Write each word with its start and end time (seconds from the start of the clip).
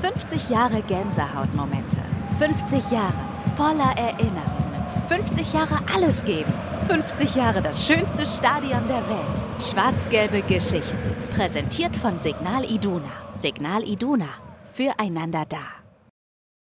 50 0.00 0.50
Jahre 0.50 0.82
Gänsehautmomente. 0.82 1.96
50 2.38 2.92
Jahre 2.92 3.18
voller 3.56 3.96
Erinnerungen. 3.96 4.86
50 5.08 5.52
Jahre 5.52 5.80
alles 5.92 6.24
geben. 6.24 6.52
50 6.86 7.34
Jahre 7.34 7.60
das 7.60 7.84
schönste 7.86 8.24
Stadion 8.24 8.86
der 8.86 9.08
Welt. 9.08 9.46
Schwarz-gelbe 9.60 10.42
Geschichten. 10.42 11.16
Präsentiert 11.34 11.96
von 11.96 12.20
Signal 12.20 12.64
Iduna. 12.64 13.10
Signal 13.34 13.82
Iduna. 13.82 14.28
Füreinander 14.72 15.44
da. 15.48 15.87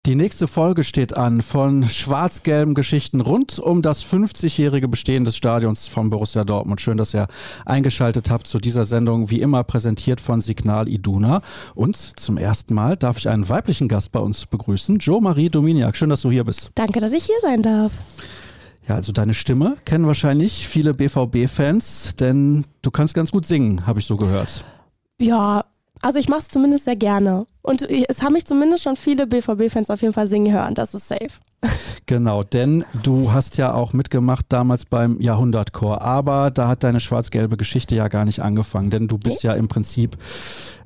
Die 0.06 0.14
nächste 0.14 0.46
Folge 0.46 0.84
steht 0.84 1.16
an 1.16 1.42
von 1.42 1.82
schwarz-gelben 1.82 2.74
Geschichten 2.74 3.20
rund 3.20 3.58
um 3.58 3.82
das 3.82 4.04
50-jährige 4.04 4.86
Bestehen 4.86 5.24
des 5.24 5.36
Stadions 5.36 5.88
von 5.88 6.10
Borussia 6.10 6.44
Dortmund. 6.44 6.80
Schön, 6.80 6.96
dass 6.96 7.12
ihr 7.12 7.26
eingeschaltet 7.64 8.30
habt 8.30 8.46
zu 8.46 8.58
dieser 8.58 8.84
Sendung, 8.84 9.30
wie 9.30 9.40
immer 9.40 9.64
präsentiert 9.64 10.20
von 10.20 10.40
Signal 10.40 10.88
Iduna. 10.88 11.42
Und 11.74 11.96
zum 11.96 12.36
ersten 12.36 12.74
Mal 12.74 12.96
darf 12.96 13.16
ich 13.16 13.28
einen 13.28 13.48
weiblichen 13.48 13.88
Gast 13.88 14.12
bei 14.12 14.20
uns 14.20 14.46
begrüßen, 14.46 15.00
Jo-Marie 15.00 15.50
Dominiak. 15.50 15.96
Schön, 15.96 16.10
dass 16.10 16.20
du 16.20 16.30
hier 16.30 16.44
bist. 16.44 16.70
Danke, 16.76 17.00
dass 17.00 17.10
ich 17.10 17.24
hier 17.24 17.40
sein 17.42 17.64
darf. 17.64 17.90
Ja, 18.88 18.94
also 18.94 19.10
deine 19.10 19.34
Stimme 19.34 19.76
kennen 19.86 20.06
wahrscheinlich 20.06 20.68
viele 20.68 20.94
BVB-Fans, 20.94 22.14
denn 22.14 22.64
du 22.82 22.92
kannst 22.92 23.14
ganz 23.14 23.32
gut 23.32 23.44
singen, 23.44 23.88
habe 23.88 23.98
ich 23.98 24.06
so 24.06 24.16
gehört. 24.16 24.64
Ja, 25.18 25.64
also 26.00 26.20
ich 26.20 26.28
mache 26.28 26.40
es 26.40 26.48
zumindest 26.48 26.84
sehr 26.84 26.94
gerne. 26.94 27.46
Und 27.66 27.82
es 27.82 28.22
haben 28.22 28.34
mich 28.34 28.46
zumindest 28.46 28.84
schon 28.84 28.96
viele 28.96 29.26
BVB-Fans 29.26 29.90
auf 29.90 30.00
jeden 30.00 30.14
Fall 30.14 30.28
singen 30.28 30.52
hören. 30.52 30.74
Das 30.74 30.94
ist 30.94 31.08
safe. 31.08 31.40
Genau, 32.08 32.44
denn 32.44 32.84
du 33.02 33.32
hast 33.32 33.56
ja 33.56 33.74
auch 33.74 33.92
mitgemacht 33.92 34.46
damals 34.50 34.84
beim 34.84 35.20
Jahrhundertchor, 35.20 36.02
aber 36.02 36.52
da 36.52 36.68
hat 36.68 36.84
deine 36.84 37.00
schwarz-gelbe 37.00 37.56
Geschichte 37.56 37.96
ja 37.96 38.06
gar 38.06 38.24
nicht 38.24 38.40
angefangen, 38.40 38.90
denn 38.90 39.08
du 39.08 39.18
bist 39.18 39.38
okay. 39.38 39.48
ja 39.48 39.52
im 39.54 39.66
Prinzip, 39.66 40.16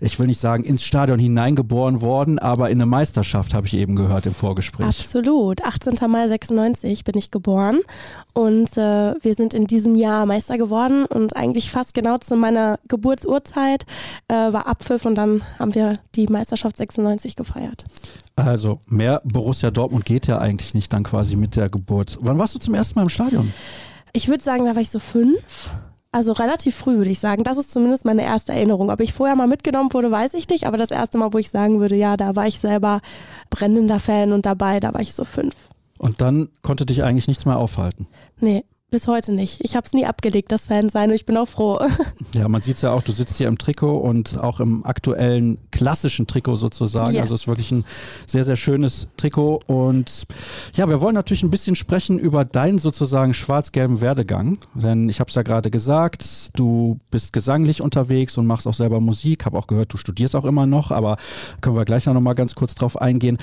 ich 0.00 0.18
will 0.18 0.28
nicht 0.28 0.40
sagen 0.40 0.64
ins 0.64 0.82
Stadion 0.82 1.18
hineingeboren 1.18 2.00
worden, 2.00 2.38
aber 2.38 2.70
in 2.70 2.78
eine 2.78 2.86
Meisterschaft 2.86 3.52
habe 3.52 3.66
ich 3.66 3.74
eben 3.74 3.96
gehört 3.96 4.24
im 4.24 4.32
Vorgespräch. 4.32 4.86
Absolut, 4.86 5.62
18. 5.62 5.98
Mai 6.10 6.26
96 6.26 7.04
bin 7.04 7.18
ich 7.18 7.30
geboren 7.30 7.80
und 8.32 8.78
äh, 8.78 9.14
wir 9.20 9.34
sind 9.34 9.52
in 9.52 9.66
diesem 9.66 9.96
Jahr 9.96 10.24
Meister 10.24 10.56
geworden 10.56 11.04
und 11.04 11.36
eigentlich 11.36 11.70
fast 11.70 11.92
genau 11.92 12.16
zu 12.16 12.36
meiner 12.36 12.78
Geburtsurzeit 12.88 13.84
äh, 14.28 14.34
war 14.34 14.66
Abpfiff 14.66 15.04
und 15.04 15.16
dann 15.16 15.42
haben 15.58 15.74
wir 15.74 15.98
die 16.14 16.28
Meisterschaft 16.28 16.69
96 16.76 17.36
gefeiert. 17.36 17.84
Also 18.36 18.80
mehr 18.88 19.20
Borussia 19.24 19.70
Dortmund 19.70 20.04
geht 20.04 20.26
ja 20.26 20.38
eigentlich 20.38 20.74
nicht 20.74 20.92
dann 20.92 21.04
quasi 21.04 21.36
mit 21.36 21.56
der 21.56 21.68
Geburt. 21.68 22.18
Wann 22.20 22.38
warst 22.38 22.54
du 22.54 22.58
zum 22.58 22.74
ersten 22.74 22.98
Mal 22.98 23.04
im 23.04 23.08
Stadion? 23.08 23.52
Ich 24.12 24.28
würde 24.28 24.42
sagen, 24.42 24.64
da 24.64 24.74
war 24.74 24.82
ich 24.82 24.90
so 24.90 24.98
fünf. 24.98 25.74
Also 26.12 26.32
relativ 26.32 26.74
früh 26.74 26.96
würde 26.96 27.10
ich 27.10 27.20
sagen. 27.20 27.44
Das 27.44 27.56
ist 27.56 27.70
zumindest 27.70 28.04
meine 28.04 28.22
erste 28.22 28.52
Erinnerung. 28.52 28.90
Ob 28.90 29.00
ich 29.00 29.12
vorher 29.12 29.36
mal 29.36 29.46
mitgenommen 29.46 29.92
wurde, 29.92 30.10
weiß 30.10 30.34
ich 30.34 30.48
nicht. 30.48 30.66
Aber 30.66 30.76
das 30.76 30.90
erste 30.90 31.18
Mal, 31.18 31.32
wo 31.32 31.38
ich 31.38 31.50
sagen 31.50 31.78
würde, 31.78 31.96
ja, 31.96 32.16
da 32.16 32.34
war 32.34 32.46
ich 32.46 32.58
selber 32.58 33.00
brennender 33.48 34.00
Fan 34.00 34.32
und 34.32 34.44
dabei, 34.44 34.80
da 34.80 34.92
war 34.92 35.00
ich 35.00 35.14
so 35.14 35.24
fünf. 35.24 35.54
Und 35.98 36.20
dann 36.20 36.48
konnte 36.62 36.86
dich 36.86 37.04
eigentlich 37.04 37.28
nichts 37.28 37.46
mehr 37.46 37.58
aufhalten? 37.58 38.08
Nee, 38.40 38.64
bis 38.90 39.06
heute 39.06 39.32
nicht. 39.32 39.60
Ich 39.62 39.76
habe 39.76 39.86
es 39.86 39.92
nie 39.92 40.04
abgelegt, 40.04 40.52
das 40.52 40.66
Fan 40.66 40.88
sein 40.88 41.10
und 41.10 41.16
ich 41.16 41.26
bin 41.26 41.36
auch 41.36 41.48
froh. 41.48 41.80
Ja, 42.32 42.48
man 42.48 42.60
sieht 42.60 42.76
es 42.76 42.82
ja 42.82 42.92
auch, 42.92 43.02
du 43.02 43.12
sitzt 43.12 43.38
hier 43.38 43.48
im 43.48 43.58
Trikot 43.58 43.98
und 43.98 44.38
auch 44.38 44.60
im 44.60 44.84
aktuellen 44.84 45.58
klassischen 45.72 46.26
Trikot 46.26 46.56
sozusagen. 46.56 47.12
Yes. 47.12 47.22
Also 47.22 47.34
es 47.34 47.40
ist 47.42 47.48
wirklich 47.48 47.72
ein 47.72 47.84
sehr, 48.26 48.44
sehr 48.44 48.56
schönes 48.56 49.08
Trikot. 49.16 49.60
Und 49.66 50.26
ja, 50.74 50.88
wir 50.88 51.00
wollen 51.00 51.14
natürlich 51.14 51.42
ein 51.42 51.50
bisschen 51.50 51.76
sprechen 51.76 52.18
über 52.18 52.44
deinen 52.44 52.78
sozusagen 52.78 53.34
schwarz-gelben 53.34 54.00
Werdegang. 54.00 54.58
Denn 54.74 55.08
ich 55.08 55.18
habe 55.18 55.28
es 55.28 55.34
ja 55.34 55.42
gerade 55.42 55.70
gesagt, 55.70 56.50
du 56.54 57.00
bist 57.10 57.32
gesanglich 57.32 57.82
unterwegs 57.82 58.38
und 58.38 58.46
machst 58.46 58.66
auch 58.66 58.74
selber 58.74 59.00
Musik. 59.00 59.44
Habe 59.44 59.58
auch 59.58 59.66
gehört, 59.66 59.92
du 59.92 59.96
studierst 59.96 60.36
auch 60.36 60.44
immer 60.44 60.66
noch, 60.66 60.90
aber 60.90 61.16
können 61.60 61.76
wir 61.76 61.84
gleich 61.84 62.06
noch 62.06 62.20
mal 62.20 62.34
ganz 62.34 62.54
kurz 62.54 62.74
drauf 62.74 63.00
eingehen. 63.00 63.38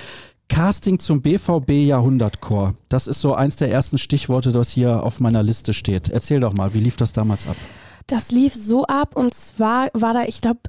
Casting 0.50 1.00
zum 1.00 1.22
BVB 1.22 1.70
Jahrhundertchor. 1.88 2.76
Das 2.90 3.08
ist 3.08 3.22
so 3.22 3.34
eins 3.34 3.58
der 3.58 3.72
ersten 3.72 3.98
Stichworte, 3.98 4.52
das 4.52 4.70
hier 4.70 5.04
auf 5.04 5.20
meiner 5.20 5.44
Liste 5.44 5.73
steht. 5.73 6.09
Erzähl 6.09 6.39
doch 6.39 6.54
mal, 6.54 6.73
wie 6.73 6.80
lief 6.80 6.98
das 6.98 7.14
damals 7.14 7.48
ab? 7.48 7.58
Das 8.08 8.32
lief 8.32 8.54
so 8.54 8.86
ab 8.86 9.16
und 9.16 9.33
zwar 9.33 9.89
war 9.94 10.14
da, 10.14 10.23
ich 10.23 10.42
glaube, 10.42 10.61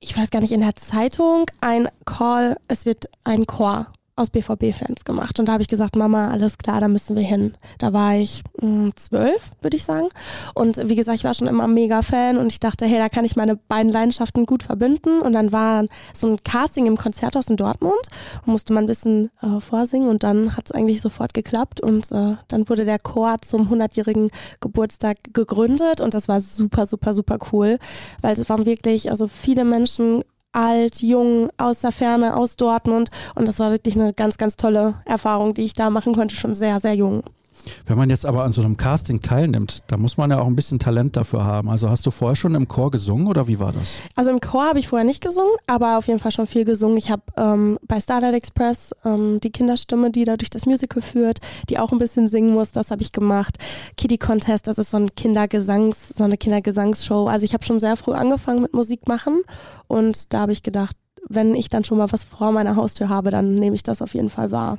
ich 0.00 0.16
weiß 0.16 0.30
gar 0.30 0.40
nicht, 0.40 0.52
in 0.52 0.60
der 0.60 0.76
Zeitung 0.76 1.46
ein 1.60 1.88
Call, 2.04 2.56
es 2.68 2.86
wird 2.86 3.06
ein 3.24 3.46
Chor 3.46 3.86
aus 4.16 4.30
BVB-Fans 4.30 5.04
gemacht. 5.04 5.38
Und 5.38 5.46
da 5.46 5.52
habe 5.52 5.62
ich 5.62 5.68
gesagt, 5.68 5.94
Mama, 5.94 6.30
alles 6.30 6.56
klar, 6.58 6.80
da 6.80 6.88
müssen 6.88 7.16
wir 7.16 7.22
hin. 7.22 7.54
Da 7.78 7.92
war 7.92 8.16
ich 8.16 8.42
hm, 8.58 8.92
zwölf, 8.96 9.50
würde 9.60 9.76
ich 9.76 9.84
sagen. 9.84 10.08
Und 10.54 10.88
wie 10.88 10.96
gesagt, 10.96 11.18
ich 11.18 11.24
war 11.24 11.34
schon 11.34 11.46
immer 11.46 11.68
mega 11.68 12.02
Fan 12.02 12.38
und 12.38 12.46
ich 12.46 12.58
dachte, 12.58 12.86
hey, 12.86 12.98
da 12.98 13.10
kann 13.10 13.26
ich 13.26 13.36
meine 13.36 13.56
beiden 13.56 13.92
Leidenschaften 13.92 14.46
gut 14.46 14.62
verbinden. 14.62 15.20
Und 15.20 15.34
dann 15.34 15.52
war 15.52 15.84
so 16.14 16.28
ein 16.28 16.38
Casting 16.44 16.86
im 16.86 16.96
Konzerthaus 16.96 17.48
in 17.48 17.56
Dortmund 17.56 17.94
und 18.46 18.52
musste 18.52 18.72
man 18.72 18.84
ein 18.84 18.88
bisschen 18.88 19.30
äh, 19.42 19.60
vorsingen 19.60 20.08
und 20.08 20.22
dann 20.22 20.56
hat 20.56 20.66
es 20.66 20.72
eigentlich 20.72 21.00
sofort 21.00 21.34
geklappt 21.34 21.80
und 21.80 22.10
äh, 22.10 22.36
dann 22.48 22.68
wurde 22.68 22.84
der 22.84 22.98
Chor 22.98 23.36
zum 23.42 23.72
100-jährigen 23.72 24.30
Geburtstag 24.60 25.18
gegründet 25.32 26.00
und 26.00 26.14
das 26.14 26.28
war 26.28 26.40
super, 26.40 26.86
super, 26.86 27.12
super 27.12 27.38
cool, 27.52 27.78
weil 28.22 28.32
es 28.32 28.48
waren 28.48 28.66
wirklich, 28.66 29.10
also 29.10 29.28
viele 29.28 29.64
Menschen 29.64 30.22
alt, 30.56 31.02
jung, 31.02 31.50
aus 31.58 31.80
der 31.80 31.92
Ferne, 31.92 32.36
aus 32.36 32.56
Dortmund. 32.56 33.10
Und 33.34 33.46
das 33.46 33.58
war 33.58 33.70
wirklich 33.70 33.94
eine 33.94 34.12
ganz, 34.12 34.38
ganz 34.38 34.56
tolle 34.56 34.94
Erfahrung, 35.04 35.54
die 35.54 35.64
ich 35.64 35.74
da 35.74 35.90
machen 35.90 36.14
konnte, 36.14 36.34
schon 36.34 36.54
sehr, 36.54 36.80
sehr 36.80 36.94
jung. 36.94 37.22
Wenn 37.86 37.96
man 37.96 38.10
jetzt 38.10 38.26
aber 38.26 38.44
an 38.44 38.52
so 38.52 38.62
einem 38.62 38.76
Casting 38.76 39.20
teilnimmt, 39.20 39.82
da 39.86 39.96
muss 39.96 40.16
man 40.16 40.30
ja 40.30 40.40
auch 40.40 40.46
ein 40.46 40.56
bisschen 40.56 40.78
Talent 40.78 41.16
dafür 41.16 41.44
haben. 41.44 41.70
Also 41.70 41.90
hast 41.90 42.06
du 42.06 42.10
vorher 42.10 42.36
schon 42.36 42.54
im 42.54 42.68
Chor 42.68 42.90
gesungen 42.90 43.26
oder 43.26 43.48
wie 43.48 43.58
war 43.58 43.72
das? 43.72 43.98
Also 44.14 44.30
im 44.30 44.40
Chor 44.40 44.66
habe 44.66 44.78
ich 44.78 44.88
vorher 44.88 45.06
nicht 45.06 45.22
gesungen, 45.22 45.52
aber 45.66 45.98
auf 45.98 46.08
jeden 46.08 46.20
Fall 46.20 46.32
schon 46.32 46.46
viel 46.46 46.64
gesungen. 46.64 46.96
Ich 46.96 47.10
habe 47.10 47.22
ähm, 47.36 47.78
bei 47.86 48.00
Starlight 48.00 48.34
Express 48.34 48.92
ähm, 49.04 49.40
die 49.40 49.50
Kinderstimme, 49.50 50.10
die 50.10 50.24
da 50.24 50.36
durch 50.36 50.50
das 50.50 50.66
Musical 50.66 51.02
führt, 51.02 51.38
die 51.68 51.78
auch 51.78 51.92
ein 51.92 51.98
bisschen 51.98 52.28
singen 52.28 52.52
muss, 52.52 52.72
das 52.72 52.90
habe 52.90 53.02
ich 53.02 53.12
gemacht. 53.12 53.58
Kitty 53.96 54.18
Contest, 54.18 54.66
das 54.66 54.78
ist 54.78 54.90
so 54.90 54.96
ein 54.96 55.14
Kindergesangs, 55.14 56.10
so 56.16 56.24
eine 56.24 56.36
Kindergesangsshow. 56.36 57.28
Also 57.28 57.44
ich 57.44 57.54
habe 57.54 57.64
schon 57.64 57.80
sehr 57.80 57.96
früh 57.96 58.12
angefangen 58.12 58.62
mit 58.62 58.74
Musik 58.74 59.08
machen 59.08 59.42
und 59.88 60.32
da 60.32 60.40
habe 60.40 60.52
ich 60.52 60.62
gedacht, 60.62 60.96
wenn 61.28 61.54
ich 61.54 61.68
dann 61.68 61.84
schon 61.84 61.98
mal 61.98 62.12
was 62.12 62.24
vor 62.24 62.52
meiner 62.52 62.76
Haustür 62.76 63.08
habe, 63.08 63.30
dann 63.30 63.56
nehme 63.56 63.74
ich 63.74 63.82
das 63.82 64.02
auf 64.02 64.14
jeden 64.14 64.30
Fall 64.30 64.50
wahr. 64.50 64.78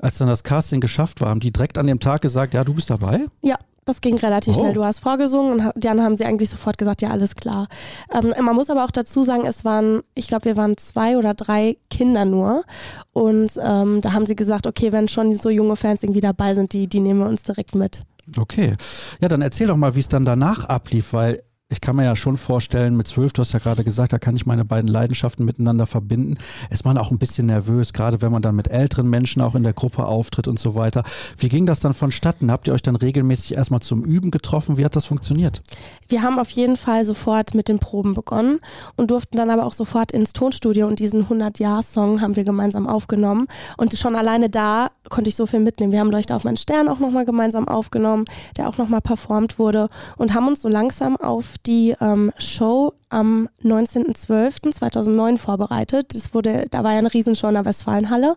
Als 0.00 0.18
dann 0.18 0.28
das 0.28 0.44
Casting 0.44 0.80
geschafft 0.80 1.20
war, 1.20 1.30
haben 1.30 1.40
die 1.40 1.52
direkt 1.52 1.78
an 1.78 1.86
dem 1.86 2.00
Tag 2.00 2.20
gesagt, 2.20 2.54
ja, 2.54 2.64
du 2.64 2.74
bist 2.74 2.90
dabei? 2.90 3.26
Ja, 3.42 3.56
das 3.86 4.00
ging 4.00 4.18
relativ 4.18 4.56
oh. 4.56 4.60
schnell. 4.60 4.74
Du 4.74 4.84
hast 4.84 5.00
vorgesungen 5.00 5.60
und 5.60 5.72
dann 5.76 6.02
haben 6.02 6.16
sie 6.16 6.24
eigentlich 6.24 6.50
sofort 6.50 6.76
gesagt, 6.76 7.02
ja, 7.02 7.10
alles 7.10 7.36
klar. 7.36 7.68
Ähm, 8.12 8.34
man 8.44 8.54
muss 8.54 8.68
aber 8.68 8.84
auch 8.84 8.90
dazu 8.90 9.22
sagen, 9.22 9.46
es 9.46 9.64
waren, 9.64 10.02
ich 10.14 10.26
glaube, 10.26 10.44
wir 10.44 10.56
waren 10.56 10.76
zwei 10.76 11.16
oder 11.16 11.34
drei 11.34 11.76
Kinder 11.88 12.24
nur. 12.24 12.64
Und 13.12 13.52
ähm, 13.62 14.00
da 14.00 14.12
haben 14.12 14.26
sie 14.26 14.36
gesagt, 14.36 14.66
okay, 14.66 14.90
wenn 14.90 15.08
schon 15.08 15.34
so 15.36 15.50
junge 15.50 15.76
Fans 15.76 16.02
irgendwie 16.02 16.20
dabei 16.20 16.54
sind, 16.54 16.72
die, 16.72 16.88
die 16.88 17.00
nehmen 17.00 17.20
wir 17.20 17.28
uns 17.28 17.44
direkt 17.44 17.76
mit. 17.76 18.02
Okay. 18.36 18.74
Ja, 19.20 19.28
dann 19.28 19.40
erzähl 19.40 19.68
doch 19.68 19.76
mal, 19.76 19.94
wie 19.94 20.00
es 20.00 20.08
dann 20.08 20.24
danach 20.24 20.64
ablief, 20.64 21.12
weil 21.12 21.42
ich 21.68 21.80
kann 21.80 21.96
mir 21.96 22.04
ja 22.04 22.14
schon 22.14 22.36
vorstellen, 22.36 22.96
mit 22.96 23.08
zwölf, 23.08 23.32
du 23.32 23.40
hast 23.40 23.52
ja 23.52 23.58
gerade 23.58 23.82
gesagt, 23.82 24.12
da 24.12 24.18
kann 24.18 24.36
ich 24.36 24.46
meine 24.46 24.64
beiden 24.64 24.86
Leidenschaften 24.88 25.44
miteinander 25.44 25.86
verbinden. 25.86 26.36
Ist 26.70 26.84
man 26.84 26.96
auch 26.96 27.10
ein 27.10 27.18
bisschen 27.18 27.46
nervös, 27.46 27.92
gerade 27.92 28.22
wenn 28.22 28.30
man 28.30 28.40
dann 28.40 28.54
mit 28.54 28.68
älteren 28.68 29.10
Menschen 29.10 29.42
auch 29.42 29.56
in 29.56 29.64
der 29.64 29.72
Gruppe 29.72 30.06
auftritt 30.06 30.46
und 30.46 30.60
so 30.60 30.76
weiter. 30.76 31.02
Wie 31.36 31.48
ging 31.48 31.66
das 31.66 31.80
dann 31.80 31.92
vonstatten? 31.92 32.52
Habt 32.52 32.68
ihr 32.68 32.74
euch 32.74 32.82
dann 32.82 32.94
regelmäßig 32.94 33.56
erstmal 33.56 33.80
zum 33.80 34.04
Üben 34.04 34.30
getroffen? 34.30 34.76
Wie 34.76 34.84
hat 34.84 34.94
das 34.94 35.06
funktioniert? 35.06 35.60
Wir 36.08 36.22
haben 36.22 36.38
auf 36.38 36.50
jeden 36.50 36.76
Fall 36.76 37.04
sofort 37.04 37.54
mit 37.54 37.66
den 37.66 37.80
Proben 37.80 38.14
begonnen 38.14 38.60
und 38.94 39.10
durften 39.10 39.36
dann 39.36 39.50
aber 39.50 39.66
auch 39.66 39.72
sofort 39.72 40.12
ins 40.12 40.32
Tonstudio 40.32 40.86
und 40.86 41.00
diesen 41.00 41.26
100-Jahr-Song 41.26 42.20
haben 42.20 42.36
wir 42.36 42.44
gemeinsam 42.44 42.86
aufgenommen. 42.86 43.48
Und 43.76 43.92
schon 43.98 44.14
alleine 44.14 44.48
da 44.48 44.92
konnte 45.08 45.30
ich 45.30 45.34
so 45.34 45.46
viel 45.46 45.60
mitnehmen. 45.60 45.90
Wir 45.90 45.98
haben 45.98 46.12
Leuchte 46.12 46.36
auf 46.36 46.44
meinen 46.44 46.58
Stern 46.58 46.88
auch 46.88 47.00
nochmal 47.00 47.24
gemeinsam 47.24 47.66
aufgenommen, 47.66 48.24
der 48.56 48.68
auch 48.68 48.78
nochmal 48.78 49.00
performt 49.00 49.58
wurde 49.58 49.88
und 50.16 50.32
haben 50.32 50.46
uns 50.46 50.62
so 50.62 50.68
langsam 50.68 51.16
auf 51.16 51.55
die 51.58 51.94
ähm, 52.00 52.32
Show 52.38 52.92
am 53.08 53.48
19.12.2009 53.62 55.38
vorbereitet. 55.38 56.14
Das 56.14 56.34
wurde, 56.34 56.66
da 56.70 56.82
war 56.82 56.92
ja 56.92 56.98
eine 56.98 57.12
Riesenshow 57.12 57.48
in 57.48 57.54
der 57.54 57.64
Westfalenhalle 57.64 58.34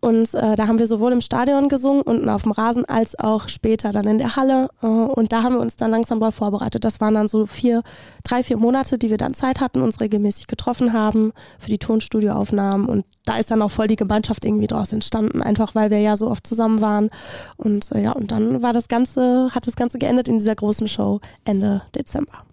und 0.00 0.34
äh, 0.34 0.56
da 0.56 0.66
haben 0.66 0.78
wir 0.78 0.86
sowohl 0.86 1.12
im 1.12 1.20
Stadion 1.20 1.68
gesungen, 1.68 2.02
unten 2.02 2.28
auf 2.28 2.42
dem 2.42 2.52
Rasen, 2.52 2.84
als 2.84 3.18
auch 3.18 3.48
später 3.48 3.92
dann 3.92 4.06
in 4.06 4.18
der 4.18 4.34
Halle 4.34 4.68
äh, 4.82 4.86
und 4.86 5.32
da 5.32 5.42
haben 5.42 5.54
wir 5.54 5.60
uns 5.60 5.76
dann 5.76 5.92
langsam 5.92 6.18
darauf 6.18 6.34
vorbereitet. 6.34 6.84
Das 6.84 7.00
waren 7.00 7.14
dann 7.14 7.28
so 7.28 7.46
vier, 7.46 7.82
drei, 8.24 8.42
vier 8.42 8.56
Monate, 8.56 8.98
die 8.98 9.10
wir 9.10 9.16
dann 9.16 9.34
Zeit 9.34 9.60
hatten, 9.60 9.80
uns 9.80 10.00
regelmäßig 10.00 10.48
getroffen 10.48 10.92
haben 10.92 11.32
für 11.58 11.70
die 11.70 11.78
Tonstudioaufnahmen 11.78 12.86
und 12.86 13.04
da 13.26 13.36
ist 13.36 13.50
dann 13.50 13.62
auch 13.62 13.70
voll 13.70 13.86
die 13.86 13.96
Gemeinschaft 13.96 14.44
irgendwie 14.44 14.66
draus 14.66 14.92
entstanden, 14.92 15.40
einfach 15.40 15.74
weil 15.76 15.90
wir 15.90 16.00
ja 16.00 16.16
so 16.16 16.28
oft 16.28 16.46
zusammen 16.46 16.80
waren 16.80 17.10
und 17.56 17.92
äh, 17.92 18.02
ja 18.02 18.12
und 18.12 18.32
dann 18.32 18.62
war 18.62 18.72
das 18.72 18.88
Ganze, 18.88 19.50
hat 19.54 19.68
das 19.68 19.76
Ganze 19.76 19.98
geendet 19.98 20.26
in 20.26 20.38
dieser 20.38 20.56
großen 20.56 20.88
Show 20.88 21.20
Ende 21.44 21.82
Dezember. 21.94 22.49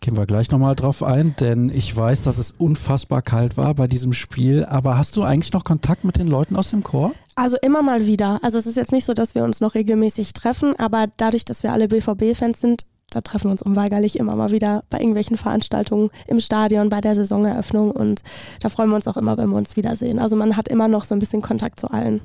Gehen 0.00 0.16
wir 0.16 0.26
gleich 0.26 0.50
nochmal 0.50 0.74
drauf 0.76 1.02
ein, 1.02 1.34
denn 1.40 1.70
ich 1.70 1.96
weiß, 1.96 2.22
dass 2.22 2.38
es 2.38 2.52
unfassbar 2.52 3.22
kalt 3.22 3.56
war 3.56 3.74
bei 3.74 3.86
diesem 3.86 4.12
Spiel. 4.12 4.64
Aber 4.64 4.98
hast 4.98 5.16
du 5.16 5.22
eigentlich 5.22 5.52
noch 5.52 5.64
Kontakt 5.64 6.04
mit 6.04 6.16
den 6.16 6.28
Leuten 6.28 6.56
aus 6.56 6.70
dem 6.70 6.82
Chor? 6.82 7.12
Also 7.34 7.56
immer 7.62 7.82
mal 7.82 8.06
wieder. 8.06 8.40
Also 8.42 8.58
es 8.58 8.66
ist 8.66 8.76
jetzt 8.76 8.92
nicht 8.92 9.04
so, 9.04 9.14
dass 9.14 9.34
wir 9.34 9.44
uns 9.44 9.60
noch 9.60 9.74
regelmäßig 9.74 10.32
treffen, 10.32 10.74
aber 10.76 11.06
dadurch, 11.16 11.44
dass 11.44 11.62
wir 11.62 11.72
alle 11.72 11.88
BVB-Fans 11.88 12.60
sind, 12.60 12.86
da 13.10 13.20
treffen 13.22 13.44
wir 13.44 13.52
uns 13.52 13.62
unweigerlich 13.62 14.18
immer 14.18 14.36
mal 14.36 14.50
wieder 14.50 14.82
bei 14.90 14.98
irgendwelchen 14.98 15.36
Veranstaltungen 15.36 16.10
im 16.26 16.40
Stadion, 16.40 16.90
bei 16.90 17.00
der 17.00 17.14
Saisoneröffnung 17.14 17.90
und 17.90 18.22
da 18.60 18.68
freuen 18.68 18.90
wir 18.90 18.96
uns 18.96 19.08
auch 19.08 19.16
immer, 19.16 19.38
wenn 19.38 19.48
wir 19.48 19.56
uns 19.56 19.76
wiedersehen. 19.76 20.18
Also 20.18 20.36
man 20.36 20.56
hat 20.56 20.68
immer 20.68 20.88
noch 20.88 21.04
so 21.04 21.14
ein 21.14 21.18
bisschen 21.18 21.40
Kontakt 21.40 21.80
zu 21.80 21.90
allen. 21.90 22.20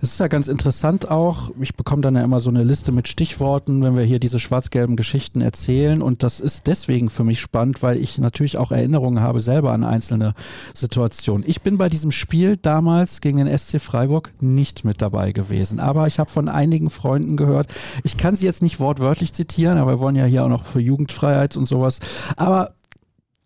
Es 0.00 0.12
ist 0.12 0.20
ja 0.20 0.28
ganz 0.28 0.48
interessant 0.48 1.10
auch. 1.10 1.50
Ich 1.60 1.74
bekomme 1.74 2.02
dann 2.02 2.16
ja 2.16 2.22
immer 2.22 2.40
so 2.40 2.50
eine 2.50 2.64
Liste 2.64 2.92
mit 2.92 3.08
Stichworten, 3.08 3.82
wenn 3.82 3.96
wir 3.96 4.04
hier 4.04 4.18
diese 4.18 4.40
schwarz-gelben 4.40 4.96
Geschichten 4.96 5.40
erzählen. 5.40 6.02
Und 6.02 6.22
das 6.22 6.40
ist 6.40 6.66
deswegen 6.66 7.10
für 7.10 7.24
mich 7.24 7.40
spannend, 7.40 7.82
weil 7.82 7.96
ich 7.96 8.18
natürlich 8.18 8.58
auch 8.58 8.72
Erinnerungen 8.72 9.22
habe 9.22 9.40
selber 9.40 9.72
an 9.72 9.84
einzelne 9.84 10.34
Situationen. 10.74 11.44
Ich 11.48 11.62
bin 11.62 11.78
bei 11.78 11.88
diesem 11.88 12.12
Spiel 12.12 12.56
damals 12.56 13.20
gegen 13.20 13.38
den 13.38 13.58
SC 13.58 13.80
Freiburg 13.80 14.32
nicht 14.40 14.84
mit 14.84 15.02
dabei 15.02 15.32
gewesen. 15.32 15.80
Aber 15.80 16.06
ich 16.06 16.18
habe 16.18 16.30
von 16.30 16.48
einigen 16.48 16.90
Freunden 16.90 17.36
gehört, 17.36 17.72
ich 18.04 18.16
kann 18.16 18.36
sie 18.36 18.46
jetzt 18.46 18.62
nicht 18.62 18.80
wortwörtlich 18.80 19.32
zitieren, 19.32 19.78
aber 19.78 19.92
wir 19.92 20.00
wollen 20.00 20.16
ja 20.16 20.24
hier 20.24 20.44
auch 20.44 20.48
noch 20.48 20.66
für 20.66 20.80
Jugendfreiheit 20.80 21.56
und 21.56 21.66
sowas. 21.66 22.00
Aber 22.36 22.74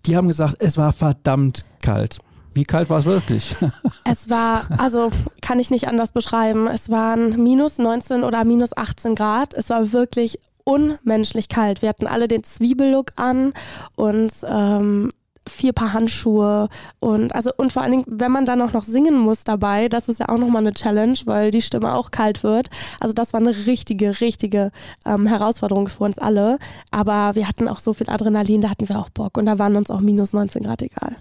die 0.06 0.16
haben 0.16 0.28
gesagt, 0.28 0.56
es 0.60 0.76
war 0.76 0.92
verdammt 0.92 1.64
kalt. 1.82 2.18
Wie 2.56 2.64
kalt 2.64 2.88
war 2.88 3.00
es 3.00 3.04
wirklich? 3.04 3.54
Es 4.08 4.30
war, 4.30 4.66
also 4.78 5.10
kann 5.42 5.58
ich 5.58 5.70
nicht 5.70 5.88
anders 5.88 6.12
beschreiben. 6.12 6.68
Es 6.68 6.90
waren 6.90 7.42
minus 7.42 7.76
19 7.76 8.24
oder 8.24 8.44
minus 8.44 8.74
18 8.74 9.14
Grad. 9.14 9.52
Es 9.52 9.68
war 9.68 9.92
wirklich 9.92 10.38
unmenschlich 10.64 11.48
kalt. 11.48 11.82
Wir 11.82 11.90
hatten 11.90 12.06
alle 12.06 12.28
den 12.28 12.44
Zwiebellook 12.44 13.12
an 13.16 13.52
und 13.94 14.32
ähm, 14.48 15.10
vier 15.46 15.72
Paar 15.72 15.92
Handschuhe 15.92 16.68
und 16.98 17.34
also 17.34 17.50
und 17.56 17.72
vor 17.72 17.82
allen 17.82 17.92
Dingen, 17.92 18.04
wenn 18.06 18.32
man 18.32 18.46
dann 18.46 18.62
auch 18.62 18.72
noch 18.72 18.84
singen 18.84 19.18
muss 19.18 19.44
dabei, 19.44 19.88
das 19.88 20.08
ist 20.08 20.20
ja 20.20 20.28
auch 20.28 20.38
nochmal 20.38 20.62
eine 20.62 20.72
Challenge, 20.72 21.18
weil 21.26 21.50
die 21.50 21.62
Stimme 21.62 21.94
auch 21.94 22.10
kalt 22.10 22.42
wird. 22.42 22.68
Also 23.00 23.12
das 23.12 23.34
war 23.34 23.40
eine 23.40 23.66
richtige, 23.66 24.20
richtige 24.20 24.72
ähm, 25.04 25.26
Herausforderung 25.26 25.88
für 25.88 26.04
uns 26.04 26.18
alle. 26.18 26.58
Aber 26.90 27.34
wir 27.34 27.48
hatten 27.48 27.68
auch 27.68 27.80
so 27.80 27.92
viel 27.92 28.08
Adrenalin, 28.08 28.62
da 28.62 28.70
hatten 28.70 28.88
wir 28.88 28.98
auch 28.98 29.10
Bock 29.10 29.36
und 29.36 29.46
da 29.46 29.58
waren 29.58 29.76
uns 29.76 29.90
auch 29.90 30.00
minus 30.00 30.32
19 30.32 30.62
Grad 30.62 30.80
egal. 30.80 31.16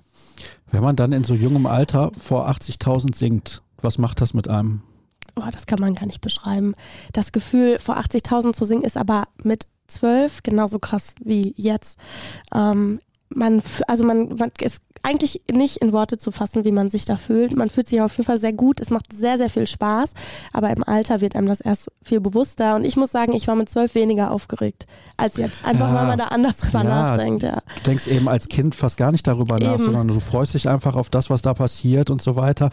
Wenn 0.76 0.84
man 0.84 0.98
dann 0.98 1.14
in 1.14 1.24
so 1.24 1.36
jungem 1.36 1.68
Alter 1.68 2.12
vor 2.20 2.50
80.000 2.50 3.16
singt, 3.16 3.64
was 3.78 3.98
macht 3.98 4.20
das 4.20 4.34
mit 4.34 4.50
einem? 4.50 4.82
Oh, 5.38 5.48
das 5.50 5.68
kann 5.68 5.80
man 5.80 5.94
gar 5.94 6.06
nicht 6.06 6.20
beschreiben. 6.20 6.74
Das 7.14 7.32
Gefühl, 7.32 7.80
vor 7.80 7.98
80.000 7.98 8.52
zu 8.52 8.66
singen, 8.66 8.84
ist 8.84 8.98
aber 8.98 9.30
mit 9.42 9.68
zwölf 9.88 10.44
genauso 10.44 10.80
krass 10.80 11.16
wie 11.24 11.54
jetzt. 11.56 11.98
Ähm, 12.54 13.00
man, 13.30 13.62
also 13.88 14.04
man, 14.04 14.36
man 14.36 14.52
ist 14.60 14.84
eigentlich 15.06 15.42
nicht 15.52 15.78
in 15.78 15.94
Worte 15.94 16.18
zu 16.18 16.32
fassen, 16.32 16.66
wie 16.66 16.72
man 16.72 16.90
sich 16.90 17.06
da 17.06 17.16
fühlt. 17.16 17.56
Man 17.56 17.70
fühlt 17.70 17.88
sich 17.88 18.02
auf 18.02 18.18
jeden 18.18 18.26
Fall 18.26 18.40
sehr 18.40 18.54
gut. 18.54 18.82
Es 18.82 18.90
macht 18.90 19.14
sehr, 19.14 19.38
sehr 19.38 19.50
viel 19.50 19.68
Spaß. 19.68 20.14
Aber 20.52 20.72
im 20.72 20.84
Alter 20.84 21.22
wird 21.22 21.36
einem 21.36 21.48
das 21.48 21.62
erst 21.62 21.92
viel 22.02 22.20
bewusster. 22.20 22.76
Und 22.76 22.86
ich 22.86 22.96
muss 22.96 23.12
sagen, 23.12 23.34
ich 23.36 23.48
war 23.48 23.56
mit 23.56 23.70
zwölf 23.70 23.94
weniger 23.94 24.32
aufgeregt 24.32 24.88
als 25.18 25.38
jetzt. 25.38 25.64
Einfach 25.64 25.90
ja, 25.90 25.96
weil 25.96 26.08
man 26.08 26.18
da 26.18 26.26
anders 26.26 26.58
drüber 26.58 26.84
ja, 26.84 26.90
nachdenkt. 26.90 27.44
Ja. 27.44 27.62
Du 27.78 27.84
denkst 27.86 28.08
eben 28.08 28.28
als 28.28 28.50
Kind 28.50 28.74
fast 28.74 28.98
gar 28.98 29.12
nicht 29.12 29.28
darüber 29.28 29.58
eben. 29.58 29.66
nach, 29.68 29.80
sondern 29.80 30.08
du 30.08 30.20
freust 30.20 30.56
dich 30.56 30.68
einfach 30.68 30.96
auf 30.96 31.10
das, 31.10 31.30
was 31.30 31.42
da 31.42 31.54
passiert 31.54 32.10
und 32.10 32.22
so 32.22 32.36
weiter. 32.36 32.72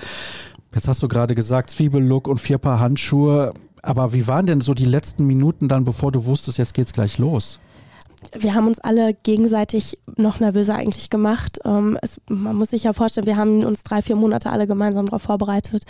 Jetzt 0.75 0.89
hast 0.89 1.03
du 1.03 1.09
gerade 1.09 1.35
gesagt, 1.35 1.71
Zwiebellook 1.71 2.29
und 2.29 2.39
vier 2.39 2.59
Paar 2.59 2.81
Handschuhe. 2.81 3.53
Aber 3.83 4.15
wie 4.15 4.27
waren 4.27 4.47
denn 4.47 4.61
so 4.63 4.73
die 4.73 4.87
letzten 4.87 5.27
Minuten 5.27 5.69
dann, 5.69 5.85
bevor 5.85 6.13
du 6.13 6.25
wusstest, 6.25 6.57
jetzt 6.57 6.73
geht's 6.73 6.93
gleich 6.93 7.19
los? 7.19 7.59
Wir 8.35 8.55
haben 8.55 8.67
uns 8.67 8.79
alle 8.79 9.15
gegenseitig 9.15 9.99
noch 10.17 10.41
nervöser 10.41 10.75
eigentlich 10.75 11.11
gemacht. 11.11 11.59
Ähm, 11.65 11.99
es, 12.03 12.21
man 12.29 12.57
muss 12.57 12.71
sich 12.71 12.85
ja 12.85 12.93
vorstellen, 12.93 13.27
wir 13.27 13.37
haben 13.37 13.65
uns 13.65 13.83
drei, 13.83 14.03
vier 14.03 14.17
Monate 14.17 14.51
alle 14.51 14.67
gemeinsam 14.67 15.07
darauf 15.07 15.23
vorbereitet. 15.23 15.85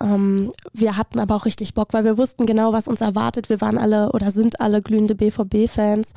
Ähm, 0.00 0.52
wir 0.72 0.96
hatten 0.96 1.18
aber 1.18 1.34
auch 1.34 1.44
richtig 1.44 1.74
Bock, 1.74 1.92
weil 1.92 2.04
wir 2.04 2.18
wussten 2.18 2.46
genau, 2.46 2.72
was 2.72 2.88
uns 2.88 3.00
erwartet. 3.00 3.48
Wir 3.48 3.60
waren 3.60 3.78
alle 3.78 4.12
oder 4.12 4.30
sind 4.30 4.60
alle 4.60 4.82
glühende 4.82 5.14
BVB-Fans 5.14 6.12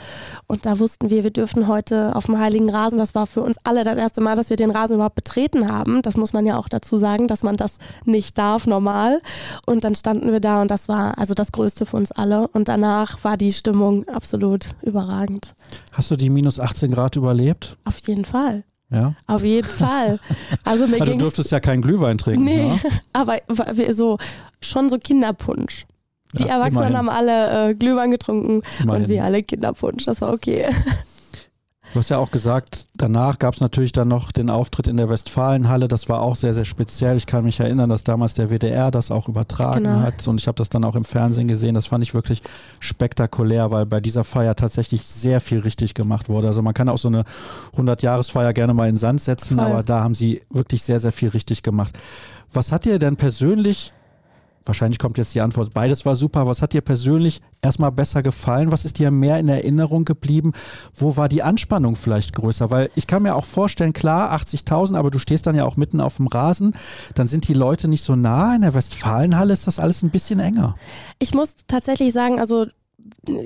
und 0.48 0.66
da 0.66 0.80
wussten 0.80 1.10
wir, 1.10 1.24
wir 1.24 1.32
dürfen 1.32 1.68
heute 1.68 2.16
auf 2.16 2.26
dem 2.26 2.40
Heiligen 2.40 2.70
Rasen. 2.70 2.98
Das 2.98 3.16
war 3.16 3.28
für 3.28 3.42
uns 3.42 3.58
alle 3.64 3.84
das 3.84 3.98
erste 3.98 4.22
Mal, 4.22 4.36
dass 4.36 4.50
wir 4.50 4.58
den 4.58 4.72
Rasen 4.72 4.96
überhaupt 4.96 5.16
betreten 5.16 5.72
haben. 5.72 6.02
Das 6.02 6.18
muss 6.18 6.34
man 6.34 6.46
ja 6.46 6.58
auch 6.58 6.70
dazu 6.70 6.98
sagen, 6.98 7.28
dass 7.28 7.44
man 7.44 7.58
das 7.58 7.76
nicht 8.06 8.38
darf 8.38 8.68
normal. 8.68 9.22
Und 9.66 9.84
dann 9.84 9.96
standen 9.96 10.32
wir 10.32 10.40
da 10.40 10.62
und 10.62 10.70
das 10.70 10.88
war 10.88 11.18
also 11.18 11.34
das 11.34 11.52
Größte 11.52 11.86
für 11.86 11.98
uns 11.98 12.12
alle. 12.12 12.48
Und 12.50 12.68
danach 12.68 13.24
war 13.24 13.38
die 13.38 13.54
Stimmung 13.54 14.08
absolut 14.08 14.68
überragend. 14.82 15.54
Hast 15.92 16.12
du 16.12 16.16
die 16.16 16.30
minus 16.30 16.60
18 16.60 16.92
Grad 16.92 17.16
überlebt? 17.16 17.78
Auf 17.86 17.98
jeden 18.08 18.26
Fall. 18.26 18.64
Ja. 18.90 19.16
Auf 19.26 19.44
jeden 19.44 19.68
Fall. 19.68 20.20
Also 20.64 20.86
mir 20.86 21.00
du 21.06 21.18
durftest 21.18 21.52
ja 21.52 21.60
keinen 21.60 21.82
Glühwein 21.82 22.18
trinken. 22.18 22.44
Nee, 22.44 22.68
ja? 22.68 22.78
aber 23.14 23.38
so 23.92 24.18
schon 24.62 24.90
so 24.90 24.98
Kinderpunsch. 24.98 25.86
Die 26.34 26.44
ja, 26.44 26.56
Erwachsenen 26.56 26.90
immerhin. 26.90 26.98
haben 26.98 27.10
alle 27.10 27.70
äh, 27.70 27.76
Glühwein 27.76 28.12
getrunken 28.12 28.62
immerhin. 28.82 29.04
und 29.04 29.10
wir 29.10 29.24
alle 29.24 29.44
Kinderpunsch. 29.44 30.06
Das 30.06 30.22
war 30.22 30.34
okay. 30.34 30.66
Du 31.94 32.00
hast 32.00 32.08
ja 32.08 32.20
auch 32.20 32.32
gesagt, 32.32 32.88
danach 32.96 33.38
gab 33.38 33.54
es 33.54 33.60
natürlich 33.60 33.92
dann 33.92 34.08
noch 34.08 34.32
den 34.32 34.50
Auftritt 34.50 34.88
in 34.88 34.96
der 34.96 35.10
Westfalenhalle. 35.10 35.90
Das 35.90 36.08
war 36.08 36.22
auch 36.22 36.38
sehr, 36.38 36.54
sehr 36.54 36.64
speziell. 36.64 37.18
Ich 37.18 37.26
kann 37.26 37.44
mich 37.44 37.60
erinnern, 37.60 37.90
dass 37.90 38.06
damals 38.06 38.34
der 38.34 38.50
WDR 38.50 38.92
das 38.92 39.12
auch 39.12 39.28
übertragen 39.28 39.84
genau. 39.84 40.00
hat 40.00 40.26
und 40.26 40.40
ich 40.40 40.48
habe 40.48 40.56
das 40.56 40.70
dann 40.70 40.86
auch 40.86 40.96
im 40.96 41.04
Fernsehen 41.04 41.50
gesehen. 41.50 41.76
Das 41.76 41.88
fand 41.88 42.02
ich 42.02 42.14
wirklich 42.14 42.44
spektakulär, 42.80 43.72
weil 43.72 43.86
bei 43.86 44.00
dieser 44.00 44.24
Feier 44.24 44.56
tatsächlich 44.56 45.06
sehr 45.06 45.42
viel 45.42 45.60
richtig 45.60 45.94
gemacht 45.94 46.30
wurde. 46.30 46.48
Also 46.48 46.62
man 46.62 46.74
kann 46.74 46.88
auch 46.88 46.98
so 46.98 47.10
eine 47.10 47.26
100-Jahres-Feier 47.76 48.54
gerne 48.54 48.74
mal 48.74 48.88
in 48.88 48.96
Sand 48.96 49.22
setzen, 49.22 49.58
Voll. 49.58 49.66
aber 49.66 49.84
da 49.84 50.02
haben 50.02 50.16
sie 50.16 50.42
wirklich 50.50 50.84
sehr, 50.84 51.02
sehr 51.02 51.12
viel 51.12 51.30
richtig 51.30 51.62
gemacht. 51.62 52.00
Was 52.54 52.72
hat 52.72 52.86
dir 52.86 53.00
denn 53.00 53.18
persönlich 53.18 53.92
Wahrscheinlich 54.66 55.00
kommt 55.00 55.18
jetzt 55.18 55.34
die 55.34 55.42
Antwort, 55.42 55.74
beides 55.74 56.06
war 56.06 56.16
super. 56.16 56.46
Was 56.46 56.62
hat 56.62 56.74
dir 56.74 56.82
persönlich 56.82 57.42
erstmal 57.64 57.92
besser 57.92 58.22
gefallen? 58.22 58.72
Was 58.72 58.86
ist 58.86 59.00
dir 59.00 59.10
mehr 59.10 59.40
in 59.40 59.50
Erinnerung 59.50 60.06
geblieben? 60.06 60.54
Wo 60.96 61.18
war 61.18 61.30
die 61.30 61.42
Anspannung 61.42 61.96
vielleicht 61.96 62.34
größer? 62.34 62.70
Weil 62.70 62.92
ich 62.96 63.08
kann 63.08 63.24
mir 63.24 63.36
auch 63.36 63.46
vorstellen, 63.46 63.94
klar, 63.94 64.32
80.000, 64.34 64.96
aber 64.96 65.10
du 65.10 65.18
stehst 65.18 65.48
dann 65.48 65.56
ja 65.56 65.66
auch 65.66 65.78
mitten 65.78 66.00
auf 66.00 66.18
dem 66.18 66.28
Rasen. 66.28 66.76
Dann 67.16 67.28
sind 67.28 67.48
die 67.48 67.56
Leute 67.56 67.88
nicht 67.88 68.04
so 68.04 68.16
nah. 68.16 68.56
In 68.56 68.62
der 68.62 68.76
Westfalenhalle 68.76 69.52
ist 69.52 69.66
das 69.66 69.80
alles 69.80 70.04
ein 70.04 70.12
bisschen 70.12 70.40
enger. 70.40 70.76
Ich 71.18 71.34
muss 71.34 71.56
tatsächlich 71.68 72.14
sagen, 72.14 72.40
also 72.40 72.68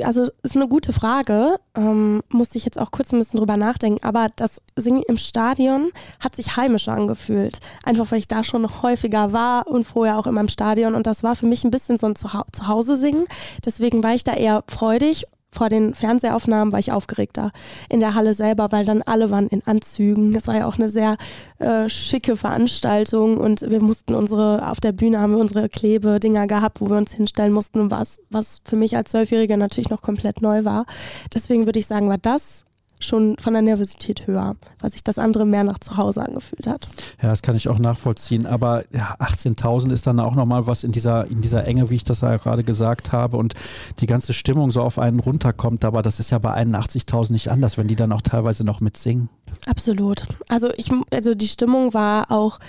also 0.04 0.30
ist 0.44 0.56
eine 0.56 0.68
gute 0.68 0.94
Frage, 0.94 1.60
ähm, 1.76 2.22
musste 2.30 2.58
ich 2.58 2.66
jetzt 2.66 2.80
auch 2.80 2.92
kurz 2.92 3.12
ein 3.12 3.20
bisschen 3.20 3.40
drüber 3.40 3.58
nachdenken, 3.58 4.04
aber 4.04 4.28
das 4.36 4.62
Singen 4.76 5.04
im 5.08 5.18
Stadion 5.18 5.92
hat 6.20 6.36
sich 6.36 6.56
heimischer 6.56 6.94
angefühlt. 6.94 7.60
Einfach 7.84 8.12
weil 8.12 8.20
ich 8.20 8.28
da 8.28 8.44
schon 8.44 8.82
häufiger 8.82 9.34
war 9.34 9.68
und 9.68 9.86
vorher 9.86 10.18
auch 10.18 10.28
immer 10.28 10.42
im 10.42 10.48
Stadion 10.48 10.96
und 10.96 11.08
das 11.08 11.24
war 11.24 11.36
für 11.36 11.46
mich 11.46 11.64
ein 11.64 11.72
bisschen 11.72 11.98
so 11.98 12.08
ein 12.08 12.16
Zuhause 12.16 12.96
singen. 12.96 13.26
Deswegen 13.66 14.04
war 14.04 14.14
ich 14.14 14.24
da 14.24 14.34
eher 14.34 14.64
freudig 14.68 15.26
vor 15.56 15.70
den 15.70 15.96
Fernsehaufnahmen 15.96 16.72
war 16.72 16.80
ich 16.80 16.92
aufgeregter. 16.92 17.52
In 17.90 18.00
der 18.00 18.14
Halle 18.14 18.34
selber, 18.34 18.68
weil 18.72 18.86
dann 18.86 19.02
alle 19.02 19.32
waren 19.32 19.48
in 19.48 19.66
Anzügen. 19.66 20.34
Das 20.34 20.48
war 20.48 20.56
ja 20.56 20.68
auch 20.68 20.76
eine 20.76 20.90
sehr 20.90 21.18
äh, 21.60 21.90
schicke 21.90 22.38
Veranstaltung 22.38 23.38
und 23.38 23.62
wir 23.62 23.82
mussten 23.82 24.14
unsere, 24.14 24.70
auf 24.70 24.80
der 24.80 24.92
Bühne 24.92 25.20
haben 25.20 25.34
wir 25.34 25.40
unsere 25.40 25.70
Klebedinger 25.70 26.48
gehabt, 26.48 26.82
wo 26.82 26.90
wir 26.90 26.98
uns 26.98 27.14
hinstellen 27.14 27.54
mussten, 27.54 27.90
was, 27.90 28.20
was 28.30 28.60
für 28.66 28.76
mich 28.76 28.96
als 28.96 29.12
Zwölfjähriger 29.12 29.58
natürlich 29.58 29.90
noch 29.90 30.02
komplett 30.02 30.42
neu 30.42 30.66
war. 30.66 30.86
Deswegen 31.34 31.66
würde 31.66 31.80
ich 31.80 31.88
sagen, 31.88 32.10
war 32.10 32.18
das 32.18 32.66
schon 33.00 33.36
von 33.40 33.54
der 33.54 33.62
Nervosität 33.62 34.26
höher, 34.28 34.56
weil 34.80 34.92
sich 34.92 35.04
das 35.04 35.20
andere 35.20 35.46
mehr 35.46 35.64
nach 35.64 35.80
zu 35.80 35.98
Hause 35.98 36.26
angefühlt 36.26 36.68
hat. 36.68 36.88
Ja, 37.22 37.30
das 37.30 37.42
kann 37.42 37.56
ich 37.56 37.68
auch 37.68 37.80
nachvollziehen. 37.80 38.46
Aber 38.46 38.84
ja, 38.92 39.16
18.000 39.20 39.92
ist 39.92 40.08
dann 40.08 40.20
auch 40.20 40.36
nochmal 40.36 40.68
was 40.68 40.84
in 40.84 40.92
dieser, 40.92 41.28
in 41.28 41.42
dieser 41.42 41.68
Enge, 41.68 41.90
wie 41.90 41.96
ich 41.96 42.04
das 42.04 42.22
ja 42.22 42.38
gerade 42.38 42.64
gesagt 42.64 43.12
habe, 43.12 43.38
und 43.38 43.54
die 44.00 44.08
ganze 44.08 44.34
Stimmung 44.34 44.72
so 44.72 44.82
auf 44.82 45.00
einen 45.00 45.20
runterkommt. 45.20 45.86
Aber 45.86 46.02
das 46.02 46.20
ist 46.20 46.30
ja 46.32 46.40
bei 46.40 46.54
81.000 46.56 47.32
nicht 47.32 47.52
anders, 47.52 47.78
wenn 47.78 47.88
die 47.88 47.96
dann 47.96 48.12
auch 48.12 48.22
teilweise 48.22 48.64
noch 48.64 48.80
mitsingen. 48.80 49.30
Absolut. 49.66 50.26
Also 50.48 50.70
ich, 50.78 50.92
also 51.12 51.36
die 51.36 51.48
Stimmung 51.48 51.94
war 51.94 52.32
auch 52.32 52.60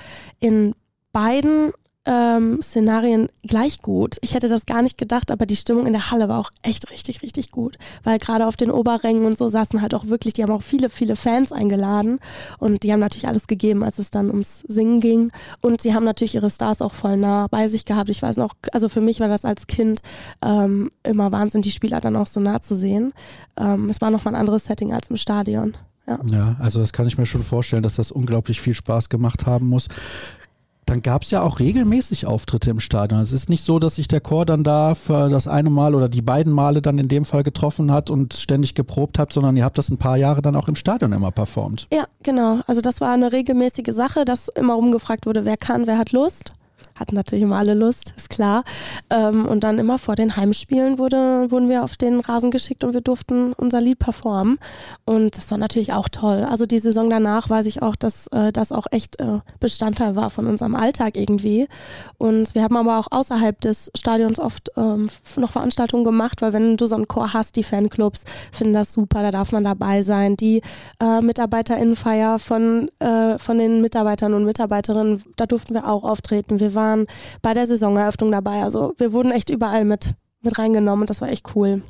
in 0.41 0.75
beiden 1.13 1.73
ähm, 2.07 2.63
Szenarien 2.63 3.29
gleich 3.43 3.83
gut. 3.83 4.17
Ich 4.21 4.35
hätte 4.35 4.49
das 4.49 4.65
gar 4.65 4.83
nicht 4.83 4.97
gedacht, 4.97 5.31
aber 5.31 5.45
die 5.45 5.57
Stimmung 5.57 5.87
in 5.87 5.93
der 5.93 6.11
Halle 6.11 6.29
war 6.29 6.39
auch 6.39 6.51
echt 6.63 6.91
richtig, 6.91 7.23
richtig 7.23 7.51
gut. 7.51 7.77
Weil 8.05 8.19
gerade 8.19 8.47
auf 8.47 8.57
den 8.57 8.71
Oberrängen 8.71 9.25
und 9.27 9.37
so 9.37 9.49
saßen 9.49 9.83
halt 9.83 9.93
auch 9.93 10.07
wirklich, 10.07 10.33
die 10.35 10.43
haben 10.43 10.53
auch 10.53 10.63
viele, 10.63 10.89
viele 10.89 11.17
Fans 11.17 11.53
eingeladen 11.53 12.21
und 12.59 12.85
die 12.85 12.93
haben 12.93 13.01
natürlich 13.01 13.27
alles 13.27 13.49
gegeben, 13.49 13.83
als 13.83 13.99
es 13.99 14.11
dann 14.11 14.31
ums 14.31 14.61
Singen 14.69 15.01
ging. 15.01 15.33
Und 15.61 15.81
sie 15.81 15.95
haben 15.95 16.05
natürlich 16.05 16.37
ihre 16.37 16.51
Stars 16.51 16.81
auch 16.81 16.95
voll 16.95 17.17
nah 17.17 17.49
bei 17.49 17.69
sich 17.69 17.85
gehabt. 17.85 18.09
Ich 18.09 18.23
weiß 18.23 18.37
noch, 18.37 18.55
also 18.73 18.89
für 18.89 19.01
mich 19.01 19.19
war 19.21 19.29
das 19.29 19.45
als 19.45 19.67
Kind 19.67 20.01
ähm, 20.43 20.91
immer 21.03 21.33
Wahnsinn, 21.33 21.63
die 21.63 21.73
Spieler 21.73 22.01
dann 22.01 22.17
auch 22.17 22.29
so 22.29 22.39
nah 22.39 22.61
zu 22.61 22.77
sehen. 22.77 23.13
Ähm, 23.57 23.91
es 23.91 24.01
war 24.01 24.11
nochmal 24.11 24.35
ein 24.35 24.41
anderes 24.41 24.67
Setting 24.67 24.93
als 24.93 25.11
im 25.11 25.17
Stadion. 25.17 25.77
Ja. 26.09 26.21
ja, 26.31 26.57
also 26.61 26.79
das 26.79 26.93
kann 26.93 27.09
ich 27.09 27.19
mir 27.19 27.27
schon 27.27 27.43
vorstellen, 27.43 27.83
dass 27.83 27.97
das 27.97 28.13
unglaublich 28.13 28.61
viel 28.61 28.75
Spaß 28.75 29.09
gemacht 29.09 29.45
haben 29.45 29.67
muss 29.67 29.89
dann 30.87 31.03
gab 31.03 31.23
es 31.23 31.33
ja 31.33 31.43
auch 31.43 31.59
regelmäßig 31.59 32.27
Auftritte 32.27 32.71
im 32.71 32.79
Stadion. 32.79 33.21
Es 33.21 33.33
ist 33.33 33.49
nicht 33.49 33.65
so, 33.65 33.81
dass 33.81 33.97
sich 33.97 34.07
der 34.07 34.21
Chor 34.21 34.47
dann 34.47 34.63
da 34.63 34.95
für 34.95 35.29
das 35.29 35.49
eine 35.49 35.69
Mal 35.69 35.97
oder 35.97 36.09
die 36.09 36.23
beiden 36.23 36.53
Male 36.53 36.81
dann 36.81 36.99
in 36.99 37.09
dem 37.09 37.25
Fall 37.25 37.43
getroffen 37.43 37.91
hat 37.91 38.09
und 38.09 38.35
ständig 38.35 38.77
geprobt 38.77 39.19
hat, 39.19 39.33
sondern 39.33 39.57
ihr 39.57 39.65
habt 39.65 39.79
das 39.79 39.91
ein 39.91 39.99
paar 39.99 40.17
Jahre 40.17 40.43
dann 40.43 40.55
auch 40.55 40.69
im 40.69 40.77
Stadion 40.77 41.13
immer 41.13 41.33
performt. 41.33 41.89
Ja, 41.93 42.07
genau. 42.23 42.61
Also 42.69 42.81
das 42.81 43.01
war 43.01 43.13
eine 43.13 43.33
regelmäßige 43.33 43.93
Sache, 43.93 44.25
dass 44.25 44.49
immer 44.49 44.75
rumgefragt 44.75 45.27
wurde, 45.27 45.45
wer 45.45 45.57
kann, 45.57 45.89
wer 45.89 45.99
hat 45.99 46.13
Lust. 46.13 46.53
Hatten 46.97 47.15
natürlich 47.15 47.43
immer 47.43 47.59
alle 47.59 47.75
Lust, 47.75 48.15
ist 48.17 48.31
klar. 48.31 48.65
Ähm, 49.11 49.47
und 49.47 49.65
dann 49.65 49.79
immer 49.79 49.99
vor 49.99 50.17
den 50.17 50.37
Heimspielen 50.37 50.99
wurde, 50.99 51.51
wurden 51.51 51.69
wir 51.69 51.85
auf 51.85 51.97
den 51.97 52.21
Rasen 52.21 52.51
geschickt 52.51 52.85
und 52.85 52.95
wir 52.95 53.03
durften 53.03 53.53
unser 53.53 53.81
Lied 53.81 53.99
performen. 53.99 54.59
Und 55.05 55.37
das 55.37 55.51
war 55.51 55.59
natürlich 55.59 55.93
auch 55.93 56.09
toll. 56.09 56.47
Also 56.49 56.67
die 56.67 56.79
Saison 56.79 57.11
danach 57.11 57.51
weiß 57.51 57.67
ich 57.67 57.83
auch, 57.83 57.97
dass 57.97 58.27
äh, 58.29 58.53
das 58.53 58.73
auch 58.73 58.87
echt 58.91 59.21
äh, 59.21 59.41
Bestandteil 59.61 60.17
war 60.17 60.31
von 60.31 60.47
unserem 60.47 60.75
Alltag 60.75 61.17
irgendwie. 61.17 61.69
Und 62.19 62.55
wir 62.55 62.63
haben 62.63 62.77
aber 62.77 62.99
auch 62.99 63.09
außerhalb 63.11 63.61
des 63.61 63.91
Stadions 63.95 64.39
oft 64.39 64.71
ähm, 64.77 65.09
noch 65.37 65.51
Veranstaltungen 65.51 66.05
gemacht, 66.05 66.41
weil 66.43 66.53
wenn 66.53 66.77
du 66.77 66.87
so 66.87 66.95
einen 66.95 67.09
Chor 67.09 67.33
hast, 67.33 67.57
die 67.57 67.63
Fanclubs 67.63 68.23
finden 68.53 68.73
das 68.73 68.93
super, 68.93 69.23
da 69.23 69.31
darf 69.31 69.53
man 69.53 69.65
dabei 69.65 70.03
sein. 70.03 70.37
Die 70.37 70.63
äh, 71.01 71.21
MitarbeiterInnenfeier 71.21 72.39
von, 72.39 72.89
äh, 73.01 73.39
von 73.39 73.59
den 73.59 73.83
Mitarbeitern 73.83 74.33
und 74.35 74.45
Mitarbeiterinnen, 74.45 75.23
da 75.37 75.47
durften 75.47 75.75
wir 75.75 75.87
auch 75.89 76.05
auftreten. 76.05 76.61
Wir 76.61 76.75
waren 76.75 76.86
bei 77.43 77.55
der 77.55 77.67
Saisoneröffnung 77.67 78.31
dabei. 78.31 78.63
Also 78.63 78.95
wir 78.99 79.13
wurden 79.13 79.31
echt 79.31 79.51
überall 79.51 79.85
mit, 79.85 80.15
mit 80.43 80.59
reingenommen 80.59 81.03
und 81.03 81.11
das 81.11 81.21
war 81.21 81.29
echt 81.29 81.55
cool. 81.55 81.83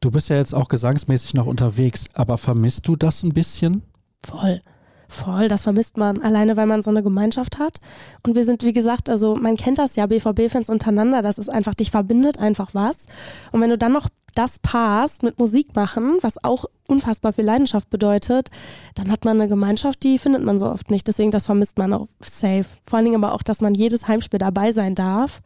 Du 0.00 0.10
bist 0.10 0.28
ja 0.28 0.36
jetzt 0.36 0.54
auch 0.54 0.68
gesangsmäßig 0.68 1.34
noch 1.34 1.46
unterwegs, 1.46 2.06
aber 2.14 2.36
vermisst 2.36 2.86
du 2.88 2.96
das 2.96 3.22
ein 3.22 3.32
bisschen? 3.32 3.82
Voll. 4.22 4.60
Voll, 5.08 5.48
das 5.48 5.62
vermisst 5.62 5.96
man, 5.96 6.20
alleine 6.22 6.56
weil 6.56 6.66
man 6.66 6.82
so 6.82 6.90
eine 6.90 7.02
Gemeinschaft 7.02 7.58
hat. 7.58 7.78
Und 8.26 8.34
wir 8.34 8.44
sind, 8.44 8.62
wie 8.64 8.72
gesagt, 8.72 9.08
also 9.08 9.36
man 9.36 9.56
kennt 9.56 9.78
das 9.78 9.96
ja, 9.96 10.06
BVB-Fans 10.06 10.68
untereinander, 10.68 11.22
das 11.22 11.38
ist 11.38 11.48
einfach, 11.48 11.74
dich 11.74 11.90
verbindet 11.90 12.38
einfach 12.38 12.70
was. 12.72 13.06
Und 13.52 13.60
wenn 13.60 13.70
du 13.70 13.78
dann 13.78 13.92
noch 13.92 14.08
das 14.34 14.58
passt 14.58 15.22
mit 15.22 15.38
Musik 15.38 15.74
machen, 15.74 16.18
was 16.20 16.42
auch 16.42 16.64
unfassbar 16.88 17.32
viel 17.32 17.44
Leidenschaft 17.44 17.90
bedeutet, 17.90 18.50
dann 18.94 19.10
hat 19.10 19.24
man 19.24 19.40
eine 19.40 19.48
Gemeinschaft, 19.48 20.02
die 20.02 20.18
findet 20.18 20.42
man 20.42 20.58
so 20.58 20.66
oft 20.66 20.90
nicht. 20.90 21.08
Deswegen, 21.08 21.30
das 21.30 21.46
vermisst 21.46 21.78
man 21.78 21.92
auch 21.92 22.08
safe. 22.20 22.66
Vor 22.86 22.96
allen 22.96 23.06
Dingen 23.06 23.22
aber 23.22 23.34
auch, 23.34 23.42
dass 23.42 23.60
man 23.60 23.74
jedes 23.74 24.08
Heimspiel 24.08 24.38
dabei 24.38 24.72
sein 24.72 24.94
darf 24.94 25.40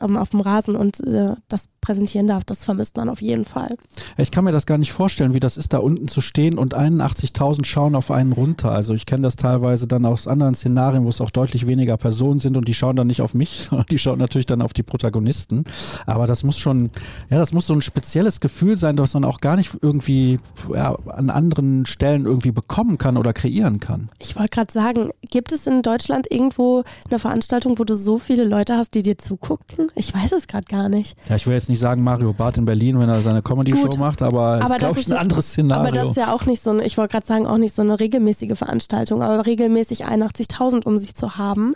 ähm, 0.00 0.16
auf 0.16 0.30
dem 0.30 0.40
Rasen 0.40 0.76
und 0.76 1.00
äh, 1.00 1.34
das 1.48 1.68
präsentieren 1.88 2.26
darf, 2.26 2.44
das 2.44 2.66
vermisst 2.66 2.98
man 2.98 3.08
auf 3.08 3.22
jeden 3.22 3.46
Fall. 3.46 3.74
Ich 4.18 4.30
kann 4.30 4.44
mir 4.44 4.52
das 4.52 4.66
gar 4.66 4.76
nicht 4.76 4.92
vorstellen, 4.92 5.32
wie 5.32 5.40
das 5.40 5.56
ist, 5.56 5.72
da 5.72 5.78
unten 5.78 6.06
zu 6.06 6.20
stehen 6.20 6.58
und 6.58 6.76
81.000 6.76 7.64
schauen 7.64 7.94
auf 7.94 8.10
einen 8.10 8.32
runter. 8.32 8.72
Also 8.72 8.92
ich 8.92 9.06
kenne 9.06 9.22
das 9.22 9.36
teilweise 9.36 9.86
dann 9.86 10.04
aus 10.04 10.28
anderen 10.28 10.52
Szenarien, 10.52 11.06
wo 11.06 11.08
es 11.08 11.22
auch 11.22 11.30
deutlich 11.30 11.66
weniger 11.66 11.96
Personen 11.96 12.40
sind 12.40 12.58
und 12.58 12.68
die 12.68 12.74
schauen 12.74 12.94
dann 12.94 13.06
nicht 13.06 13.22
auf 13.22 13.32
mich, 13.32 13.62
sondern 13.70 13.86
die 13.90 13.96
schauen 13.96 14.18
natürlich 14.18 14.44
dann 14.44 14.60
auf 14.60 14.74
die 14.74 14.82
Protagonisten. 14.82 15.64
Aber 16.04 16.26
das 16.26 16.44
muss 16.44 16.58
schon, 16.58 16.90
ja, 17.30 17.38
das 17.38 17.54
muss 17.54 17.66
so 17.66 17.72
ein 17.72 17.80
spezielles 17.80 18.40
Gefühl 18.40 18.76
sein, 18.76 18.96
das 18.96 19.14
man 19.14 19.24
auch 19.24 19.40
gar 19.40 19.56
nicht 19.56 19.70
irgendwie 19.80 20.38
ja, 20.70 20.94
an 21.06 21.30
anderen 21.30 21.86
Stellen 21.86 22.26
irgendwie 22.26 22.52
bekommen 22.52 22.98
kann 22.98 23.16
oder 23.16 23.32
kreieren 23.32 23.80
kann. 23.80 24.10
Ich 24.18 24.36
wollte 24.36 24.50
gerade 24.50 24.72
sagen, 24.72 25.08
gibt 25.30 25.52
es 25.52 25.66
in 25.66 25.80
Deutschland 25.80 26.30
irgendwo 26.30 26.84
eine 27.08 27.18
Veranstaltung, 27.18 27.78
wo 27.78 27.84
du 27.84 27.94
so 27.94 28.18
viele 28.18 28.44
Leute 28.44 28.76
hast, 28.76 28.94
die 28.94 29.02
dir 29.02 29.16
zugucken? 29.16 29.90
Ich 29.94 30.12
weiß 30.12 30.32
es 30.32 30.46
gerade 30.46 30.66
gar 30.66 30.90
nicht. 30.90 31.16
Ja, 31.30 31.36
ich 31.36 31.46
will 31.46 31.54
jetzt 31.54 31.70
nicht 31.70 31.77
sagen 31.78 32.02
Mario 32.02 32.32
Barth 32.32 32.58
in 32.58 32.64
Berlin, 32.64 33.00
wenn 33.00 33.08
er 33.08 33.22
seine 33.22 33.42
Comedy-Show 33.42 33.96
macht, 33.96 34.22
aber 34.22 34.60
es 34.62 34.68
ist, 34.68 34.78
glaube 34.78 35.00
ich, 35.00 35.06
ein 35.06 35.16
anderes 35.16 35.48
Szenario. 35.48 35.88
Aber 35.88 35.92
das 35.92 36.08
ist 36.08 36.16
ja 36.16 36.32
auch 36.32 36.46
nicht 36.46 36.62
so 36.62 36.70
eine, 36.70 36.84
ich 36.84 36.98
wollte 36.98 37.12
gerade 37.12 37.26
sagen, 37.26 37.46
auch 37.46 37.58
nicht 37.58 37.74
so 37.74 37.82
eine 37.82 37.98
regelmäßige 37.98 38.56
Veranstaltung, 38.58 39.22
aber 39.22 39.46
regelmäßig 39.46 40.06
81.000 40.06 40.84
um 40.84 40.98
sich 40.98 41.14
zu 41.14 41.36
haben, 41.36 41.74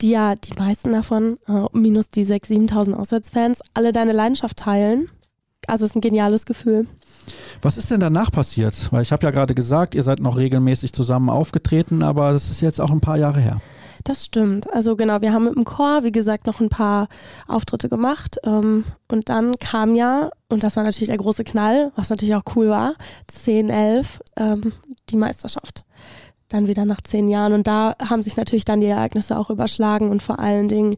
die 0.00 0.10
ja 0.10 0.34
die 0.34 0.54
meisten 0.54 0.92
davon, 0.92 1.38
äh, 1.48 1.66
minus 1.72 2.08
die 2.10 2.24
6.000, 2.24 2.70
7.000 2.70 2.94
Auswärtsfans, 2.94 3.60
alle 3.74 3.92
deine 3.92 4.12
Leidenschaft 4.12 4.56
teilen. 4.56 5.08
Also 5.66 5.84
es 5.84 5.90
ist 5.90 5.96
ein 5.96 6.00
geniales 6.00 6.46
Gefühl. 6.46 6.86
Was 7.62 7.76
ist 7.76 7.90
denn 7.90 8.00
danach 8.00 8.30
passiert? 8.32 8.88
Weil 8.90 9.02
ich 9.02 9.12
habe 9.12 9.24
ja 9.24 9.30
gerade 9.30 9.54
gesagt, 9.54 9.94
ihr 9.94 10.02
seid 10.02 10.20
noch 10.20 10.36
regelmäßig 10.36 10.92
zusammen 10.92 11.28
aufgetreten, 11.28 12.02
aber 12.02 12.32
das 12.32 12.50
ist 12.50 12.60
jetzt 12.60 12.80
auch 12.80 12.90
ein 12.90 13.00
paar 13.00 13.18
Jahre 13.18 13.40
her. 13.40 13.60
Das 14.04 14.24
stimmt. 14.24 14.72
Also 14.72 14.96
genau, 14.96 15.20
wir 15.20 15.32
haben 15.32 15.44
mit 15.44 15.56
dem 15.56 15.64
Chor, 15.64 16.04
wie 16.04 16.12
gesagt, 16.12 16.46
noch 16.46 16.60
ein 16.60 16.68
paar 16.68 17.08
Auftritte 17.46 17.88
gemacht. 17.88 18.38
Ähm, 18.44 18.84
und 19.08 19.28
dann 19.28 19.58
kam 19.58 19.94
ja, 19.94 20.30
und 20.48 20.62
das 20.62 20.76
war 20.76 20.84
natürlich 20.84 21.08
der 21.08 21.18
große 21.18 21.44
Knall, 21.44 21.92
was 21.96 22.10
natürlich 22.10 22.34
auch 22.34 22.44
cool 22.56 22.68
war, 22.68 22.94
10, 23.26 23.68
11, 23.68 24.20
ähm, 24.36 24.72
die 25.10 25.16
Meisterschaft. 25.16 25.84
Dann 26.48 26.66
wieder 26.66 26.84
nach 26.84 27.00
zehn 27.00 27.28
Jahren. 27.28 27.52
Und 27.52 27.66
da 27.66 27.94
haben 28.04 28.22
sich 28.22 28.36
natürlich 28.36 28.64
dann 28.64 28.80
die 28.80 28.88
Ereignisse 28.88 29.38
auch 29.38 29.50
überschlagen 29.50 30.10
und 30.10 30.22
vor 30.22 30.40
allen 30.40 30.68
Dingen 30.68 30.96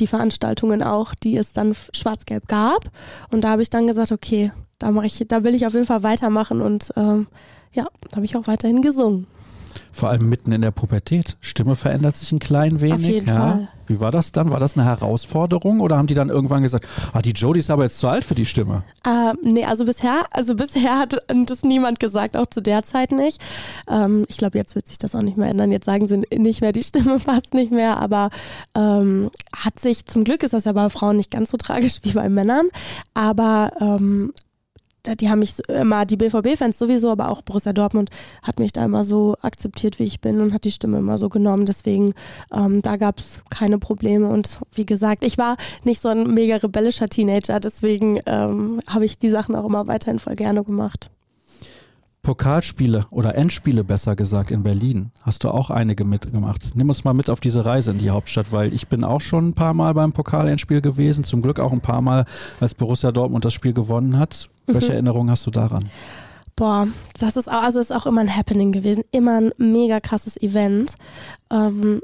die 0.00 0.06
Veranstaltungen 0.06 0.82
auch, 0.82 1.14
die 1.14 1.36
es 1.36 1.52
dann 1.52 1.74
schwarz-gelb 1.92 2.48
gab. 2.48 2.90
Und 3.30 3.42
da 3.42 3.50
habe 3.50 3.62
ich 3.62 3.68
dann 3.68 3.86
gesagt, 3.86 4.12
okay, 4.12 4.50
da 4.78 4.90
ich, 5.02 5.24
da 5.28 5.44
will 5.44 5.54
ich 5.54 5.66
auf 5.66 5.74
jeden 5.74 5.86
Fall 5.86 6.02
weitermachen 6.02 6.60
und 6.60 6.90
ähm, 6.96 7.26
ja, 7.72 7.86
da 8.08 8.16
habe 8.16 8.24
ich 8.24 8.36
auch 8.36 8.46
weiterhin 8.46 8.80
gesungen 8.80 9.26
vor 9.94 10.10
allem 10.10 10.28
mitten 10.28 10.52
in 10.52 10.60
der 10.60 10.72
Pubertät. 10.72 11.36
Stimme 11.40 11.76
verändert 11.76 12.16
sich 12.16 12.32
ein 12.32 12.40
klein 12.40 12.80
wenig. 12.80 12.94
Auf 12.94 13.00
jeden 13.00 13.28
ja. 13.28 13.36
Fall. 13.36 13.68
Wie 13.86 14.00
war 14.00 14.10
das 14.10 14.32
dann? 14.32 14.50
War 14.50 14.60
das 14.60 14.76
eine 14.76 14.86
Herausforderung 14.86 15.80
oder 15.80 15.96
haben 15.96 16.06
die 16.06 16.14
dann 16.14 16.30
irgendwann 16.30 16.62
gesagt, 16.62 16.88
ah, 17.12 17.22
die 17.22 17.32
Jodie 17.32 17.60
ist 17.60 17.70
aber 17.70 17.84
jetzt 17.84 17.98
zu 17.98 18.08
alt 18.08 18.24
für 18.24 18.34
die 18.34 18.46
Stimme? 18.46 18.82
Ähm, 19.06 19.36
nee, 19.42 19.64
also 19.64 19.84
bisher, 19.84 20.24
also 20.30 20.54
bisher 20.54 20.98
hat 20.98 21.22
das 21.28 21.62
niemand 21.62 22.00
gesagt, 22.00 22.36
auch 22.36 22.46
zu 22.46 22.62
der 22.62 22.82
Zeit 22.82 23.12
nicht. 23.12 23.40
Ähm, 23.88 24.24
ich 24.28 24.38
glaube, 24.38 24.58
jetzt 24.58 24.74
wird 24.74 24.88
sich 24.88 24.98
das 24.98 25.14
auch 25.14 25.22
nicht 25.22 25.36
mehr 25.36 25.50
ändern. 25.50 25.70
Jetzt 25.70 25.84
sagen 25.84 26.08
sie 26.08 26.22
nicht 26.36 26.60
mehr, 26.60 26.72
die 26.72 26.82
Stimme 26.82 27.18
passt 27.24 27.54
nicht 27.54 27.72
mehr, 27.72 27.98
aber 27.98 28.30
ähm, 28.74 29.30
hat 29.54 29.78
sich, 29.78 30.06
zum 30.06 30.24
Glück 30.24 30.42
ist 30.42 30.54
das 30.54 30.64
ja 30.64 30.72
bei 30.72 30.88
Frauen 30.88 31.16
nicht 31.16 31.30
ganz 31.30 31.50
so 31.50 31.56
tragisch 31.56 32.00
wie 32.02 32.12
bei 32.12 32.28
Männern, 32.28 32.68
aber 33.12 33.70
ähm, 33.80 34.32
die 35.18 35.28
haben 35.28 35.40
mich 35.40 35.54
immer, 35.68 36.06
die 36.06 36.16
BVB-Fans 36.16 36.78
sowieso, 36.78 37.10
aber 37.10 37.28
auch 37.28 37.42
Borussia 37.42 37.72
Dortmund 37.72 38.10
hat 38.42 38.58
mich 38.58 38.72
da 38.72 38.84
immer 38.84 39.04
so 39.04 39.36
akzeptiert, 39.42 39.98
wie 39.98 40.04
ich 40.04 40.20
bin 40.20 40.40
und 40.40 40.52
hat 40.52 40.64
die 40.64 40.70
Stimme 40.70 40.98
immer 40.98 41.18
so 41.18 41.28
genommen. 41.28 41.66
Deswegen, 41.66 42.14
ähm, 42.52 42.82
da 42.82 42.96
gab 42.96 43.18
es 43.18 43.42
keine 43.50 43.78
Probleme. 43.78 44.28
Und 44.28 44.60
wie 44.72 44.86
gesagt, 44.86 45.24
ich 45.24 45.38
war 45.38 45.56
nicht 45.84 46.00
so 46.00 46.08
ein 46.08 46.32
mega 46.32 46.56
rebellischer 46.56 47.08
Teenager, 47.08 47.60
deswegen 47.60 48.20
ähm, 48.26 48.80
habe 48.88 49.04
ich 49.04 49.18
die 49.18 49.30
Sachen 49.30 49.54
auch 49.54 49.66
immer 49.66 49.86
weiterhin 49.86 50.18
voll 50.18 50.34
gerne 50.34 50.64
gemacht. 50.64 51.10
Pokalspiele 52.24 53.06
oder 53.10 53.36
Endspiele 53.36 53.84
besser 53.84 54.16
gesagt 54.16 54.50
in 54.50 54.64
Berlin. 54.64 55.12
Hast 55.22 55.44
du 55.44 55.50
auch 55.50 55.70
einige 55.70 56.04
mitgemacht. 56.04 56.72
Nimm 56.74 56.88
uns 56.88 57.04
mal 57.04 57.14
mit 57.14 57.30
auf 57.30 57.38
diese 57.38 57.64
Reise 57.64 57.92
in 57.92 57.98
die 57.98 58.10
Hauptstadt, 58.10 58.50
weil 58.50 58.74
ich 58.74 58.88
bin 58.88 59.04
auch 59.04 59.20
schon 59.20 59.50
ein 59.50 59.54
paar 59.54 59.74
Mal 59.74 59.94
beim 59.94 60.12
Pokal-Endspiel 60.12 60.80
gewesen. 60.80 61.22
Zum 61.22 61.42
Glück 61.42 61.60
auch 61.60 61.70
ein 61.70 61.80
paar 61.80 62.00
Mal, 62.00 62.24
als 62.60 62.74
Borussia 62.74 63.12
Dortmund 63.12 63.44
das 63.44 63.52
Spiel 63.52 63.72
gewonnen 63.72 64.18
hat. 64.18 64.48
Welche 64.66 64.88
mhm. 64.88 64.94
Erinnerungen 64.94 65.30
hast 65.30 65.46
du 65.46 65.50
daran? 65.52 65.84
Boah, 66.56 66.88
das 67.18 67.36
ist 67.36 67.48
auch, 67.48 67.62
also 67.62 67.78
ist 67.78 67.92
auch 67.92 68.06
immer 68.06 68.22
ein 68.22 68.34
Happening 68.34 68.72
gewesen, 68.72 69.04
immer 69.12 69.38
ein 69.38 69.52
mega 69.58 70.00
krasses 70.00 70.36
Event. 70.36 70.94
Ähm, 71.52 72.00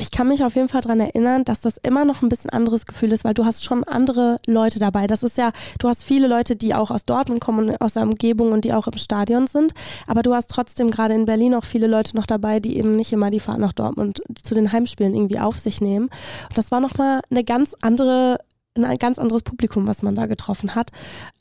ich 0.00 0.10
kann 0.10 0.28
mich 0.28 0.42
auf 0.42 0.56
jeden 0.56 0.68
Fall 0.68 0.80
daran 0.80 1.00
erinnern, 1.00 1.44
dass 1.44 1.60
das 1.60 1.76
immer 1.78 2.04
noch 2.04 2.22
ein 2.22 2.28
bisschen 2.28 2.50
anderes 2.50 2.86
Gefühl 2.86 3.12
ist, 3.12 3.24
weil 3.24 3.34
du 3.34 3.44
hast 3.44 3.64
schon 3.64 3.84
andere 3.84 4.38
Leute 4.46 4.78
dabei. 4.78 5.06
Das 5.06 5.22
ist 5.22 5.38
ja, 5.38 5.52
du 5.78 5.88
hast 5.88 6.02
viele 6.02 6.26
Leute, 6.26 6.56
die 6.56 6.74
auch 6.74 6.90
aus 6.90 7.04
Dortmund 7.04 7.40
kommen 7.40 7.68
und 7.68 7.80
aus 7.80 7.94
der 7.94 8.02
Umgebung 8.02 8.52
und 8.52 8.64
die 8.64 8.72
auch 8.72 8.88
im 8.88 8.98
Stadion 8.98 9.46
sind. 9.46 9.72
Aber 10.06 10.22
du 10.22 10.34
hast 10.34 10.50
trotzdem 10.50 10.90
gerade 10.90 11.14
in 11.14 11.26
Berlin 11.26 11.54
auch 11.54 11.64
viele 11.64 11.86
Leute 11.86 12.16
noch 12.16 12.26
dabei, 12.26 12.58
die 12.58 12.76
eben 12.76 12.96
nicht 12.96 13.12
immer 13.12 13.30
die 13.30 13.40
Fahrt 13.40 13.58
nach 13.58 13.72
Dortmund 13.72 14.20
zu 14.42 14.54
den 14.54 14.72
Heimspielen 14.72 15.14
irgendwie 15.14 15.38
auf 15.38 15.60
sich 15.60 15.80
nehmen. 15.80 16.06
Und 16.48 16.58
das 16.58 16.72
war 16.72 16.80
nochmal 16.80 17.20
eine 17.30 17.44
ganz 17.44 17.74
andere, 17.80 18.38
ein 18.74 18.96
ganz 18.96 19.18
anderes 19.18 19.42
Publikum, 19.42 19.86
was 19.86 20.02
man 20.02 20.16
da 20.16 20.26
getroffen 20.26 20.74
hat. 20.74 20.90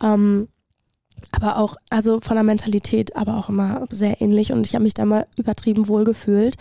Ähm, 0.02 0.48
aber 1.32 1.58
auch, 1.58 1.76
also 1.90 2.20
von 2.22 2.36
der 2.36 2.44
Mentalität, 2.44 3.16
aber 3.16 3.38
auch 3.38 3.50
immer 3.50 3.88
sehr 3.90 4.22
ähnlich 4.22 4.52
und 4.52 4.66
ich 4.68 4.76
habe 4.76 4.84
mich 4.84 4.94
da 4.94 5.06
mal 5.06 5.26
übertrieben 5.38 5.88
wohl 5.88 6.04
gefühlt 6.04 6.56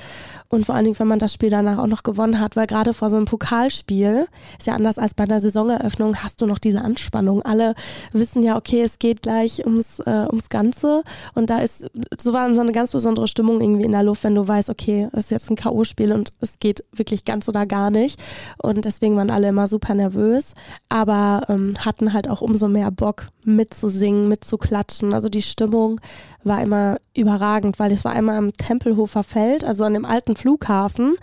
und 0.52 0.66
vor 0.66 0.74
allen 0.74 0.84
Dingen, 0.84 0.98
wenn 0.98 1.08
man 1.08 1.18
das 1.18 1.32
Spiel 1.32 1.50
danach 1.50 1.78
auch 1.78 1.86
noch 1.86 2.02
gewonnen 2.02 2.38
hat, 2.38 2.56
weil 2.56 2.66
gerade 2.66 2.92
vor 2.92 3.08
so 3.08 3.16
einem 3.16 3.24
Pokalspiel, 3.24 4.26
ist 4.58 4.66
ja 4.66 4.74
anders 4.74 4.98
als 4.98 5.14
bei 5.14 5.24
der 5.24 5.40
Saisoneröffnung, 5.40 6.16
hast 6.22 6.42
du 6.42 6.46
noch 6.46 6.58
diese 6.58 6.82
Anspannung. 6.82 7.42
Alle 7.42 7.74
wissen 8.12 8.42
ja, 8.42 8.56
okay, 8.56 8.82
es 8.82 8.98
geht 8.98 9.22
gleich 9.22 9.64
ums, 9.64 9.98
äh, 10.00 10.26
ums 10.28 10.50
Ganze 10.50 11.02
und 11.34 11.48
da 11.48 11.58
ist, 11.58 11.90
so 12.20 12.32
war 12.32 12.54
so 12.54 12.60
eine 12.60 12.72
ganz 12.72 12.92
besondere 12.92 13.28
Stimmung 13.28 13.60
irgendwie 13.60 13.84
in 13.84 13.92
der 13.92 14.02
Luft, 14.02 14.24
wenn 14.24 14.34
du 14.34 14.46
weißt, 14.46 14.68
okay, 14.68 15.08
das 15.12 15.24
ist 15.24 15.30
jetzt 15.30 15.50
ein 15.50 15.56
K.O.-Spiel 15.56 16.12
und 16.12 16.32
es 16.40 16.58
geht 16.58 16.84
wirklich 16.92 17.24
ganz 17.24 17.48
oder 17.48 17.64
gar 17.64 17.90
nicht 17.90 18.20
und 18.58 18.84
deswegen 18.84 19.16
waren 19.16 19.30
alle 19.30 19.48
immer 19.48 19.68
super 19.68 19.94
nervös, 19.94 20.54
aber 20.88 21.44
ähm, 21.48 21.74
hatten 21.78 22.12
halt 22.12 22.28
auch 22.28 22.42
umso 22.42 22.68
mehr 22.68 22.90
Bock 22.90 23.28
mitzusingen, 23.44 24.28
mitzuklatschen. 24.52 25.14
Also 25.14 25.28
die 25.28 25.42
Stimmung 25.42 26.00
war 26.44 26.60
immer 26.60 26.98
überragend, 27.16 27.78
weil 27.78 27.92
es 27.92 28.04
war 28.04 28.12
einmal 28.12 28.36
am 28.36 28.52
Tempelhofer 28.52 29.22
Feld, 29.22 29.64
also 29.64 29.84
an 29.84 29.94
dem 29.94 30.04
alten 30.04 30.36
Flughafen. 30.36 31.16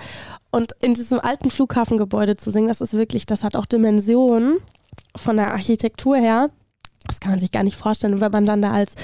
Und 0.52 0.72
in 0.82 0.96
diesem 0.96 1.20
alten 1.20 1.52
Flughafengebäude 1.52 2.36
zu 2.36 2.50
singen, 2.50 2.68
das 2.68 2.82
ist 2.82 2.94
wirklich, 2.94 3.26
das 3.26 3.44
hat 3.44 3.56
auch 3.56 3.66
Dimensionen 3.66 4.58
von 5.16 5.38
der 5.38 5.52
Architektur 5.52 6.18
her. 6.18 6.50
Das 7.10 7.20
kann 7.20 7.32
man 7.32 7.40
sich 7.40 7.52
gar 7.52 7.64
nicht 7.64 7.78
vorstellen. 7.78 8.14
Und 8.14 8.22
wenn 8.22 8.32
man 8.32 8.46
dann 8.46 8.62
da 8.62 8.72
als 8.72 8.96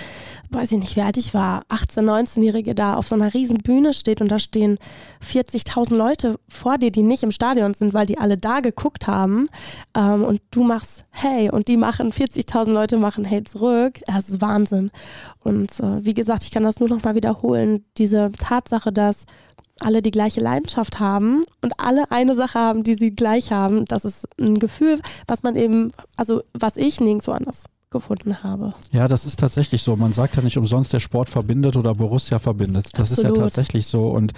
weiß 0.50 0.72
ich 0.72 0.80
nicht, 0.80 0.96
wie 0.96 1.02
alt 1.02 1.18
ich 1.18 1.34
war, 1.34 1.64
18-, 1.70 2.02
19-Jährige 2.02 2.76
da 2.76 2.96
auf 2.96 3.08
so 3.08 3.16
einer 3.16 3.34
riesen 3.34 3.58
Bühne 3.60 3.94
steht 3.94 4.22
und 4.22 4.30
da 4.30 4.40
stehen 4.40 4.78
40.000 5.24 5.96
Leute 5.96 6.40
vor 6.48 6.78
dir, 6.78 6.92
die 6.92 7.04
nicht 7.04 7.24
im 7.24 7.32
Stadion 7.32 7.74
sind, 7.74 7.94
weil 7.94 8.06
die 8.06 8.18
alle 8.18 8.38
da 8.38 8.60
geguckt 8.60 9.08
haben 9.08 9.48
ähm, 9.96 10.24
und 10.24 10.42
du 10.52 10.64
machst 10.64 11.06
Hey 11.12 11.50
und 11.50 11.68
die 11.68 11.78
machen, 11.78 12.12
40.000 12.12 12.72
Leute 12.72 12.98
machen 12.98 13.26
Hey 13.26 13.44
zurück. 13.44 14.00
Das 14.06 14.30
ist 14.30 14.42
Wahnsinn. 14.42 14.92
Und 15.44 15.80
äh, 15.80 16.06
wie 16.06 16.14
gesagt, 16.14 16.44
ich 16.44 16.52
kann 16.52 16.64
das 16.64 16.80
nur 16.80 16.90
noch 16.90 17.04
mal 17.04 17.16
wiederholen, 17.16 17.86
diese 17.98 18.32
Tatsache, 18.32 18.92
dass 18.92 19.26
alle 19.82 20.02
die 20.02 20.12
gleiche 20.12 20.40
Leidenschaft 20.40 21.00
haben 21.00 21.44
und 21.62 21.80
alle 21.80 22.10
eine 22.10 22.34
Sache 22.34 22.58
haben, 22.58 22.84
die 22.84 22.96
sie 22.96 23.12
gleich 23.12 23.52
haben. 23.52 23.84
Das 23.86 24.06
ist 24.06 24.26
ein 24.40 24.58
Gefühl, 24.60 25.02
was 25.28 25.44
man 25.44 25.58
eben, 25.58 25.92
also 26.16 26.44
was 26.54 26.78
ich 26.78 27.02
nirgendwo 27.02 27.32
anders 27.32 27.66
gefunden 27.96 28.44
habe. 28.44 28.74
Ja, 28.92 29.08
das 29.08 29.26
ist 29.26 29.40
tatsächlich 29.40 29.82
so. 29.84 29.96
Man 29.96 30.14
sagt 30.14 30.36
ja 30.36 30.42
nicht 30.42 30.58
umsonst, 30.58 30.94
der 30.94 31.00
Sport 31.00 31.30
verbindet 31.30 31.78
oder 31.78 31.96
Borussia 31.96 32.40
verbindet. 32.40 32.90
Das 32.94 33.12
Absolut. 33.12 33.32
ist 33.32 33.38
ja 33.38 33.44
tatsächlich 33.44 33.88
so. 33.88 34.08
Und 34.10 34.34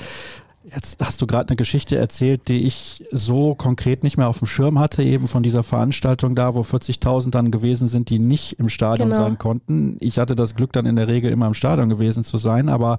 Jetzt 0.73 1.01
hast 1.01 1.21
du 1.21 1.27
gerade 1.27 1.49
eine 1.49 1.55
Geschichte 1.55 1.95
erzählt, 1.95 2.49
die 2.49 2.65
ich 2.65 3.05
so 3.11 3.55
konkret 3.55 4.03
nicht 4.03 4.17
mehr 4.17 4.27
auf 4.27 4.39
dem 4.39 4.47
Schirm 4.47 4.79
hatte, 4.79 5.01
eben 5.01 5.29
von 5.29 5.41
dieser 5.41 5.63
Veranstaltung 5.63 6.35
da, 6.35 6.55
wo 6.55 6.61
40.000 6.61 7.29
dann 7.31 7.51
gewesen 7.51 7.87
sind, 7.87 8.09
die 8.09 8.19
nicht 8.19 8.59
im 8.59 8.67
Stadion 8.67 9.09
genau. 9.09 9.23
sein 9.23 9.37
konnten. 9.37 9.95
Ich 10.01 10.19
hatte 10.19 10.35
das 10.35 10.55
Glück, 10.55 10.73
dann 10.73 10.85
in 10.85 10.97
der 10.97 11.07
Regel 11.07 11.31
immer 11.31 11.47
im 11.47 11.53
Stadion 11.53 11.87
gewesen 11.87 12.25
zu 12.25 12.35
sein, 12.37 12.67
aber 12.67 12.97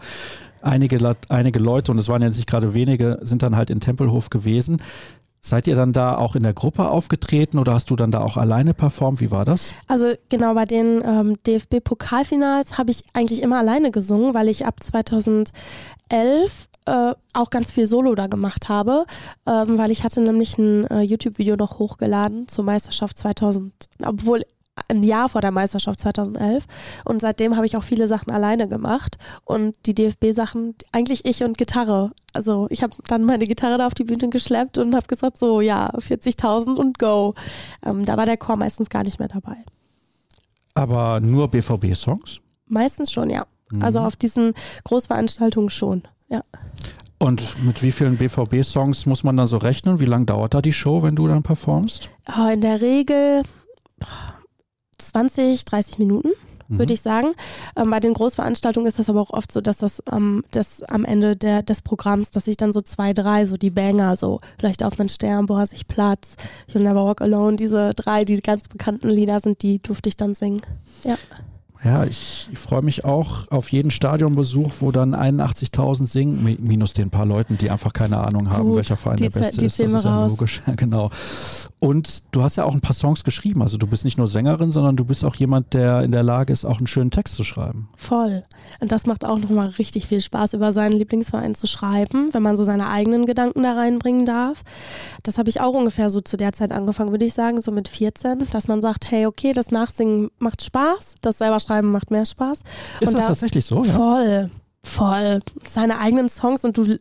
einige, 0.63 1.15
einige 1.29 1.59
Leute, 1.59 1.93
und 1.93 1.99
es 1.99 2.09
waren 2.09 2.23
jetzt 2.23 2.37
nicht 2.37 2.49
gerade 2.49 2.73
wenige, 2.73 3.19
sind 3.21 3.43
dann 3.43 3.55
halt 3.55 3.69
in 3.69 3.81
Tempelhof 3.81 4.31
gewesen. 4.31 4.81
Seid 5.41 5.67
ihr 5.67 5.77
dann 5.77 5.93
da 5.93 6.17
auch 6.17 6.35
in 6.35 6.43
der 6.43 6.53
Gruppe 6.53 6.89
aufgetreten 6.89 7.59
oder 7.59 7.75
hast 7.75 7.91
du 7.91 7.97
dann 7.97 8.11
da 8.11 8.21
auch 8.21 8.37
alleine 8.37 8.75
performt? 8.75 9.21
Wie 9.21 9.31
war 9.31 9.45
das? 9.45 9.73
Also 9.87 10.13
genau 10.29 10.55
bei 10.55 10.65
den 10.65 11.03
ähm, 11.05 11.37
DFB-Pokalfinals 11.47 12.77
habe 12.77 12.91
ich 12.91 13.05
eigentlich 13.15 13.43
immer 13.43 13.59
alleine 13.59 13.91
gesungen, 13.91 14.35
weil 14.35 14.49
ich 14.49 14.67
ab 14.67 14.83
2011 14.83 15.53
äh, 16.87 17.15
auch 17.35 17.51
ganz 17.51 17.71
viel 17.71 17.87
Solo 17.87 18.15
da 18.15 18.27
gemacht 18.27 18.69
habe, 18.69 19.07
ähm, 19.47 19.79
weil 19.79 19.91
ich 19.91 20.05
hatte 20.05 20.21
nämlich 20.21 20.59
ein 20.59 20.87
äh, 20.87 21.03
YouTube-Video 21.03 21.57
noch 21.57 21.79
hochgeladen 21.79 22.49
zur 22.49 22.65
Meisterschaft 22.65 23.19
2000, 23.19 23.73
obwohl 24.05 24.43
ein 24.89 25.03
Jahr 25.03 25.29
vor 25.29 25.41
der 25.41 25.51
Meisterschaft 25.51 26.01
2011 26.01 26.65
und 27.05 27.21
seitdem 27.21 27.57
habe 27.57 27.67
ich 27.67 27.77
auch 27.77 27.83
viele 27.83 28.09
Sachen 28.09 28.33
alleine 28.33 28.69
gemacht 28.69 29.19
und 29.45 29.77
die 29.87 29.95
DFB-Sachen 29.95 30.75
eigentlich 30.93 31.25
ich 31.25 31.45
und 31.45 31.59
Gitarre. 31.59 32.13
Also 32.33 32.67
ich 32.71 32.83
habe 32.83 32.95
dann 33.07 33.25
meine 33.25 33.47
Gitarre 33.47 33.79
da 33.79 33.87
auf 33.87 33.95
die 33.95 34.05
Bühne 34.05 34.29
geschleppt 34.31 34.79
und 34.79 34.95
habe 34.95 35.07
gesagt 35.07 35.39
so 35.39 35.61
ja 35.61 35.91
40.000 35.95 36.77
und 36.77 36.99
go. 36.99 37.35
Ähm, 37.85 38.05
da 38.05 38.17
war 38.17 38.27
der 38.27 38.39
Chor 38.39 38.57
meistens 38.57 38.89
gar 38.89 39.03
nicht 39.03 39.19
mehr 39.19 39.29
dabei. 39.29 39.57
Aber 40.75 41.21
nur 41.21 41.49
BVB-Songs? 41.49 42.41
Meistens 42.67 43.13
schon, 43.13 43.31
ja. 43.31 43.47
Mhm. 43.71 43.83
Also 43.83 44.01
auf 44.01 44.17
diesen 44.17 44.55
Großveranstaltungen 44.85 45.71
schon, 45.71 46.03
ja. 46.29 46.43
Und 47.19 47.65
mit 47.65 47.83
wie 47.83 47.91
vielen 47.91 48.17
BVB-Songs 48.17 49.07
muss 49.07 49.25
man 49.25 49.37
dann 49.37 49.49
so 49.49 49.57
rechnen? 49.57 49.99
Wie 49.99 50.05
lange 50.05 50.27
dauert 50.27 50.55
da 50.55 50.63
die 50.63 50.73
Show, 50.73 51.03
wenn 51.03 51.17
du 51.17 51.27
dann 51.27 51.43
performst? 51.43 52.11
Oh, 52.29 52.49
in 52.49 52.61
der 52.61 52.81
Regel 52.81 53.43
20, 55.09 55.65
30 55.65 55.99
Minuten 55.99 56.31
würde 56.69 56.93
mhm. 56.93 56.95
ich 56.95 57.01
sagen. 57.01 57.29
Ähm, 57.77 57.91
bei 57.91 58.01
den 58.01 58.15
Großveranstaltungen 58.15 58.87
ist 58.87 58.99
das 58.99 59.09
aber 59.09 59.21
auch 59.21 59.31
oft 59.31 59.51
so, 59.51 59.61
dass 59.61 59.79
das, 59.79 60.03
ähm, 60.13 60.45
das 60.51 60.83
am 60.83 61.05
Ende 61.05 61.37
der, 61.37 61.63
des 61.63 61.83
Programms, 61.83 62.31
dass 62.31 62.47
ich 62.47 62.57
dann 62.57 62.73
so 62.73 62.81
zwei, 62.81 63.15
drei, 63.15 63.47
so 63.47 63.57
die 63.57 63.71
Banger, 63.71 64.17
so 64.17 64.41
vielleicht 64.59 64.83
auf 64.83 64.99
mein 64.99 65.09
Stern, 65.09 65.47
boah, 65.47 65.65
sich 65.67 65.89
Platz, 65.89 66.35
You'll 66.71 66.83
Never 66.83 67.05
Walk 67.05 67.21
Alone, 67.21 67.57
diese 67.57 67.95
drei, 67.95 68.25
die 68.25 68.41
ganz 68.41 68.69
bekannten 68.69 69.09
Lieder 69.09 69.41
sind, 69.41 69.63
die 69.63 69.81
durfte 69.81 70.09
ich 70.09 70.17
dann 70.17 70.35
singen. 70.35 70.61
Ja. 71.05 71.17
Ja, 71.85 72.05
ich, 72.05 72.49
ich 72.53 72.59
freue 72.59 72.83
mich 72.83 73.05
auch 73.05 73.49
auf 73.51 73.71
jeden 73.71 73.91
Stadionbesuch, 73.91 74.73
wo 74.81 74.91
dann 74.91 75.15
81.000 75.15 76.07
singen, 76.09 76.59
minus 76.61 76.93
den 76.93 77.11
paar 77.11 77.25
Leuten, 77.25 77.57
die 77.57 77.71
einfach 77.71 77.93
keine 77.93 78.19
Ahnung 78.19 78.51
haben, 78.51 78.69
Gut, 78.69 78.77
welcher 78.77 78.97
Verein 78.97 79.17
der 79.17 79.31
beste 79.31 79.65
ist. 79.65 79.79
Das 79.79 79.93
ist 79.93 80.05
ja 80.05 80.27
logisch. 80.27 80.61
genau. 80.77 81.11
Und 81.79 82.25
du 82.33 82.43
hast 82.43 82.57
ja 82.57 82.65
auch 82.65 82.75
ein 82.75 82.81
paar 82.81 82.95
Songs 82.95 83.23
geschrieben. 83.23 83.63
Also 83.63 83.77
du 83.77 83.87
bist 83.87 84.05
nicht 84.05 84.19
nur 84.19 84.27
Sängerin, 84.27 84.73
sondern 84.73 84.97
du 84.97 85.05
bist 85.05 85.25
auch 85.25 85.37
jemand, 85.37 85.73
der 85.75 86.03
in 86.03 86.11
der 86.11 86.25
Lage 86.25 86.53
ist, 86.53 86.65
auch 86.65 86.79
einen 86.79 86.89
schönen 86.89 87.13
Text 87.13 87.37
zu 87.37 87.45
schreiben. 87.45 87.89
Voll. 87.95 88.43
Und 88.81 88.91
das 88.91 89.07
macht 89.07 89.25
auch 89.25 89.39
nochmal 89.39 89.69
richtig 89.79 90.09
viel 90.09 90.21
Spaß, 90.21 90.55
über 90.55 90.73
seinen 90.73 90.93
Lieblingsverein 90.93 91.55
zu 91.55 91.69
schreiben, 91.69 92.35
wenn 92.35 92.43
man 92.43 92.57
so 92.57 92.65
seine 92.65 92.89
eigenen 92.89 93.27
Gedanken 93.27 93.63
da 93.63 93.75
reinbringen 93.75 94.27
darf. 94.27 94.65
Das 95.23 95.39
habe 95.39 95.49
ich 95.49 95.61
auch 95.61 95.75
ungefähr 95.75 96.11
so 96.11 96.21
zu 96.21 96.37
der 96.37 96.53
Zeit 96.53 96.73
angefangen, 96.73 97.13
würde 97.13 97.25
ich 97.25 97.35
sagen, 97.35 97.63
so 97.63 97.71
mit 97.71 97.87
14, 97.87 98.49
dass 98.51 98.67
man 98.67 98.83
sagt, 98.83 99.11
hey, 99.13 99.27
okay, 99.27 99.53
das 99.53 99.71
Nachsingen 99.71 100.31
macht 100.41 100.65
Spaß, 100.65 101.17
das 101.21 101.39
selber 101.39 101.61
schreiben 101.69 101.93
macht 101.93 102.11
mehr 102.11 102.27
Spaß. 102.27 102.59
Ist 103.01 103.09
und 103.09 103.15
das 103.15 103.25
da, 103.25 103.29
tatsächlich 103.29 103.65
so? 103.65 103.85
Ja? 103.85 103.93
Voll. 103.93 104.51
Voll. 104.85 105.41
Seine 105.69 105.99
eigenen 105.99 106.29
Songs 106.29 106.65
und 106.65 106.79
du 106.79 106.97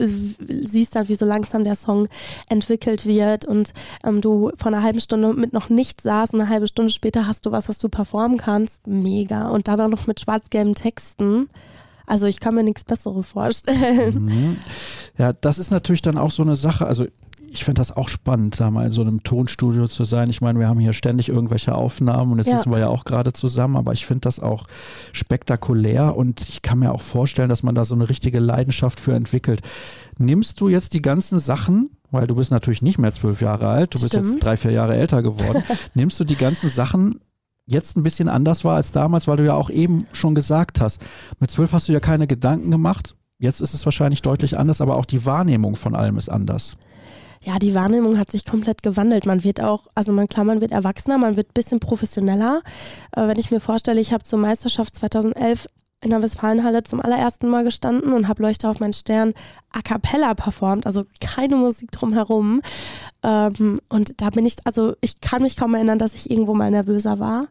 siehst 0.47 0.95
dann, 0.95 1.07
wie 1.07 1.15
so 1.15 1.25
langsam 1.25 1.63
der 1.63 1.75
Song 1.75 2.07
entwickelt 2.49 3.05
wird 3.05 3.45
und 3.45 3.71
ähm, 4.03 4.19
du 4.19 4.51
von 4.57 4.73
einer 4.73 4.83
halben 4.83 4.99
Stunde 4.99 5.33
mit 5.33 5.53
noch 5.53 5.69
nichts 5.69 6.03
saß 6.03 6.33
und 6.33 6.41
eine 6.41 6.49
halbe 6.49 6.67
Stunde 6.67 6.91
später 6.91 7.27
hast 7.27 7.45
du 7.45 7.51
was, 7.51 7.69
was 7.69 7.77
du 7.77 7.87
performen 7.87 8.37
kannst. 8.37 8.85
Mega. 8.87 9.49
Und 9.49 9.67
dann 9.67 9.79
auch 9.79 9.87
noch 9.89 10.07
mit 10.07 10.19
schwarz-gelben 10.19 10.75
Texten. 10.75 11.49
Also 12.07 12.25
ich 12.25 12.39
kann 12.39 12.55
mir 12.55 12.63
nichts 12.63 12.83
Besseres 12.83 13.31
vorstellen. 13.31 14.25
Mhm. 14.25 14.57
Ja, 15.17 15.33
das 15.33 15.59
ist 15.59 15.71
natürlich 15.71 16.01
dann 16.01 16.17
auch 16.17 16.31
so 16.31 16.41
eine 16.41 16.55
Sache. 16.55 16.87
Also 16.87 17.05
ich 17.49 17.63
finde 17.63 17.79
das 17.79 17.95
auch 17.95 18.09
spannend, 18.09 18.59
da 18.59 18.69
mal 18.71 18.85
in 18.85 18.91
so 18.91 19.01
einem 19.01 19.23
Tonstudio 19.23 19.87
zu 19.87 20.03
sein. 20.03 20.29
Ich 20.29 20.41
meine, 20.41 20.59
wir 20.59 20.67
haben 20.67 20.79
hier 20.79 20.93
ständig 20.93 21.29
irgendwelche 21.29 21.75
Aufnahmen 21.75 22.31
und 22.31 22.39
jetzt 22.39 22.47
ja. 22.47 22.57
sitzen 22.57 22.71
wir 22.71 22.79
ja 22.79 22.89
auch 22.89 23.05
gerade 23.05 23.33
zusammen, 23.33 23.77
aber 23.77 23.93
ich 23.93 24.05
finde 24.05 24.21
das 24.21 24.39
auch 24.39 24.67
spektakulär 25.13 26.15
und 26.15 26.41
ich 26.41 26.61
kann 26.61 26.79
mir 26.79 26.93
auch 26.93 27.01
vorstellen, 27.01 27.49
dass 27.49 27.63
man 27.63 27.75
da 27.75 27.85
so 27.85 27.95
eine 27.95 28.09
richtige 28.09 28.39
Leidenschaft 28.39 28.99
für 28.99 29.13
entwickelt. 29.13 29.61
Nimmst 30.17 30.59
du 30.61 30.69
jetzt 30.69 30.93
die 30.93 31.01
ganzen 31.01 31.39
Sachen, 31.39 31.89
weil 32.11 32.27
du 32.27 32.35
bist 32.35 32.51
natürlich 32.51 32.81
nicht 32.81 32.97
mehr 32.97 33.13
zwölf 33.13 33.41
Jahre 33.41 33.67
alt, 33.67 33.93
du 33.93 33.97
Stimmt. 33.97 34.23
bist 34.23 34.33
jetzt 34.33 34.43
drei, 34.43 34.57
vier 34.57 34.71
Jahre 34.71 34.95
älter 34.95 35.21
geworden, 35.23 35.63
nimmst 35.93 36.19
du 36.19 36.23
die 36.23 36.37
ganzen 36.37 36.69
Sachen 36.69 37.19
jetzt 37.65 37.97
ein 37.97 38.03
bisschen 38.03 38.29
anders 38.29 38.65
wahr 38.65 38.75
als 38.75 38.91
damals, 38.91 39.27
weil 39.27 39.37
du 39.37 39.45
ja 39.45 39.53
auch 39.53 39.69
eben 39.69 40.05
schon 40.13 40.35
gesagt 40.35 40.81
hast, 40.81 41.05
mit 41.39 41.51
zwölf 41.51 41.73
hast 41.73 41.87
du 41.87 41.93
ja 41.93 41.99
keine 41.99 42.27
Gedanken 42.27 42.71
gemacht. 42.71 43.15
Jetzt 43.39 43.61
ist 43.61 43.73
es 43.73 43.85
wahrscheinlich 43.85 44.21
deutlich 44.21 44.57
anders, 44.57 44.81
aber 44.81 44.97
auch 44.97 45.05
die 45.05 45.25
Wahrnehmung 45.25 45.75
von 45.75 45.95
allem 45.95 46.17
ist 46.17 46.29
anders 46.29 46.77
ja, 47.47 47.59
die 47.59 47.73
Wahrnehmung 47.73 48.19
hat 48.19 48.29
sich 48.29 48.43
komplett 48.43 48.83
gewandelt. 48.83 49.25
Man 49.25 49.45
wird 49.45 49.61
auch, 49.61 49.87
also 49.95 50.11
man 50.11 50.27
klar, 50.27 50.43
man 50.43 50.59
wird 50.59 50.73
erwachsener, 50.73 51.17
man 51.17 51.37
wird 51.37 51.47
ein 51.47 51.53
bisschen 51.53 51.79
professioneller. 51.79 52.61
Äh, 53.15 53.29
wenn 53.29 53.39
ich 53.39 53.51
mir 53.51 53.61
vorstelle, 53.61 54.01
ich 54.01 54.11
habe 54.11 54.23
zur 54.23 54.37
Meisterschaft 54.37 54.93
2011 54.95 55.67
in 56.01 56.09
der 56.09 56.21
Westfalenhalle 56.21 56.83
zum 56.83 56.99
allerersten 56.99 57.47
Mal 57.47 57.63
gestanden 57.63 58.11
und 58.11 58.27
habe 58.27 58.43
Leuchte 58.43 58.67
auf 58.67 58.81
meinen 58.81 58.91
Stern 58.91 59.33
a 59.71 59.81
cappella 59.81 60.33
performt, 60.33 60.85
also 60.85 61.05
keine 61.21 61.55
Musik 61.55 61.89
drumherum. 61.91 62.61
Ähm, 63.23 63.79
und 63.87 64.21
da 64.21 64.29
bin 64.29 64.45
ich, 64.45 64.57
also 64.65 64.95
ich 64.99 65.21
kann 65.21 65.41
mich 65.41 65.55
kaum 65.55 65.73
erinnern, 65.73 65.99
dass 65.99 66.15
ich 66.15 66.29
irgendwo 66.29 66.53
mal 66.53 66.69
nervöser 66.69 67.17
war. 67.17 67.47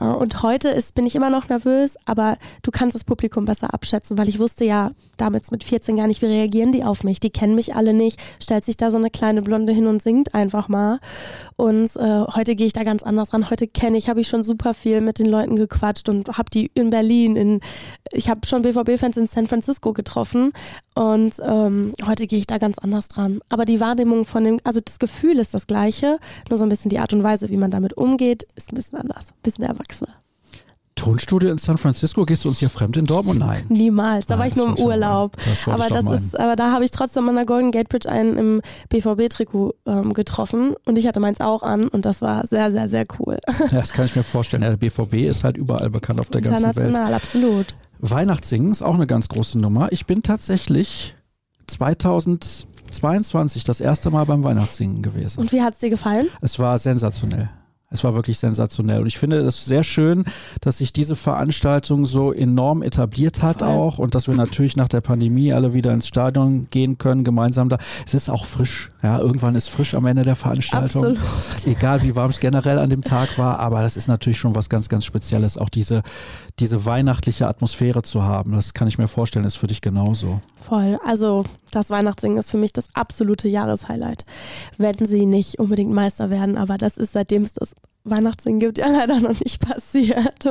Und 0.00 0.42
heute 0.42 0.70
ist, 0.70 0.94
bin 0.94 1.04
ich 1.04 1.14
immer 1.14 1.28
noch 1.28 1.50
nervös, 1.50 1.96
aber 2.06 2.38
du 2.62 2.70
kannst 2.70 2.94
das 2.94 3.04
Publikum 3.04 3.44
besser 3.44 3.74
abschätzen, 3.74 4.16
weil 4.16 4.30
ich 4.30 4.38
wusste 4.38 4.64
ja 4.64 4.92
damals 5.18 5.50
mit 5.50 5.62
14 5.62 5.94
gar 5.96 6.06
nicht, 6.06 6.22
wie 6.22 6.26
reagieren 6.26 6.72
die 6.72 6.84
auf 6.84 7.04
mich. 7.04 7.20
Die 7.20 7.28
kennen 7.28 7.54
mich 7.54 7.74
alle 7.74 7.92
nicht. 7.92 8.18
Stellt 8.42 8.64
sich 8.64 8.78
da 8.78 8.90
so 8.90 8.96
eine 8.96 9.10
kleine 9.10 9.42
Blonde 9.42 9.74
hin 9.74 9.86
und 9.86 10.02
singt 10.02 10.34
einfach 10.34 10.68
mal. 10.68 11.00
Und 11.56 11.94
äh, 11.96 12.24
heute 12.34 12.56
gehe 12.56 12.66
ich 12.66 12.72
da 12.72 12.82
ganz 12.82 13.02
anders 13.02 13.34
ran. 13.34 13.50
Heute 13.50 13.66
kenne 13.66 13.98
ich, 13.98 14.08
habe 14.08 14.22
ich 14.22 14.28
schon 14.28 14.42
super 14.42 14.72
viel 14.72 15.02
mit 15.02 15.18
den 15.18 15.26
Leuten 15.26 15.56
gequatscht 15.56 16.08
und 16.08 16.38
habe 16.38 16.48
die 16.48 16.70
in 16.72 16.88
Berlin, 16.88 17.36
in, 17.36 17.60
ich 18.10 18.30
habe 18.30 18.46
schon 18.46 18.62
BVB-Fans 18.62 19.18
in 19.18 19.26
San 19.26 19.48
Francisco 19.48 19.92
getroffen. 19.92 20.52
Und 20.94 21.34
ähm, 21.42 21.92
heute 22.06 22.26
gehe 22.26 22.38
ich 22.38 22.46
da 22.46 22.56
ganz 22.56 22.78
anders 22.78 23.08
dran. 23.08 23.40
Aber 23.50 23.66
die 23.66 23.80
Wahrnehmung 23.80 24.24
von 24.24 24.44
dem, 24.44 24.60
also 24.64 24.80
das 24.80 24.98
Gefühl 24.98 25.38
ist 25.38 25.52
das 25.52 25.66
gleiche, 25.66 26.18
nur 26.48 26.58
so 26.58 26.64
ein 26.64 26.70
bisschen 26.70 26.88
die 26.88 26.98
Art 26.98 27.12
und 27.12 27.22
Weise, 27.22 27.50
wie 27.50 27.58
man 27.58 27.70
damit 27.70 27.96
umgeht, 27.96 28.46
ist 28.56 28.72
ein 28.72 28.76
bisschen 28.76 28.98
anders, 28.98 29.30
ein 29.30 29.42
bisschen 29.42 29.64
erwachsener. 29.90 30.14
Tonstudio 30.96 31.50
in 31.50 31.56
San 31.56 31.78
Francisco, 31.78 32.26
gehst 32.26 32.44
du 32.44 32.50
uns 32.50 32.58
hier 32.58 32.68
fremd 32.68 32.98
in 32.98 33.06
Dortmund? 33.06 33.40
Nein. 33.40 33.64
Niemals, 33.70 34.26
da 34.26 34.34
Nein, 34.34 34.40
war 34.40 34.46
ich 34.48 34.56
nur 34.56 34.66
im 34.66 34.76
Urlaub. 34.84 35.34
Das 35.48 35.66
aber 35.66 35.86
das 35.86 36.04
ist, 36.20 36.38
aber 36.38 36.56
da 36.56 36.72
habe 36.72 36.84
ich 36.84 36.90
trotzdem 36.90 37.26
an 37.26 37.36
der 37.36 37.46
Golden 37.46 37.70
Gate 37.70 37.88
Bridge 37.88 38.06
einen 38.06 38.36
im 38.36 38.60
BVB-Trikot 38.90 39.72
ähm, 39.86 40.12
getroffen 40.12 40.74
und 40.84 40.98
ich 40.98 41.06
hatte 41.06 41.18
meins 41.20 41.40
auch 41.40 41.62
an 41.62 41.88
und 41.88 42.04
das 42.04 42.20
war 42.20 42.46
sehr, 42.48 42.70
sehr, 42.70 42.90
sehr 42.90 43.06
cool. 43.18 43.38
Das 43.70 43.94
kann 43.94 44.04
ich 44.04 44.14
mir 44.14 44.24
vorstellen. 44.24 44.60
der 44.60 44.76
BVB 44.76 45.14
ist 45.26 45.42
halt 45.42 45.56
überall 45.56 45.88
bekannt 45.88 46.20
auf 46.20 46.28
der 46.28 46.42
ganzen 46.42 46.64
Welt. 46.64 46.76
International, 46.76 47.14
absolut. 47.14 47.74
Weihnachtssingen 48.00 48.70
ist 48.70 48.82
auch 48.82 48.94
eine 48.94 49.06
ganz 49.06 49.28
große 49.28 49.58
Nummer. 49.58 49.90
Ich 49.92 50.04
bin 50.04 50.22
tatsächlich 50.22 51.14
2022 51.68 53.64
das 53.64 53.80
erste 53.80 54.10
Mal 54.10 54.26
beim 54.26 54.44
Weihnachtssingen 54.44 55.00
gewesen. 55.02 55.40
Und 55.40 55.50
wie 55.52 55.62
hat 55.62 55.72
es 55.74 55.78
dir 55.78 55.88
gefallen? 55.88 56.28
Es 56.42 56.58
war 56.58 56.78
sensationell. 56.78 57.48
Es 57.92 58.04
war 58.04 58.14
wirklich 58.14 58.38
sensationell. 58.38 59.00
Und 59.00 59.08
ich 59.08 59.18
finde 59.18 59.40
es 59.40 59.64
sehr 59.64 59.82
schön, 59.82 60.24
dass 60.60 60.78
sich 60.78 60.92
diese 60.92 61.16
Veranstaltung 61.16 62.06
so 62.06 62.32
enorm 62.32 62.82
etabliert 62.82 63.42
hat 63.42 63.64
auch 63.64 63.98
und 63.98 64.14
dass 64.14 64.28
wir 64.28 64.36
natürlich 64.36 64.76
nach 64.76 64.86
der 64.86 65.00
Pandemie 65.00 65.52
alle 65.52 65.74
wieder 65.74 65.92
ins 65.92 66.06
Stadion 66.06 66.68
gehen 66.70 66.98
können, 66.98 67.24
gemeinsam 67.24 67.68
da. 67.68 67.78
Es 68.06 68.14
ist 68.14 68.30
auch 68.30 68.46
frisch. 68.46 68.92
Ja, 69.02 69.18
irgendwann 69.18 69.56
ist 69.56 69.70
frisch 69.70 69.94
am 69.94 70.06
Ende 70.06 70.22
der 70.22 70.36
Veranstaltung. 70.36 71.16
Absolut. 71.16 71.66
Egal 71.66 72.02
wie 72.02 72.14
warm 72.14 72.30
es 72.30 72.38
generell 72.38 72.78
an 72.78 72.90
dem 72.90 73.02
Tag 73.02 73.38
war, 73.38 73.58
aber 73.58 73.82
das 73.82 73.96
ist 73.96 74.06
natürlich 74.06 74.38
schon 74.38 74.54
was 74.54 74.68
ganz, 74.68 74.88
ganz 74.88 75.04
Spezielles, 75.04 75.58
auch 75.58 75.68
diese, 75.68 76.02
diese 76.60 76.84
weihnachtliche 76.84 77.48
Atmosphäre 77.48 78.02
zu 78.02 78.22
haben. 78.22 78.52
Das 78.52 78.72
kann 78.72 78.86
ich 78.86 78.98
mir 78.98 79.08
vorstellen, 79.08 79.44
ist 79.44 79.56
für 79.56 79.66
dich 79.66 79.80
genauso. 79.80 80.40
Voll. 80.60 80.98
Also 81.04 81.44
das 81.72 81.90
Weihnachtssingen 81.90 82.38
ist 82.38 82.50
für 82.50 82.56
mich 82.56 82.72
das 82.72 82.86
absolute 82.94 83.48
Jahreshighlight. 83.48 84.24
Wenn 84.76 84.96
sie 85.04 85.26
nicht 85.26 85.58
unbedingt 85.58 85.92
Meister 85.92 86.30
werden, 86.30 86.56
aber 86.56 86.78
das 86.78 86.96
ist 86.96 87.14
seitdem 87.14 87.42
es 87.42 87.52
das 87.52 87.74
Weihnachtssingen 88.04 88.60
gibt 88.60 88.78
ja 88.78 88.86
leider 88.90 89.20
noch 89.20 89.38
nicht 89.40 89.60
passiert. 89.60 90.46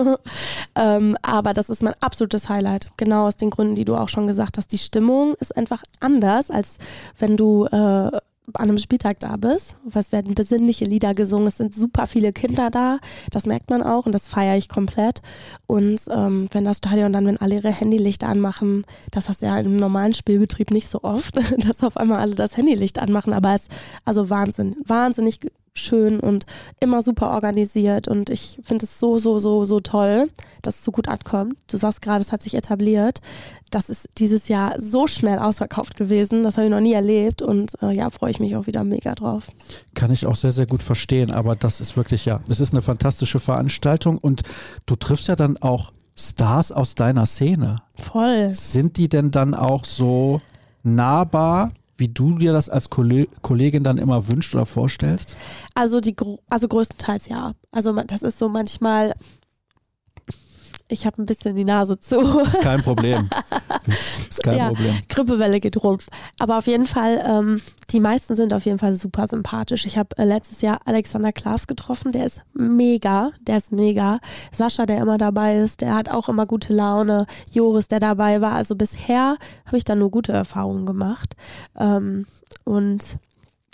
ähm, 0.76 1.18
aber 1.22 1.54
das 1.54 1.70
ist 1.70 1.84
mein 1.84 1.96
absolutes 2.00 2.50
Highlight. 2.50 2.88
Genau 2.98 3.28
aus 3.28 3.38
den 3.38 3.50
Gründen, 3.50 3.76
die 3.76 3.86
du 3.86 3.96
auch 3.96 4.10
schon 4.10 4.28
gesagt 4.28 4.58
hast. 4.58 4.72
Die 4.72 4.78
Stimmung 4.78 5.36
ist 5.36 5.56
einfach 5.56 5.84
anders, 6.00 6.52
als 6.52 6.78
wenn 7.18 7.38
du 7.38 7.66
äh, 7.66 8.12
an 8.54 8.70
einem 8.70 8.78
Spieltag 8.80 9.20
da 9.20 9.36
bist. 9.38 9.76
Es 9.94 10.12
werden 10.12 10.36
besinnliche 10.36 10.86
Lieder 10.86 11.14
gesungen, 11.14 11.48
es 11.48 11.58
sind 11.58 11.76
super 11.76 12.08
viele 12.08 12.34
Kinder 12.34 12.70
da, 12.70 13.00
das 13.32 13.46
merkt 13.46 13.70
man 13.70 13.84
auch 13.84 14.06
und 14.06 14.14
das 14.14 14.28
feiere 14.28 14.58
ich 14.58 14.70
komplett. 14.70 15.22
Und 15.68 16.02
ähm, 16.10 16.48
wenn 16.52 16.66
das 16.66 16.78
Stadion 16.78 17.14
dann, 17.14 17.26
wenn 17.26 17.38
alle 17.38 17.56
ihre 17.56 17.72
Handylichter 17.72 18.28
anmachen, 18.28 18.86
das 19.12 19.30
hast 19.30 19.42
du 19.42 19.46
ja 19.46 19.58
im 19.60 19.76
normalen 19.76 20.14
Spielbetrieb 20.14 20.72
nicht 20.72 20.90
so 20.90 21.04
oft, 21.04 21.36
dass 21.68 21.84
auf 21.84 21.98
einmal 21.98 22.20
alle 22.20 22.36
das 22.36 22.58
Handylicht 22.58 23.00
anmachen, 23.00 23.34
aber 23.34 23.54
es 23.54 23.64
ist 23.64 23.72
also 24.06 24.30
Wahnsinn, 24.30 24.76
wahnsinnig 24.86 25.40
schön 25.74 26.20
und 26.20 26.46
immer 26.80 27.04
super 27.04 27.32
organisiert 27.32 28.08
und 28.08 28.30
ich 28.30 28.60
finde 28.64 28.86
es 28.86 29.00
so, 29.00 29.20
so, 29.20 29.40
so, 29.40 29.66
so 29.66 29.80
toll, 29.80 30.30
dass 30.62 30.80
es 30.80 30.84
so 30.84 30.92
gut 30.92 31.08
ankommt. 31.08 31.56
Du 31.68 31.78
sagst 31.78 32.02
gerade, 32.02 32.22
es 32.22 32.32
hat 32.32 32.42
sich 32.44 32.56
etabliert. 32.56 33.22
Das 33.72 33.90
ist 33.90 34.10
dieses 34.18 34.48
Jahr 34.48 34.80
so 34.80 35.08
schnell 35.08 35.40
ausverkauft 35.40 35.96
gewesen, 35.96 36.44
das 36.44 36.58
habe 36.58 36.66
ich 36.66 36.72
noch 36.72 36.80
nie 36.80 36.94
erlebt 36.94 37.42
und 37.42 37.72
äh, 37.82 37.92
ja, 37.92 38.10
freue 38.10 38.32
ich 38.32 38.40
mich 38.40 38.56
auch 38.56 38.68
wieder 38.68 38.84
mega 38.84 39.14
drauf. 39.14 39.50
Kann 39.94 40.12
ich 40.12 40.26
auch 40.26 40.36
sehr, 40.36 40.52
sehr 40.52 40.66
gut 40.66 40.82
verstehen, 40.82 41.32
aber 41.32 41.56
das 41.56 41.80
ist 41.82 41.96
wirklich, 41.96 42.26
ja, 42.26 42.42
es 42.50 42.60
ist 42.60 42.74
eine 42.74 42.82
fantastische 42.82 43.40
Veranstaltung 43.40 44.18
und 44.18 44.42
du 44.86 44.96
triffst 44.96 45.28
ja 45.28 45.36
dann 45.36 45.58
auch 45.58 45.92
Stars 46.16 46.72
aus 46.72 46.96
deiner 46.96 47.26
Szene. 47.26 47.82
Voll. 47.96 48.54
Sind 48.54 48.98
die 48.98 49.08
denn 49.08 49.32
dann 49.32 49.54
auch 49.54 49.86
so 49.86 50.42
nahbar 50.84 51.72
wie 52.00 52.08
du 52.08 52.38
dir 52.38 52.52
das 52.52 52.70
als 52.70 52.90
Kollegin 52.90 53.84
dann 53.84 53.98
immer 53.98 54.28
wünscht 54.28 54.54
oder 54.56 54.66
vorstellst? 54.66 55.36
Also 55.76 56.00
die 56.00 56.16
also 56.50 56.68
größtenteils 56.68 57.28
ja. 57.28 57.54
Also 57.72 57.94
das 58.04 58.22
ist 58.22 58.40
so 58.40 58.50
manchmal 58.50 59.14
ich 60.90 61.06
habe 61.06 61.22
ein 61.22 61.26
bisschen 61.26 61.56
die 61.56 61.64
Nase 61.64 62.00
zu. 62.00 62.20
Ist 62.40 62.62
kein 62.62 62.82
Problem. 62.82 63.30
Ist 64.30 64.44
kein 64.44 64.58
ja, 64.58 64.68
Problem. 64.68 64.98
Grippewelle 65.08 65.60
geht 65.60 65.82
rum. 65.82 66.00
Aber 66.40 66.58
auf 66.58 66.68
jeden 66.68 66.88
Fall, 66.88 67.24
ähm, 67.26 67.62
die 67.92 68.00
meisten 68.00 68.36
sind 68.36 68.54
auf 68.54 68.66
jeden 68.66 68.80
Fall 68.80 68.96
super 68.96 69.28
sympathisch. 69.28 69.86
Ich 69.86 69.98
habe 69.98 70.18
äh, 70.18 70.26
letztes 70.26 70.62
Jahr 70.62 70.80
Alexander 70.86 71.32
Klaas 71.32 71.68
getroffen, 71.68 72.12
der 72.12 72.26
ist 72.26 72.42
mega, 72.54 73.32
der 73.42 73.58
ist 73.58 73.72
mega. 73.72 74.20
Sascha, 74.52 74.86
der 74.86 74.98
immer 75.00 75.18
dabei 75.18 75.58
ist, 75.58 75.82
der 75.82 75.94
hat 75.94 76.10
auch 76.10 76.28
immer 76.28 76.48
gute 76.48 76.74
Laune. 76.74 77.28
Joris, 77.52 77.88
der 77.88 78.00
dabei 78.00 78.42
war. 78.42 78.54
Also 78.54 78.76
bisher 78.76 79.38
habe 79.66 79.78
ich 79.78 79.86
da 79.86 79.96
nur 79.96 80.10
gute 80.10 80.32
Erfahrungen 80.32 80.88
gemacht. 80.88 81.36
Ähm, 81.80 82.26
und 82.66 83.20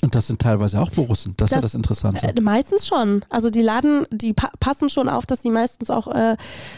und 0.05 0.13
das 0.13 0.27
sind 0.27 0.39
teilweise 0.39 0.79
auch 0.79 0.91
Borussen. 0.91 1.33
Das, 1.35 1.49
das 1.49 1.51
ist 1.51 1.55
ja 1.55 1.61
das 1.61 1.75
Interessante. 1.75 2.27
Äh, 2.27 2.39
meistens 2.39 2.85
schon. 2.85 3.25
Also 3.29 3.49
die 3.49 3.63
laden, 3.63 4.05
die 4.11 4.33
pa 4.33 4.51
passen 4.59 4.89
schon 4.89 5.09
auf, 5.09 5.25
dass 5.25 5.41
die 5.41 5.49
meistens 5.49 5.89
auch 5.89 6.07
äh, 6.07 6.37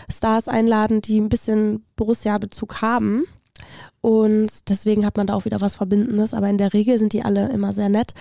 Stars 0.09 0.47
einladen, 0.47 1.01
die 1.01 1.19
ein 1.19 1.29
bisschen 1.29 1.85
Borussia-Bezug 1.97 2.81
haben. 2.81 3.25
Und 3.99 4.69
deswegen 4.69 5.05
hat 5.05 5.17
man 5.17 5.27
da 5.27 5.33
auch 5.33 5.43
wieder 5.43 5.59
was 5.59 5.75
Verbindendes. 5.75 6.33
Aber 6.33 6.47
in 6.47 6.57
der 6.57 6.73
Regel 6.73 6.97
sind 6.99 7.11
die 7.11 7.23
alle 7.23 7.49
immer 7.49 7.73
sehr 7.73 7.89
nett, 7.89 8.13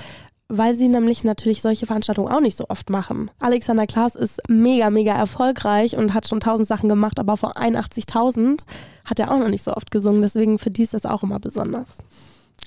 weil 0.48 0.74
sie 0.74 0.88
nämlich 0.88 1.22
natürlich 1.22 1.62
solche 1.62 1.86
Veranstaltungen 1.86 2.32
auch 2.32 2.40
nicht 2.40 2.56
so 2.56 2.64
oft 2.68 2.90
machen. 2.90 3.30
Alexander 3.38 3.86
Klaas 3.86 4.16
ist 4.16 4.40
mega, 4.48 4.90
mega 4.90 5.12
erfolgreich 5.12 5.96
und 5.96 6.14
hat 6.14 6.26
schon 6.26 6.40
tausend 6.40 6.66
Sachen 6.66 6.88
gemacht, 6.88 7.20
aber 7.20 7.36
vor 7.36 7.56
81.000 7.56 8.62
hat 9.04 9.20
er 9.20 9.30
auch 9.30 9.38
noch 9.38 9.48
nicht 9.48 9.62
so 9.62 9.72
oft 9.72 9.92
gesungen. 9.92 10.22
Deswegen 10.22 10.58
für 10.58 10.70
die 10.70 10.82
ist 10.82 10.94
das 10.94 11.06
auch 11.06 11.22
immer 11.22 11.38
besonders. 11.38 11.98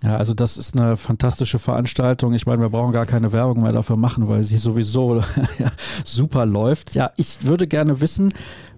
Ja, 0.03 0.15
also 0.15 0.33
das 0.33 0.57
ist 0.57 0.77
eine 0.77 0.95
fantastische 0.95 1.59
Veranstaltung. 1.59 2.33
Ich 2.33 2.45
meine, 2.45 2.61
wir 2.61 2.69
brauchen 2.69 2.93
gar 2.93 3.05
keine 3.05 3.33
Werbung 3.33 3.63
mehr 3.63 3.73
dafür 3.73 3.97
machen, 3.97 4.29
weil 4.29 4.43
sie 4.43 4.57
sowieso 4.57 5.21
super 6.05 6.45
läuft. 6.45 6.95
Ja, 6.95 7.11
ich 7.17 7.45
würde 7.45 7.67
gerne 7.67 7.99
wissen, 7.99 8.33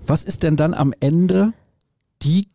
was 0.07 0.23
ist 0.23 0.41
denn 0.41 0.55
dann 0.55 0.73
am 0.73 0.93
Ende 0.99 1.53
die 2.23 2.47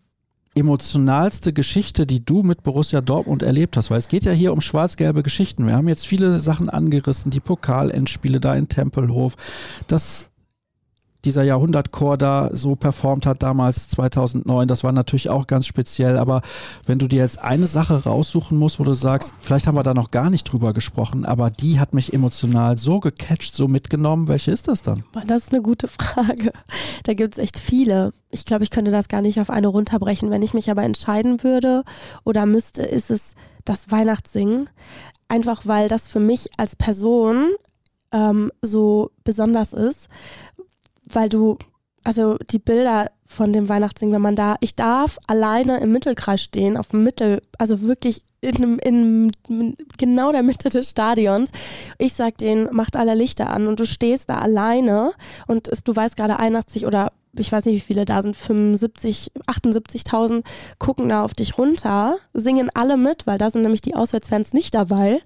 emotionalste 0.57 1.53
Geschichte, 1.53 2.07
die 2.07 2.25
du 2.25 2.43
mit 2.43 2.65
Borussia 2.65 3.01
Dortmund 3.01 3.45
erlebt 3.45 3.77
hast? 3.77 3.91
Weil 3.91 3.99
es 3.99 4.09
geht 4.09 4.25
ja 4.25 4.33
hier 4.33 4.53
um 4.53 4.61
schwarz-gelbe 4.61 5.23
Geschichten. 5.23 5.67
Wir 5.67 5.75
haben 5.75 5.87
jetzt 5.87 6.07
viele 6.07 6.41
Sachen 6.41 6.69
angerissen, 6.69 7.31
die 7.31 7.41
Pokalendspiele 7.41 8.41
da 8.41 8.57
in 8.57 8.69
Tempelhof, 8.69 9.37
das 9.87 10.27
dieser 11.27 11.43
Jahrhundertchor 11.43 12.17
da 12.17 12.51
so 12.53 12.77
performt 12.77 13.27
hat 13.27 13.43
damals 13.43 13.89
2009, 13.89 14.69
das 14.69 14.85
war 14.85 14.93
natürlich 14.93 15.29
auch 15.29 15.47
ganz 15.47 15.67
speziell. 15.67 16.17
Aber 16.17 16.41
wenn 16.87 16.99
du 16.99 17.09
dir 17.09 17.19
jetzt 17.19 17.41
eine 17.41 17.67
Sache 17.67 18.05
raussuchen 18.05 18.57
musst, 18.57 18.81
wo 18.81 18.85
du 18.85 18.95
sagst, 18.95 19.35
vielleicht 19.39 19.67
haben 19.67 19.77
wir 19.77 19.83
da 19.83 19.93
noch 19.93 20.11
gar 20.11 20.31
nicht 20.31 20.45
drüber 20.45 20.73
gesprochen, 20.73 21.27
aber 21.27 21.51
die 21.51 21.79
hat 21.81 21.93
mich 21.93 22.15
emotional 22.15 22.79
so 22.79 23.01
gecatcht, 23.01 23.55
so 23.55 23.69
mitgenommen, 23.69 24.29
welche 24.29 24.53
ist 24.53 24.69
das 24.69 24.83
dann? 24.83 25.05
Das 25.27 25.43
ist 25.43 25.53
eine 25.53 25.63
gute 25.63 25.89
Frage. 25.89 26.53
Da 27.03 27.15
gibt 27.15 27.35
es 27.35 27.39
echt 27.39 27.59
viele. 27.59 28.13
Ich 28.31 28.45
glaube, 28.45 28.65
ich 28.65 28.71
könnte 28.71 28.91
das 28.91 29.09
gar 29.09 29.23
nicht 29.23 29.41
auf 29.41 29.51
eine 29.51 29.67
runterbrechen. 29.67 30.31
Wenn 30.31 30.43
ich 30.43 30.55
mich 30.55 30.71
aber 30.71 30.85
entscheiden 30.85 31.43
würde 31.43 31.83
oder 32.25 32.47
müsste, 32.47 32.83
ist 32.83 33.11
es 33.11 33.35
das 33.65 33.91
Weihnachtssingen. 33.91 34.71
Einfach 35.29 35.63
weil 35.65 35.89
das 35.89 36.07
für 36.07 36.21
mich 36.21 36.51
als 36.57 36.77
Person 36.77 37.49
ähm, 38.13 38.53
so 38.63 39.11
besonders 39.25 39.73
ist, 39.73 40.09
weil 41.07 41.29
du, 41.29 41.59
also 42.05 42.37
die 42.51 42.59
Bilder 42.59 43.11
von 43.27 43.53
dem 43.53 43.69
Weihnachtssingen, 43.69 44.15
wenn 44.15 44.23
man 44.23 44.37
da, 44.37 44.57
ich 44.61 44.77
darf 44.77 45.19
alleine 45.27 45.81
im 45.81 45.93
Mittelkreis 45.93 46.43
stehen, 46.43 46.77
auf 46.77 46.89
dem 46.89 47.03
Mittel, 47.03 47.43
also 47.59 47.83
wirklich 47.83 48.23
in, 48.41 48.79
in, 48.79 49.33
in 49.49 49.77
genau 49.99 50.31
der 50.31 50.43
Mitte 50.43 50.69
des 50.69 50.91
Stadions. 50.91 51.51
Ich 51.99 52.15
sag 52.15 52.39
denen, 52.39 52.69
macht 52.75 52.97
alle 52.97 53.15
Lichter 53.15 53.51
an 53.51 53.67
und 53.67 53.81
du 53.81 53.87
stehst 53.87 54.29
da 54.29 54.39
alleine 54.39 55.13
und 55.47 55.69
es, 55.69 55.83
du 55.83 55.97
weißt 55.97 56.17
gerade 56.17 56.39
81 56.39 56.87
oder 56.87 57.13
ich 57.41 57.53
weiß 57.53 57.65
nicht, 57.65 57.77
wie 57.77 57.81
viele 57.81 58.05
da 58.05 58.23
sind, 58.23 58.37
75, 58.37 59.33
78.000 59.47 60.45
gucken 60.79 61.09
da 61.09 61.25
auf 61.25 61.35
dich 61.35 61.59
runter, 61.59 62.17
singen 62.33 62.71
alle 62.75 62.97
mit, 62.97 63.27
weil 63.27 63.39
da 63.39 63.51
sind 63.51 63.63
nämlich 63.63 63.83
die 63.83 63.95
Auswärtsfans 63.95 64.53
nicht 64.53 64.75
dabei 64.75 65.21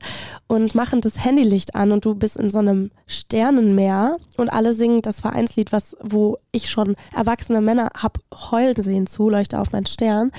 und 0.46 0.74
machen 0.74 1.00
das 1.00 1.24
Handylicht 1.24 1.74
an 1.74 1.92
und 1.92 2.04
du 2.04 2.14
bist 2.14 2.36
in 2.36 2.50
so 2.50 2.58
einem 2.58 2.90
Sternenmeer 3.06 4.16
und 4.36 4.48
alle 4.48 4.72
singen 4.72 5.02
das 5.02 5.20
Vereinslied, 5.20 5.72
was, 5.72 5.96
wo 6.02 6.38
ich 6.52 6.70
schon 6.70 6.96
erwachsene 7.14 7.60
Männer 7.60 7.90
hab 7.96 8.18
heulen 8.50 8.74
sehen 8.76 9.06
zu, 9.06 9.28
leuchte 9.28 9.60
auf 9.60 9.72
meinen 9.72 9.86
Stern. 9.86 10.32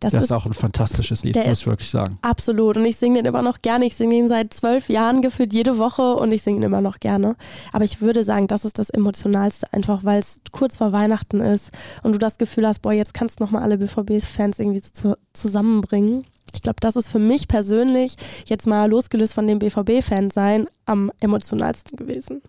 Das, 0.00 0.12
das 0.12 0.24
ist, 0.24 0.30
ist, 0.30 0.36
auch 0.36 0.46
ein 0.46 0.52
fantastisches 0.52 1.24
Lied, 1.24 1.36
muss 1.36 1.60
ich 1.60 1.66
wirklich 1.66 1.88
sagen. 1.88 2.18
Absolut. 2.20 2.76
Und 2.76 2.84
ich 2.84 2.96
singe 2.96 3.22
den 3.22 3.26
immer 3.26 3.42
noch 3.42 3.62
gerne. 3.62 3.86
Ich 3.86 3.94
singe 3.94 4.16
ihn 4.16 4.28
seit 4.28 4.52
zwölf 4.52 4.90
Jahren 4.90 5.22
gefühlt 5.22 5.52
jede 5.54 5.78
Woche 5.78 6.16
und 6.16 6.30
ich 6.32 6.42
singe 6.42 6.58
ihn 6.58 6.62
immer 6.64 6.82
noch 6.82 7.00
gerne. 7.00 7.36
Aber 7.72 7.84
ich 7.84 8.00
würde 8.00 8.22
sagen, 8.24 8.46
das 8.46 8.64
ist 8.64 8.78
das 8.78 8.90
Emotionalste, 8.90 9.72
einfach 9.72 10.04
weil 10.04 10.18
es 10.18 10.40
kurz 10.52 10.76
vor 10.76 10.92
Weihnachten 10.92 11.13
ist 11.40 11.70
und 12.02 12.12
du 12.12 12.18
das 12.18 12.38
Gefühl 12.38 12.66
hast, 12.66 12.82
boah, 12.82 12.92
jetzt 12.92 13.14
kannst 13.14 13.40
du 13.40 13.44
nochmal 13.44 13.62
alle 13.62 13.78
BVB-Fans 13.78 14.58
irgendwie 14.58 14.82
zu, 14.82 15.16
zusammenbringen. 15.32 16.24
Ich 16.54 16.62
glaube, 16.62 16.76
das 16.80 16.96
ist 16.96 17.08
für 17.08 17.18
mich 17.18 17.48
persönlich, 17.48 18.16
jetzt 18.46 18.66
mal 18.66 18.88
losgelöst 18.88 19.34
von 19.34 19.46
dem 19.46 19.58
BVB-Fan 19.58 20.30
sein, 20.30 20.66
am 20.86 21.10
emotionalsten 21.20 21.96
gewesen. 21.96 22.42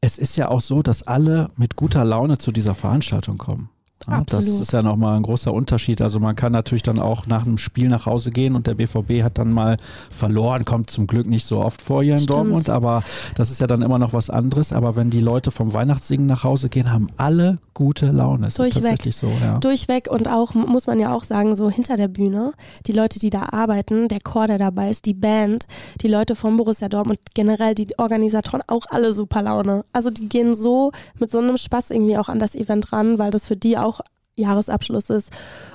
Es 0.00 0.18
ist 0.18 0.36
ja 0.36 0.48
auch 0.48 0.60
so, 0.60 0.82
dass 0.82 1.06
alle 1.06 1.48
mit 1.56 1.76
guter 1.76 2.04
Laune 2.04 2.38
zu 2.38 2.52
dieser 2.52 2.74
Veranstaltung 2.74 3.38
kommen. 3.38 3.70
Ja, 4.08 4.22
das 4.24 4.46
ist 4.46 4.72
ja 4.72 4.82
nochmal 4.82 5.16
ein 5.16 5.22
großer 5.22 5.52
Unterschied. 5.52 6.00
Also 6.00 6.20
man 6.20 6.34
kann 6.34 6.52
natürlich 6.52 6.82
dann 6.82 6.98
auch 6.98 7.26
nach 7.26 7.44
einem 7.44 7.58
Spiel 7.58 7.88
nach 7.88 8.06
Hause 8.06 8.30
gehen 8.30 8.54
und 8.56 8.66
der 8.66 8.74
BVB 8.74 9.22
hat 9.22 9.36
dann 9.36 9.52
mal 9.52 9.76
verloren, 10.10 10.64
kommt 10.64 10.90
zum 10.90 11.06
Glück 11.06 11.26
nicht 11.26 11.46
so 11.46 11.60
oft 11.60 11.82
vor 11.82 12.02
hier 12.02 12.14
in 12.14 12.20
Stimmt. 12.20 12.30
Dortmund, 12.30 12.70
aber 12.70 13.02
das 13.34 13.50
ist 13.50 13.60
ja 13.60 13.66
dann 13.66 13.82
immer 13.82 13.98
noch 13.98 14.12
was 14.12 14.30
anderes. 14.30 14.72
Aber 14.72 14.96
wenn 14.96 15.10
die 15.10 15.20
Leute 15.20 15.50
vom 15.50 15.74
Weihnachtssingen 15.74 16.26
nach 16.26 16.44
Hause 16.44 16.70
gehen, 16.70 16.92
haben 16.92 17.08
alle 17.18 17.58
gute 17.74 18.06
Laune. 18.06 18.46
Es 18.46 18.54
Durchweg. 18.54 18.76
ist 18.76 18.82
tatsächlich 18.82 19.16
so. 19.16 19.30
Ja. 19.42 19.58
Durchweg 19.58 20.08
und 20.10 20.28
auch, 20.28 20.54
muss 20.54 20.86
man 20.86 20.98
ja 20.98 21.14
auch 21.14 21.24
sagen, 21.24 21.54
so 21.54 21.70
hinter 21.70 21.96
der 21.96 22.08
Bühne, 22.08 22.52
die 22.86 22.92
Leute, 22.92 23.18
die 23.18 23.30
da 23.30 23.48
arbeiten, 23.52 24.08
der 24.08 24.20
Chor, 24.20 24.46
der 24.46 24.58
dabei 24.58 24.90
ist, 24.90 25.04
die 25.04 25.14
Band, 25.14 25.66
die 26.00 26.08
Leute 26.08 26.36
von 26.36 26.56
Borussia 26.56 26.88
Dortmund, 26.88 27.18
generell 27.34 27.74
die 27.74 27.98
Organisatoren, 27.98 28.62
auch 28.66 28.86
alle 28.88 29.12
super 29.12 29.42
Laune. 29.42 29.84
Also 29.92 30.10
die 30.10 30.28
gehen 30.28 30.54
so 30.54 30.90
mit 31.18 31.30
so 31.30 31.38
einem 31.38 31.58
Spaß 31.58 31.90
irgendwie 31.90 32.16
auch 32.16 32.28
an 32.28 32.38
das 32.38 32.54
Event 32.54 32.92
ran, 32.92 33.18
weil 33.18 33.30
das 33.30 33.46
für 33.46 33.56
die 33.56 33.76
auch 33.76 33.89
Jahresabschluss 34.36 35.10
ist. 35.10 35.30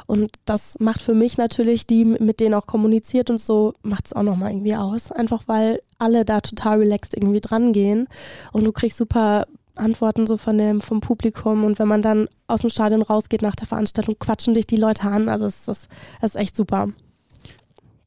Und 0.05 0.31
das 0.45 0.75
macht 0.79 1.01
für 1.01 1.13
mich 1.13 1.37
natürlich, 1.37 1.85
die 1.85 2.05
mit 2.05 2.39
denen 2.39 2.53
auch 2.53 2.67
kommuniziert 2.67 3.29
und 3.29 3.41
so, 3.41 3.73
macht 3.83 4.07
es 4.07 4.13
auch 4.13 4.23
nochmal 4.23 4.51
irgendwie 4.51 4.75
aus. 4.75 5.11
Einfach 5.11 5.43
weil 5.47 5.81
alle 5.99 6.25
da 6.25 6.41
total 6.41 6.79
relaxed 6.79 7.13
irgendwie 7.15 7.41
dran 7.41 7.73
gehen 7.73 8.07
und 8.51 8.63
du 8.63 8.71
kriegst 8.71 8.97
super 8.97 9.45
Antworten 9.75 10.25
so 10.25 10.37
von 10.37 10.57
dem, 10.57 10.81
vom 10.81 11.01
Publikum 11.01 11.63
und 11.63 11.79
wenn 11.79 11.87
man 11.87 12.01
dann 12.01 12.27
aus 12.47 12.61
dem 12.61 12.69
Stadion 12.69 13.01
rausgeht 13.01 13.41
nach 13.41 13.55
der 13.55 13.67
Veranstaltung, 13.67 14.15
quatschen 14.19 14.53
dich 14.53 14.67
die 14.67 14.77
Leute 14.77 15.03
an. 15.03 15.29
Also 15.29 15.45
das, 15.45 15.65
das, 15.65 15.87
das 16.21 16.35
ist 16.35 16.41
echt 16.41 16.55
super. 16.55 16.89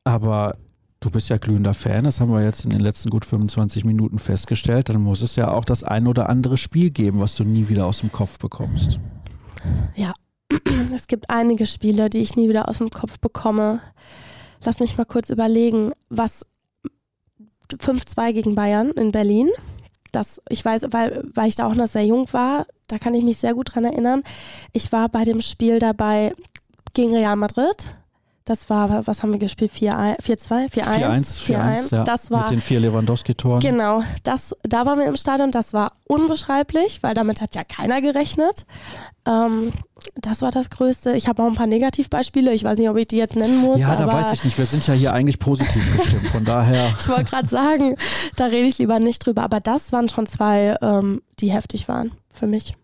Aber 0.05 0.57
du 1.01 1.11
bist 1.11 1.29
ja 1.29 1.37
glühender 1.37 1.75
Fan, 1.75 2.05
das 2.05 2.21
haben 2.21 2.33
wir 2.33 2.43
jetzt 2.43 2.65
in 2.65 2.71
den 2.71 2.81
letzten 2.81 3.11
gut 3.11 3.25
25 3.25 3.85
Minuten 3.85 4.19
festgestellt. 4.19 4.89
Dann 4.89 5.03
muss 5.03 5.21
es 5.21 5.37
ja 5.37 5.51
auch 5.51 5.65
das 5.65 5.85
ein 5.85 6.07
oder 6.07 6.29
andere 6.29 6.57
Spiel 6.57 6.91
geben, 6.91 7.21
was 7.21 7.37
du 7.37 7.45
nie 7.45 7.69
wieder 7.69 7.87
aus 7.87 8.01
dem 8.01 8.11
Kopf 8.11 8.39
bekommst. 8.39 8.99
Ja, 9.95 10.15
es 10.95 11.07
gibt 11.07 11.31
einige 11.31 11.67
Spiele, 11.67 12.11
die 12.11 12.19
ich 12.19 12.37
nie 12.37 12.49
wieder 12.49 12.69
aus 12.69 12.79
dem 12.79 12.91
Kopf 12.91 13.19
bekomme. 13.19 13.81
Lass 14.65 14.81
mich 14.81 14.97
mal 14.97 15.05
kurz 15.05 15.31
überlegen, 15.31 15.93
was 16.09 16.45
5-2 17.71 18.33
gegen 18.33 18.55
Bayern 18.55 18.91
in 18.93 19.13
Berlin. 19.13 19.51
das, 20.13 20.41
ich 20.49 20.65
weiß, 20.65 20.87
weil, 20.91 21.23
weil 21.35 21.49
ich 21.49 21.55
da 21.55 21.67
auch 21.67 21.75
noch 21.75 21.87
sehr 21.87 22.05
jung 22.05 22.33
war, 22.33 22.67
da 22.89 22.99
kann 22.99 23.15
ich 23.15 23.25
mich 23.25 23.39
sehr 23.39 23.55
gut 23.55 23.75
dran 23.75 23.85
erinnern. 23.85 24.23
Ich 24.73 24.91
war 24.93 25.09
bei 25.09 25.25
dem 25.25 25.41
Spiel 25.41 25.79
dabei 25.79 26.33
gegen 26.95 27.15
Real 27.15 27.37
Madrid. 27.37 27.95
Das 28.45 28.71
war, 28.71 29.07
was 29.07 29.23
haben 29.23 29.33
wir 29.33 29.39
gespielt? 29.39 29.73
4-2, 29.73 30.17
4-1? 30.23 30.73
4-1, 30.73 31.95
ja, 31.95 32.05
das 32.05 32.31
war, 32.31 32.45
mit 32.45 32.53
den 32.53 32.61
vier 32.63 32.81
Lewandowski-Toren. 32.81 33.61
Genau, 33.61 34.03
das, 34.23 34.57
da 34.63 34.87
waren 34.87 34.99
wir 34.99 35.07
im 35.07 35.17
Stadion. 35.17 35.51
Das 35.51 35.75
war 35.75 35.93
unbeschreiblich, 36.07 37.03
weil 37.03 37.13
damit 37.13 37.43
hat 37.43 37.55
ja 37.55 37.63
keiner 37.63 38.01
gerechnet. 38.01 38.65
Ähm, 39.29 39.73
das 40.15 40.41
war 40.41 40.51
das 40.51 40.71
Größte. 40.71 41.13
Ich 41.13 41.29
habe 41.29 41.43
auch 41.43 41.49
ein 41.49 41.55
paar 41.55 41.67
Negativbeispiele. 41.67 42.53
Ich 42.53 42.65
weiß 42.65 42.79
nicht, 42.79 42.89
ob 42.89 42.97
ich 42.97 43.09
die 43.09 43.17
jetzt 43.17 43.37
nennen 43.37 43.59
muss. 43.61 43.79
Ja, 43.79 43.95
da 43.95 44.07
weiß 44.11 44.33
ich 44.33 44.45
nicht. 44.45 44.57
Wir 44.57 44.65
sind 44.65 44.87
ja 44.87 44.95
hier 44.95 45.13
eigentlich 45.13 45.39
positiv 45.39 45.97
gestimmt. 45.97 46.29
Von 46.29 46.45
daher. 46.45 46.91
ich 47.01 47.09
wollte 47.09 47.25
gerade 47.25 47.49
sagen, 47.49 47.97
da 48.37 48.47
rede 48.47 48.67
ich 48.67 48.79
lieber 48.79 48.99
nicht 48.99 49.25
drüber. 49.25 49.43
Aber 49.43 49.61
das 49.61 49.93
waren 49.93 50.09
schon 50.09 50.27
zwei, 50.27 50.77
ähm, 50.81 51.21
die 51.41 51.53
heftig 51.53 51.89
waren 51.89 52.13
für 52.31 52.47
mich. 52.47 52.75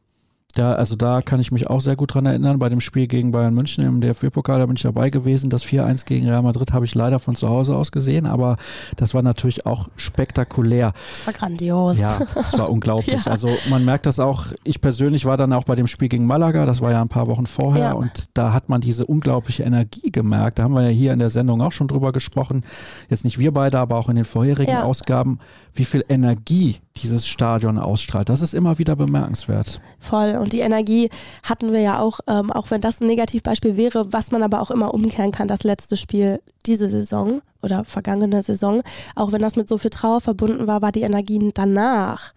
Da, 0.54 0.74
also 0.74 0.94
da 0.94 1.20
kann 1.20 1.40
ich 1.40 1.50
mich 1.50 1.68
auch 1.68 1.80
sehr 1.80 1.96
gut 1.96 2.14
dran 2.14 2.26
erinnern. 2.26 2.60
Bei 2.60 2.68
dem 2.68 2.80
Spiel 2.80 3.08
gegen 3.08 3.32
Bayern 3.32 3.54
München 3.54 3.84
im 3.84 4.00
DFB-Pokal, 4.00 4.60
da 4.60 4.66
bin 4.66 4.76
ich 4.76 4.82
dabei 4.82 5.10
gewesen. 5.10 5.50
Das 5.50 5.64
4-1 5.64 6.06
gegen 6.06 6.28
Real 6.28 6.42
Madrid 6.42 6.72
habe 6.72 6.84
ich 6.84 6.94
leider 6.94 7.18
von 7.18 7.34
zu 7.34 7.48
Hause 7.48 7.74
aus 7.74 7.90
gesehen, 7.90 8.26
aber 8.26 8.56
das 8.96 9.14
war 9.14 9.22
natürlich 9.22 9.66
auch 9.66 9.88
spektakulär. 9.96 10.92
Das 11.10 11.26
war 11.26 11.32
grandios. 11.34 11.98
Ja, 11.98 12.20
das 12.34 12.56
war 12.56 12.70
unglaublich. 12.70 13.24
ja. 13.24 13.32
Also 13.32 13.48
man 13.68 13.84
merkt 13.84 14.06
das 14.06 14.20
auch. 14.20 14.46
Ich 14.62 14.80
persönlich 14.80 15.24
war 15.24 15.36
dann 15.36 15.52
auch 15.52 15.64
bei 15.64 15.74
dem 15.74 15.88
Spiel 15.88 16.08
gegen 16.08 16.26
Malaga, 16.26 16.66
das 16.66 16.80
war 16.80 16.92
ja 16.92 17.02
ein 17.02 17.08
paar 17.08 17.26
Wochen 17.26 17.46
vorher 17.46 17.84
ja. 17.84 17.92
und 17.92 18.28
da 18.34 18.52
hat 18.52 18.68
man 18.68 18.80
diese 18.80 19.06
unglaubliche 19.06 19.64
Energie 19.64 20.12
gemerkt. 20.12 20.60
Da 20.60 20.64
haben 20.64 20.74
wir 20.74 20.82
ja 20.82 20.88
hier 20.88 21.12
in 21.12 21.18
der 21.18 21.30
Sendung 21.30 21.62
auch 21.62 21.72
schon 21.72 21.88
drüber 21.88 22.12
gesprochen. 22.12 22.62
Jetzt 23.08 23.24
nicht 23.24 23.38
wir 23.38 23.52
beide, 23.52 23.78
aber 23.80 23.96
auch 23.96 24.08
in 24.08 24.16
den 24.16 24.24
vorherigen 24.24 24.70
ja. 24.70 24.84
Ausgaben, 24.84 25.40
wie 25.74 25.84
viel 25.84 26.04
Energie 26.08 26.76
dieses 26.96 27.26
Stadion 27.26 27.78
ausstrahlt. 27.78 28.28
Das 28.28 28.40
ist 28.40 28.54
immer 28.54 28.78
wieder 28.78 28.96
bemerkenswert. 28.96 29.80
Voll. 29.98 30.37
Und 30.37 30.52
die 30.52 30.61
Energie 30.61 31.11
hatten 31.42 31.72
wir 31.72 31.80
ja 31.80 31.98
auch, 31.98 32.20
ähm, 32.26 32.50
auch 32.50 32.70
wenn 32.70 32.80
das 32.80 33.00
ein 33.00 33.07
Negativbeispiel 33.07 33.76
wäre, 33.76 34.12
was 34.12 34.30
man 34.30 34.42
aber 34.42 34.61
auch 34.61 34.70
immer 34.70 34.94
umkehren 34.94 35.33
kann, 35.33 35.48
das 35.48 35.64
letzte 35.64 35.96
Spiel 35.96 36.40
diese 36.66 36.88
Saison 36.88 37.42
oder 37.62 37.85
vergangene 37.85 38.42
Saison, 38.42 38.83
auch 39.14 39.33
wenn 39.33 39.42
das 39.42 39.57
mit 39.57 39.68
so 39.68 39.78
viel 39.78 39.90
Trauer 39.90 40.20
verbunden 40.20 40.66
war, 40.66 40.83
war 40.83 40.92
die 40.92 41.02
Energie 41.02 41.50
danach 41.52 42.33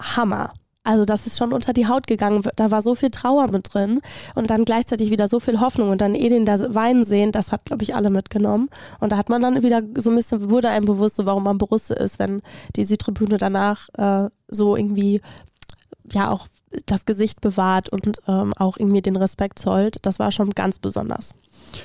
Hammer. 0.00 0.52
Also 0.84 1.04
das 1.04 1.26
ist 1.26 1.38
schon 1.38 1.52
unter 1.52 1.72
die 1.72 1.86
Haut 1.86 2.08
gegangen. 2.08 2.42
Da 2.56 2.70
war 2.72 2.82
so 2.82 2.94
viel 2.94 3.10
Trauer 3.10 3.48
mit 3.50 3.72
drin 3.72 4.00
und 4.34 4.50
dann 4.50 4.64
gleichzeitig 4.64 5.10
wieder 5.10 5.28
so 5.28 5.38
viel 5.38 5.60
Hoffnung 5.60 5.90
und 5.90 6.00
dann 6.00 6.14
Edin 6.16 6.44
da 6.44 6.74
weinen 6.74 7.04
sehen, 7.04 7.30
das 7.30 7.52
hat, 7.52 7.64
glaube 7.64 7.84
ich, 7.84 7.94
alle 7.94 8.10
mitgenommen. 8.10 8.68
Und 8.98 9.12
da 9.12 9.16
hat 9.16 9.28
man 9.28 9.42
dann 9.42 9.62
wieder 9.62 9.82
so 9.96 10.10
ein 10.10 10.16
bisschen, 10.16 10.50
wurde 10.50 10.70
einem 10.70 10.86
bewusst, 10.86 11.16
so, 11.16 11.26
warum 11.26 11.44
man 11.44 11.58
Borusse 11.58 11.94
ist, 11.94 12.18
wenn 12.18 12.42
die 12.74 12.84
Südtribüne 12.84 13.36
danach 13.36 13.88
äh, 13.94 14.28
so 14.48 14.76
irgendwie 14.76 15.20
ja 16.10 16.30
auch 16.30 16.48
das 16.86 17.04
Gesicht 17.04 17.40
bewahrt 17.40 17.88
und 17.90 18.18
ähm, 18.26 18.52
auch 18.56 18.76
irgendwie 18.76 19.02
den 19.02 19.16
Respekt 19.16 19.58
zollt. 19.58 19.98
Das 20.02 20.18
war 20.18 20.32
schon 20.32 20.50
ganz 20.50 20.78
besonders. 20.78 21.32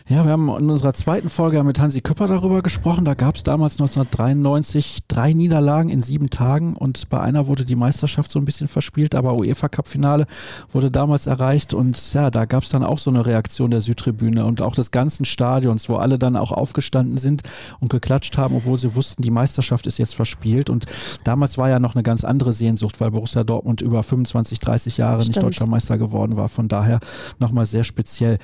Ja, 0.08 0.24
wir 0.24 0.32
haben 0.32 0.48
in 0.50 0.70
unserer 0.70 0.94
zweiten 0.94 1.30
Folge 1.30 1.64
mit 1.64 1.80
Hansi 1.80 2.02
Küpper 2.02 2.28
darüber 2.28 2.62
gesprochen. 2.62 3.06
Da 3.06 3.14
gab 3.14 3.36
es 3.36 3.44
damals 3.44 3.74
1993 3.74 5.00
drei 5.08 5.34
Niederlagen 5.34 5.90
in 5.90 6.02
sieben 6.02 6.30
Tagen 6.30 6.76
und 6.76 7.10
bei 7.10 7.20
einer 7.20 7.48
wurde 7.48 7.66
die 7.66 7.76
Meisterschaft 7.76 8.32
so 8.32 8.40
ein 8.40 8.46
bisschen 8.46 8.68
verspielt, 8.68 9.16
aber 9.16 9.36
UEFA 9.36 9.68
Cup 9.68 9.88
Finale 9.88 10.26
wurde 10.72 10.92
damals 10.92 11.28
erreicht 11.28 11.74
und 11.74 12.14
ja, 12.14 12.32
da 12.32 12.46
gab 12.46 12.64
es 12.64 12.70
dann 12.70 12.84
auch 12.84 13.00
so 13.00 13.10
eine 13.10 13.26
Reaktion 13.26 13.72
der 13.72 13.82
Südtribüne 13.82 14.46
und 14.46 14.62
auch 14.62 14.76
des 14.76 14.92
ganzen 14.92 15.26
Stadions, 15.26 15.90
wo 15.90 15.96
alle 15.96 16.18
dann 16.18 16.36
auch 16.36 16.52
aufgestanden 16.52 17.18
sind 17.18 17.42
und 17.80 17.90
geklatscht 17.90 18.38
haben, 18.38 18.56
obwohl 18.56 18.78
sie 18.78 18.96
wussten, 18.96 19.22
die 19.22 19.32
Meisterschaft 19.32 19.88
ist 19.88 19.98
jetzt 19.98 20.16
verspielt 20.16 20.70
und 20.70 20.86
damals 21.24 21.58
war 21.58 21.70
ja 21.70 21.80
noch 21.80 21.96
eine 21.96 22.04
ganz 22.04 22.24
andere 22.24 22.54
Sehnsucht, 22.54 23.02
weil 23.02 23.12
Borussia 23.12 23.44
Dortmund 23.44 23.82
über 23.82 24.04
25, 24.04 24.60
30 24.60 24.98
Jahre 24.98 25.22
Stimmt. 25.22 25.36
nicht 25.36 25.44
deutscher 25.44 25.66
Meister 25.66 25.98
geworden 25.98 26.38
war. 26.38 26.50
Von 26.50 26.68
daher 26.68 27.00
nochmal 27.40 27.66
sehr 27.66 27.84
speziell. 27.84 28.40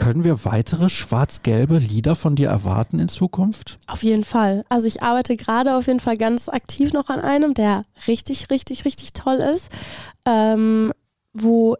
Können 0.00 0.24
wir 0.24 0.46
weitere 0.46 0.88
schwarz-gelbe 0.88 1.76
Lieder 1.76 2.16
von 2.16 2.34
dir 2.34 2.48
erwarten 2.48 2.98
in 3.00 3.10
Zukunft? 3.10 3.78
Auf 3.86 4.02
jeden 4.02 4.24
Fall. 4.24 4.64
Also 4.70 4.86
ich 4.86 5.02
arbeite 5.02 5.36
gerade 5.36 5.76
auf 5.76 5.88
jeden 5.88 6.00
Fall 6.00 6.16
ganz 6.16 6.48
aktiv 6.48 6.94
noch 6.94 7.10
an 7.10 7.20
einem, 7.20 7.52
der 7.52 7.82
richtig, 8.08 8.48
richtig, 8.48 8.86
richtig 8.86 9.12
toll 9.12 9.36
ist. 9.36 9.68
Ähm, 10.24 10.94
wo 11.34 11.76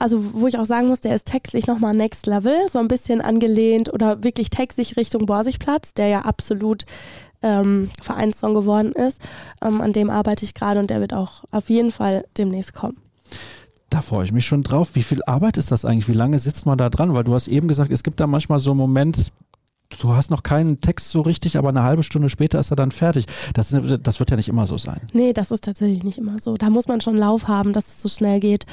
also 0.00 0.34
wo 0.34 0.48
ich 0.48 0.58
auch 0.58 0.64
sagen 0.64 0.88
muss, 0.88 0.98
der 0.98 1.14
ist 1.14 1.26
textlich 1.26 1.68
nochmal 1.68 1.94
next 1.94 2.26
level, 2.26 2.56
so 2.68 2.80
ein 2.80 2.88
bisschen 2.88 3.20
angelehnt 3.20 3.92
oder 3.92 4.24
wirklich 4.24 4.50
textlich 4.50 4.96
Richtung 4.96 5.26
Borsigplatz, 5.26 5.94
der 5.94 6.08
ja 6.08 6.22
absolut 6.22 6.84
ähm, 7.40 7.88
Vereinssong 8.02 8.52
geworden 8.52 8.92
ist. 8.92 9.20
Ähm, 9.62 9.80
an 9.80 9.92
dem 9.92 10.10
arbeite 10.10 10.44
ich 10.44 10.54
gerade 10.54 10.80
und 10.80 10.90
der 10.90 11.00
wird 11.00 11.12
auch 11.12 11.44
auf 11.52 11.70
jeden 11.70 11.92
Fall 11.92 12.24
demnächst 12.36 12.74
kommen. 12.74 12.96
Da 13.90 14.02
freue 14.02 14.24
ich 14.24 14.32
mich 14.32 14.46
schon 14.46 14.62
drauf. 14.62 14.94
Wie 14.94 15.02
viel 15.02 15.22
Arbeit 15.24 15.56
ist 15.56 15.72
das 15.72 15.84
eigentlich? 15.84 16.08
Wie 16.08 16.12
lange 16.12 16.38
sitzt 16.38 16.64
man 16.64 16.78
da 16.78 16.88
dran? 16.88 17.12
Weil 17.12 17.24
du 17.24 17.34
hast 17.34 17.48
eben 17.48 17.66
gesagt, 17.66 17.90
es 17.90 18.04
gibt 18.04 18.20
da 18.20 18.28
manchmal 18.28 18.60
so 18.60 18.70
einen 18.70 18.78
Moment, 18.78 19.32
du 19.98 20.14
hast 20.14 20.30
noch 20.30 20.42
keinen 20.42 20.80
Text 20.80 21.10
so 21.10 21.20
richtig, 21.20 21.58
aber 21.58 21.70
eine 21.70 21.82
halbe 21.82 22.02
Stunde 22.02 22.28
später 22.28 22.58
ist 22.60 22.70
er 22.70 22.76
dann 22.76 22.92
fertig. 22.92 23.26
Das, 23.54 23.74
das 24.02 24.20
wird 24.20 24.30
ja 24.30 24.36
nicht 24.36 24.48
immer 24.48 24.66
so 24.66 24.78
sein. 24.78 25.00
Nee, 25.12 25.32
das 25.32 25.50
ist 25.50 25.64
tatsächlich 25.64 26.04
nicht 26.04 26.18
immer 26.18 26.38
so. 26.38 26.56
Da 26.56 26.70
muss 26.70 26.86
man 26.88 27.00
schon 27.00 27.16
Lauf 27.16 27.48
haben, 27.48 27.72
dass 27.72 27.88
es 27.88 28.00
so 28.00 28.08
schnell 28.08 28.40
geht. 28.40 28.64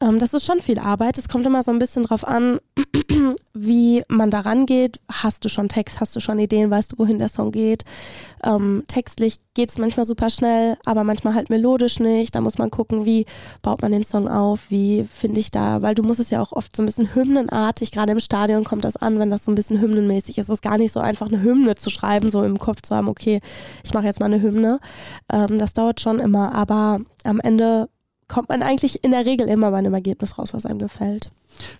Ähm, 0.00 0.18
das 0.18 0.32
ist 0.34 0.46
schon 0.46 0.60
viel 0.60 0.78
Arbeit. 0.78 1.18
Es 1.18 1.28
kommt 1.28 1.46
immer 1.46 1.62
so 1.62 1.70
ein 1.70 1.78
bisschen 1.78 2.04
drauf 2.04 2.26
an, 2.26 2.58
wie 3.54 4.02
man 4.08 4.30
da 4.30 4.40
rangeht. 4.40 5.00
Hast 5.10 5.44
du 5.44 5.48
schon 5.48 5.68
Text, 5.68 6.00
hast 6.00 6.16
du 6.16 6.20
schon 6.20 6.38
Ideen, 6.38 6.70
weißt 6.70 6.92
du, 6.92 6.98
wohin 6.98 7.18
der 7.18 7.28
Song 7.28 7.52
geht? 7.52 7.84
Ähm, 8.44 8.84
textlich 8.88 9.36
geht 9.54 9.70
es 9.70 9.78
manchmal 9.78 10.06
super 10.06 10.30
schnell, 10.30 10.76
aber 10.86 11.04
manchmal 11.04 11.34
halt 11.34 11.50
melodisch 11.50 12.00
nicht. 12.00 12.34
Da 12.34 12.40
muss 12.40 12.58
man 12.58 12.70
gucken, 12.70 13.04
wie 13.04 13.26
baut 13.60 13.82
man 13.82 13.92
den 13.92 14.04
Song 14.04 14.28
auf, 14.28 14.70
wie 14.70 15.04
finde 15.04 15.40
ich 15.40 15.50
da, 15.50 15.82
weil 15.82 15.94
du 15.94 16.02
musst 16.02 16.20
es 16.20 16.30
ja 16.30 16.40
auch 16.40 16.52
oft 16.52 16.74
so 16.74 16.82
ein 16.82 16.86
bisschen 16.86 17.14
hymnenartig, 17.14 17.92
gerade 17.92 18.12
im 18.12 18.20
Stadion 18.20 18.64
kommt 18.64 18.84
das 18.84 18.96
an, 18.96 19.18
wenn 19.18 19.30
das 19.30 19.44
so 19.44 19.52
ein 19.52 19.54
bisschen 19.54 19.80
hymnenmäßig 19.80 20.38
ist. 20.38 20.48
Es 20.48 20.58
ist 20.58 20.62
gar 20.62 20.78
nicht 20.78 20.92
so 20.92 21.00
einfach, 21.00 21.28
eine 21.28 21.42
Hymne 21.42 21.74
zu 21.74 21.90
schreiben, 21.90 22.30
so 22.30 22.42
im 22.42 22.58
Kopf 22.58 22.82
zu 22.82 22.94
haben, 22.94 23.08
okay, 23.08 23.40
ich 23.84 23.92
mache 23.92 24.06
jetzt 24.06 24.20
mal 24.20 24.26
eine 24.26 24.40
Hymne. 24.40 24.80
Ähm, 25.30 25.58
das 25.58 25.74
dauert 25.74 26.00
schon 26.00 26.18
immer, 26.18 26.54
aber 26.54 27.00
am 27.24 27.40
Ende 27.40 27.88
kommt 28.28 28.48
man 28.48 28.62
eigentlich 28.62 29.04
in 29.04 29.10
der 29.10 29.26
Regel 29.26 29.46
immer 29.48 29.70
bei 29.70 29.78
einem 29.78 29.92
Ergebnis 29.92 30.38
raus, 30.38 30.54
was 30.54 30.64
einem 30.64 30.78
gefällt. 30.78 31.30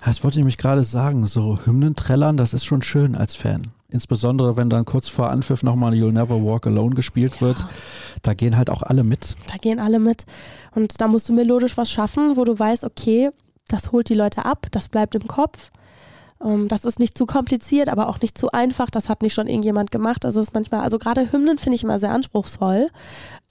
Das 0.04 0.22
wollte 0.22 0.34
ich 0.34 0.38
nämlich 0.38 0.58
gerade 0.58 0.84
sagen, 0.84 1.26
so 1.26 1.58
Hymnen 1.64 1.96
trällern, 1.96 2.36
das 2.36 2.52
ist 2.52 2.64
schon 2.64 2.82
schön 2.82 3.14
als 3.14 3.34
Fan. 3.34 3.62
Insbesondere 3.92 4.56
wenn 4.56 4.70
dann 4.70 4.84
kurz 4.84 5.08
vor 5.08 5.30
Anpfiff 5.30 5.62
nochmal 5.62 5.92
You'll 5.92 6.12
Never 6.12 6.42
Walk 6.42 6.66
Alone 6.66 6.94
gespielt 6.94 7.40
wird. 7.40 7.58
Ja. 7.58 7.68
Da 8.22 8.34
gehen 8.34 8.56
halt 8.56 8.70
auch 8.70 8.82
alle 8.82 9.04
mit. 9.04 9.36
Da 9.48 9.56
gehen 9.56 9.78
alle 9.78 9.98
mit. 9.98 10.24
Und 10.74 11.00
da 11.00 11.08
musst 11.08 11.28
du 11.28 11.32
melodisch 11.32 11.76
was 11.76 11.90
schaffen, 11.90 12.36
wo 12.36 12.44
du 12.44 12.58
weißt, 12.58 12.84
okay, 12.84 13.30
das 13.68 13.92
holt 13.92 14.08
die 14.08 14.14
Leute 14.14 14.44
ab, 14.44 14.66
das 14.70 14.88
bleibt 14.88 15.14
im 15.14 15.26
Kopf. 15.26 15.70
Ähm, 16.42 16.68
das 16.68 16.84
ist 16.84 16.98
nicht 16.98 17.16
zu 17.16 17.26
kompliziert, 17.26 17.88
aber 17.88 18.08
auch 18.08 18.20
nicht 18.20 18.38
zu 18.38 18.50
einfach. 18.50 18.90
Das 18.90 19.08
hat 19.08 19.22
nicht 19.22 19.34
schon 19.34 19.46
irgendjemand 19.46 19.90
gemacht. 19.90 20.24
Also 20.24 20.40
ist 20.40 20.54
manchmal, 20.54 20.80
also 20.80 20.98
gerade 20.98 21.30
Hymnen 21.30 21.58
finde 21.58 21.76
ich 21.76 21.84
immer 21.84 21.98
sehr 21.98 22.12
anspruchsvoll. 22.12 22.88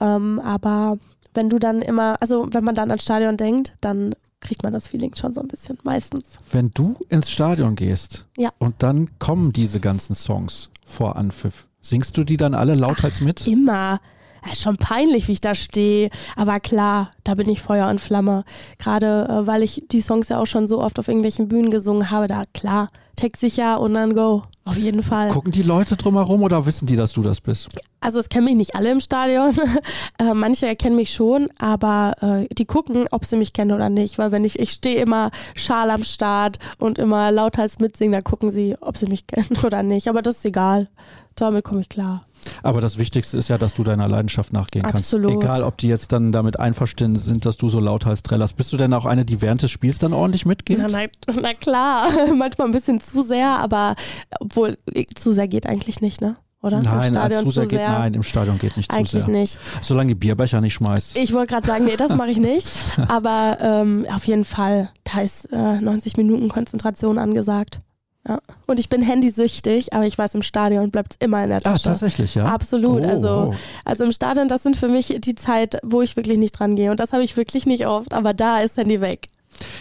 Ähm, 0.00 0.40
aber 0.40 0.98
wenn 1.34 1.48
du 1.48 1.58
dann 1.58 1.82
immer, 1.82 2.16
also 2.20 2.48
wenn 2.50 2.64
man 2.64 2.74
dann 2.74 2.90
ans 2.90 3.04
Stadion 3.04 3.36
denkt, 3.36 3.74
dann 3.80 4.14
kriegt 4.42 4.62
man 4.62 4.74
das 4.74 4.88
Feeling 4.88 5.14
schon 5.14 5.32
so 5.32 5.40
ein 5.40 5.48
bisschen, 5.48 5.78
meistens. 5.84 6.38
Wenn 6.50 6.70
du 6.74 6.96
ins 7.08 7.30
Stadion 7.30 7.74
gehst 7.74 8.26
ja. 8.36 8.50
und 8.58 8.82
dann 8.82 9.18
kommen 9.18 9.52
diese 9.52 9.80
ganzen 9.80 10.14
Songs 10.14 10.68
vor 10.84 11.16
Anpfiff, 11.16 11.68
singst 11.80 12.16
du 12.18 12.24
die 12.24 12.36
dann 12.36 12.54
alle 12.54 12.74
lauthals 12.74 13.18
Ach, 13.20 13.24
mit? 13.24 13.46
Immer. 13.46 14.00
Ja, 14.44 14.54
schon 14.54 14.76
peinlich, 14.76 15.28
wie 15.28 15.32
ich 15.32 15.40
da 15.40 15.54
stehe. 15.54 16.10
Aber 16.36 16.60
klar, 16.60 17.10
da 17.24 17.34
bin 17.34 17.48
ich 17.48 17.62
Feuer 17.62 17.88
und 17.88 18.00
Flamme. 18.00 18.44
Gerade 18.78 19.28
äh, 19.28 19.46
weil 19.46 19.62
ich 19.62 19.84
die 19.90 20.00
Songs 20.00 20.28
ja 20.28 20.40
auch 20.40 20.46
schon 20.46 20.68
so 20.68 20.80
oft 20.80 20.98
auf 20.98 21.08
irgendwelchen 21.08 21.48
Bühnen 21.48 21.70
gesungen 21.70 22.10
habe, 22.10 22.26
da 22.26 22.42
klar, 22.52 22.90
textsicher 23.16 23.80
und 23.80 23.94
dann 23.94 24.14
go. 24.14 24.42
Auf 24.64 24.76
jeden 24.76 25.02
Fall. 25.02 25.28
Gucken 25.28 25.50
die 25.50 25.62
Leute 25.62 25.96
drumherum 25.96 26.42
oder 26.42 26.66
wissen 26.66 26.86
die, 26.86 26.94
dass 26.94 27.12
du 27.12 27.22
das 27.22 27.40
bist? 27.40 27.68
Also 28.00 28.20
es 28.20 28.28
kennen 28.28 28.44
mich 28.44 28.54
nicht 28.54 28.76
alle 28.76 28.92
im 28.92 29.00
Stadion. 29.00 29.56
äh, 30.18 30.34
manche 30.34 30.66
erkennen 30.66 30.94
mich 30.94 31.12
schon, 31.12 31.48
aber 31.58 32.14
äh, 32.20 32.54
die 32.54 32.64
gucken, 32.64 33.06
ob 33.10 33.24
sie 33.24 33.36
mich 33.36 33.52
kennen 33.52 33.72
oder 33.72 33.88
nicht. 33.88 34.18
Weil 34.18 34.30
wenn 34.30 34.44
ich, 34.44 34.58
ich 34.60 34.70
stehe 34.70 35.00
immer 35.00 35.32
schal 35.56 35.90
am 35.90 36.04
Start 36.04 36.60
und 36.78 37.00
immer 37.00 37.32
lauthals 37.32 37.80
mitsingen, 37.80 38.12
da 38.12 38.20
gucken 38.20 38.52
sie, 38.52 38.76
ob 38.80 38.96
sie 38.96 39.06
mich 39.06 39.26
kennen 39.26 39.58
oder 39.64 39.82
nicht. 39.82 40.08
Aber 40.08 40.22
das 40.22 40.36
ist 40.36 40.44
egal. 40.44 40.88
Damit 41.34 41.64
komme 41.64 41.80
ich 41.80 41.88
klar. 41.88 42.24
Aber 42.62 42.80
das 42.80 42.98
Wichtigste 42.98 43.36
ist 43.36 43.48
ja, 43.48 43.58
dass 43.58 43.74
du 43.74 43.84
deiner 43.84 44.08
Leidenschaft 44.08 44.52
nachgehen 44.52 44.84
Absolut. 44.84 45.32
kannst. 45.32 45.44
Egal, 45.44 45.62
ob 45.62 45.78
die 45.78 45.88
jetzt 45.88 46.12
dann 46.12 46.32
damit 46.32 46.58
einverstanden 46.58 47.18
sind, 47.18 47.44
dass 47.44 47.56
du 47.56 47.68
so 47.68 47.80
lauthals 47.80 48.22
trällerst. 48.22 48.56
Bist 48.56 48.72
du 48.72 48.76
denn 48.76 48.92
auch 48.94 49.06
eine, 49.06 49.24
die 49.24 49.40
während 49.40 49.62
des 49.62 49.70
Spiels 49.70 49.98
dann 49.98 50.12
ordentlich 50.12 50.46
mitgeht? 50.46 50.78
Na, 50.78 50.88
na, 50.88 51.34
na 51.40 51.54
klar, 51.54 52.08
manchmal 52.34 52.68
ein 52.68 52.72
bisschen 52.72 53.00
zu 53.00 53.22
sehr, 53.22 53.58
aber 53.58 53.94
obwohl 54.40 54.78
zu 55.14 55.32
sehr 55.32 55.48
geht 55.48 55.66
eigentlich 55.66 56.00
nicht, 56.00 56.20
ne? 56.20 56.36
oder? 56.62 56.80
Nein, 56.80 57.08
Im 57.08 57.14
Stadion 57.14 57.46
zu 57.46 57.52
sehr, 57.52 57.66
geht, 57.66 57.80
nein, 57.80 58.14
im 58.14 58.22
Stadion 58.22 58.58
geht 58.58 58.76
nicht 58.76 58.90
Eigentlich 58.92 59.10
zu 59.10 59.20
sehr. 59.20 59.28
nicht. 59.28 59.58
Solange 59.80 60.08
die 60.08 60.14
Bierbecher 60.14 60.60
nicht 60.60 60.74
schmeißt. 60.74 61.18
Ich 61.18 61.32
wollte 61.32 61.54
gerade 61.54 61.66
sagen, 61.66 61.84
nee, 61.84 61.96
das 61.96 62.14
mache 62.14 62.30
ich 62.30 62.38
nicht. 62.38 62.68
Aber 63.08 63.58
ähm, 63.60 64.06
auf 64.12 64.26
jeden 64.26 64.44
Fall, 64.44 64.90
da 65.04 65.20
ist 65.20 65.52
äh, 65.52 65.80
90 65.80 66.16
Minuten 66.16 66.48
Konzentration 66.48 67.18
angesagt. 67.18 67.80
Ja. 68.28 68.38
Und 68.66 68.78
ich 68.78 68.88
bin 68.88 69.02
handysüchtig, 69.02 69.92
aber 69.92 70.06
ich 70.06 70.16
weiß, 70.16 70.34
im 70.34 70.42
Stadion 70.42 70.90
bleibt 70.90 71.12
es 71.12 71.16
immer 71.24 71.42
in 71.42 71.48
der 71.48 71.58
ah, 71.58 71.72
Tasche. 71.72 71.88
Ah, 71.88 71.92
tatsächlich, 71.92 72.34
ja? 72.36 72.44
Absolut. 72.44 73.02
Oh, 73.04 73.08
also, 73.08 73.28
oh. 73.50 73.54
also 73.84 74.04
im 74.04 74.12
Stadion, 74.12 74.48
das 74.48 74.62
sind 74.62 74.76
für 74.76 74.88
mich 74.88 75.16
die 75.18 75.34
Zeit, 75.34 75.78
wo 75.82 76.02
ich 76.02 76.16
wirklich 76.16 76.38
nicht 76.38 76.52
dran 76.52 76.76
gehe. 76.76 76.90
Und 76.90 77.00
das 77.00 77.12
habe 77.12 77.24
ich 77.24 77.36
wirklich 77.36 77.66
nicht 77.66 77.86
oft, 77.86 78.14
aber 78.14 78.32
da 78.32 78.60
ist 78.60 78.76
Handy 78.76 79.00
weg. 79.00 79.28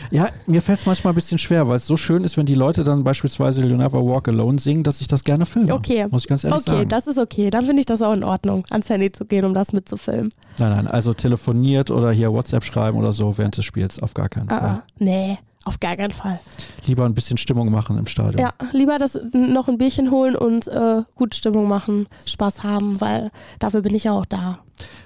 Ja, 0.10 0.30
mir 0.47 0.62
fällt 0.62 0.80
es 0.80 0.86
manchmal 0.86 1.13
ein 1.13 1.15
bisschen 1.15 1.38
schwer, 1.38 1.67
weil 1.67 1.77
es 1.77 1.88
so 1.88 1.95
schön 1.95 2.23
ist, 2.23 2.36
wenn 2.36 2.45
die 2.45 2.56
Leute 2.56 2.84
dann 2.84 3.04
beispielsweise 3.04 3.65
You 3.65 3.77
Never 3.77 4.06
Walk 4.06 4.27
Alone 4.27 4.60
singen, 4.60 4.84
dass 4.84 5.01
ich 5.01 5.08
das 5.08 5.23
gerne 5.23 5.45
filme. 5.45 5.73
Okay. 5.73 6.08
Muss 6.10 6.23
ich 6.23 6.27
ganz 6.27 6.43
ehrlich 6.43 6.60
okay, 6.60 6.69
sagen. 6.69 6.80
Okay, 6.82 6.88
das 6.89 7.08
ist 7.08 7.17
okay. 7.17 7.49
Dann 7.49 7.65
finde 7.65 7.80
ich 7.80 7.86
das 7.86 8.01
auch 8.01 8.13
in 8.13 8.23
Ordnung, 8.23 8.65
ans 8.69 8.89
Handy 8.89 9.12
zu 9.12 9.25
gehen, 9.25 9.45
um 9.45 9.54
das 9.54 9.71
mitzufilmen. 9.71 10.30
Nein, 10.58 10.69
nein, 10.71 10.88
also 10.88 11.13
telefoniert 11.13 11.91
oder 11.91 12.12
hier 12.12 12.34
WhatsApp 12.34 12.63
schreiben 12.63 12.97
oder 12.97 13.12
so 13.12 13.38
während 13.38 13.58
des 13.58 13.65
Spiels, 13.65 14.01
auf 14.01 14.13
gar 14.13 14.30
keinen 14.30 14.49
ah, 14.49 14.60
Fall. 14.60 14.69
Ah, 14.69 14.84
nee. 14.99 15.38
Auf 15.63 15.80
gar 15.80 15.95
keinen 15.95 16.12
Fall. 16.12 16.39
Lieber 16.88 17.06
ein 17.06 17.13
bisschen 17.13 17.38
Stimmung 17.38 17.71
machen 17.71 17.97
im 17.97 18.08
Stadion. 18.08 18.41
Ja, 18.41 18.54
lieber 18.71 18.97
das 18.97 19.19
noch 19.34 19.67
ein 19.67 19.78
Bierchen 19.78 20.10
holen 20.10 20.36
und 20.36 20.67
äh, 20.67 21.04
gut 21.15 21.36
Stimmung 21.36 21.67
machen, 21.67 22.08
Spaß 22.26 22.63
haben, 22.63 23.00
weil 23.00 23.32
dafür 23.60 23.82
bin 23.82 23.93
ich 23.93 24.06
ja 24.06 24.13
auch 24.13 24.26
da. 24.26 24.60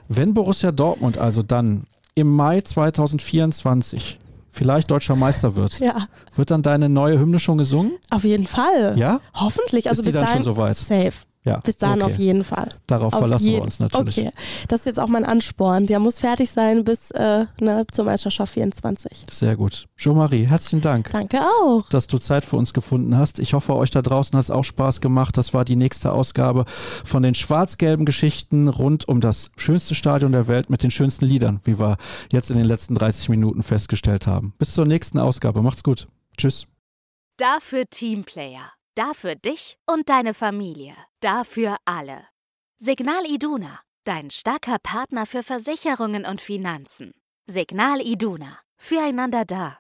Wenn 0.07 0.33
Borussia 0.33 0.71
Dortmund 0.71 1.17
also 1.17 1.43
dann 1.43 1.85
im 2.13 2.33
Mai 2.33 2.61
2024 2.61 4.17
vielleicht 4.49 4.89
deutscher 4.89 5.17
Meister 5.17 5.55
wird, 5.55 5.79
ja. 5.79 6.07
wird 6.33 6.51
dann 6.51 6.61
deine 6.61 6.87
neue 6.87 7.19
Hymne 7.19 7.39
schon 7.39 7.57
gesungen? 7.57 7.91
Auf 8.09 8.23
jeden 8.23 8.47
Fall. 8.47 8.97
Ja? 8.97 9.19
Hoffentlich. 9.33 9.89
Also 9.89 10.01
Ist 10.01 10.07
die 10.07 10.11
bis 10.13 10.21
dann 10.21 10.33
schon 10.33 10.43
soweit? 10.43 10.77
Safe. 10.77 11.11
Ja, 11.45 11.60
Bis 11.60 11.77
dahin 11.77 12.01
okay. 12.01 12.12
auf 12.12 12.17
jeden 12.17 12.43
Fall. 12.43 12.69
Darauf 12.88 13.13
auf 13.13 13.19
verlassen 13.19 13.45
wir 13.45 13.62
uns 13.62 13.77
natürlich. 13.77 14.17
Okay, 14.17 14.31
das 14.67 14.79
ist 14.79 14.86
jetzt 14.88 14.99
auch 14.99 15.08
mein 15.08 15.23
Ansporn. 15.23 15.86
Der 15.86 15.99
muss 15.99 16.17
fertig 16.17 16.49
sein 16.49 16.84
bis 16.84 17.12
äh, 17.12 17.45
ne, 17.62 17.86
zur 17.91 18.05
Meisterschaft 18.05 18.53
24. 18.53 19.25
Sehr 19.29 19.55
gut. 19.55 19.88
Jo-Marie, 19.99 20.47
herzlichen 20.47 20.81
Dank. 20.81 21.12
Danke 21.12 21.41
auch. 21.41 21.88
Dass 21.89 22.08
du 22.08 22.17
Zeit 22.17 22.45
für 22.45 22.58
uns 22.58 22.73
gefunden 22.73 23.15
hast. 23.15 23.38
Ich 23.38 23.53
hoffe, 23.53 23.75
euch 23.75 23.91
da 23.91 24.01
draußen 24.01 24.36
hat 24.36 24.43
es 24.43 24.49
auch 24.49 24.63
Spaß 24.63 25.01
gemacht. 25.01 25.38
Das 25.38 25.53
war 25.53 25.65
die 25.65 25.75
nächste 25.75 26.13
Ausgabe 26.13 26.65
von 26.67 27.21
den 27.21 27.36
schwarz-gelben 27.36 28.05
Geschichten 28.08 28.67
rund 28.67 29.08
um 29.08 29.21
das 29.21 29.51
schönste 29.55 29.93
Stadion 29.93 30.31
der 30.31 30.47
Welt 30.47 30.71
mit 30.71 30.81
den 30.81 30.89
schönsten 30.89 31.25
Liedern, 31.25 31.60
wie 31.63 31.79
wir 31.79 31.97
jetzt 32.31 32.49
in 32.49 32.58
den 32.58 32.65
letzten 32.65 32.95
30 32.95 33.29
Minuten 33.29 33.62
festgestellt 33.62 34.25
haben. 34.25 34.55
Bis 34.58 34.73
zur 34.73 34.88
nächsten 34.88 35.19
Ausgabe. 35.19 35.62
Macht's 35.62 35.84
gut. 35.84 36.08
Tschüss. 36.38 36.65
Dafür 37.38 37.86
Teamplayer. 37.88 38.74
Dafür 38.95 39.36
dich 39.36 39.77
und 39.86 40.08
deine 40.08 40.34
Familie. 40.34 40.95
Dafür 41.19 41.75
alle. 41.84 42.27
Signal 42.77 43.25
Iduna, 43.25 43.81
dein 44.05 44.31
starker 44.31 44.77
Partner 44.81 45.25
für 45.25 45.43
Versicherungen 45.43 46.25
und 46.25 46.39
Finanzen. 46.39 47.12
Signal 47.45 47.99
Iduna, 47.99 48.58
füreinander 48.77 49.43
da. 49.43 49.73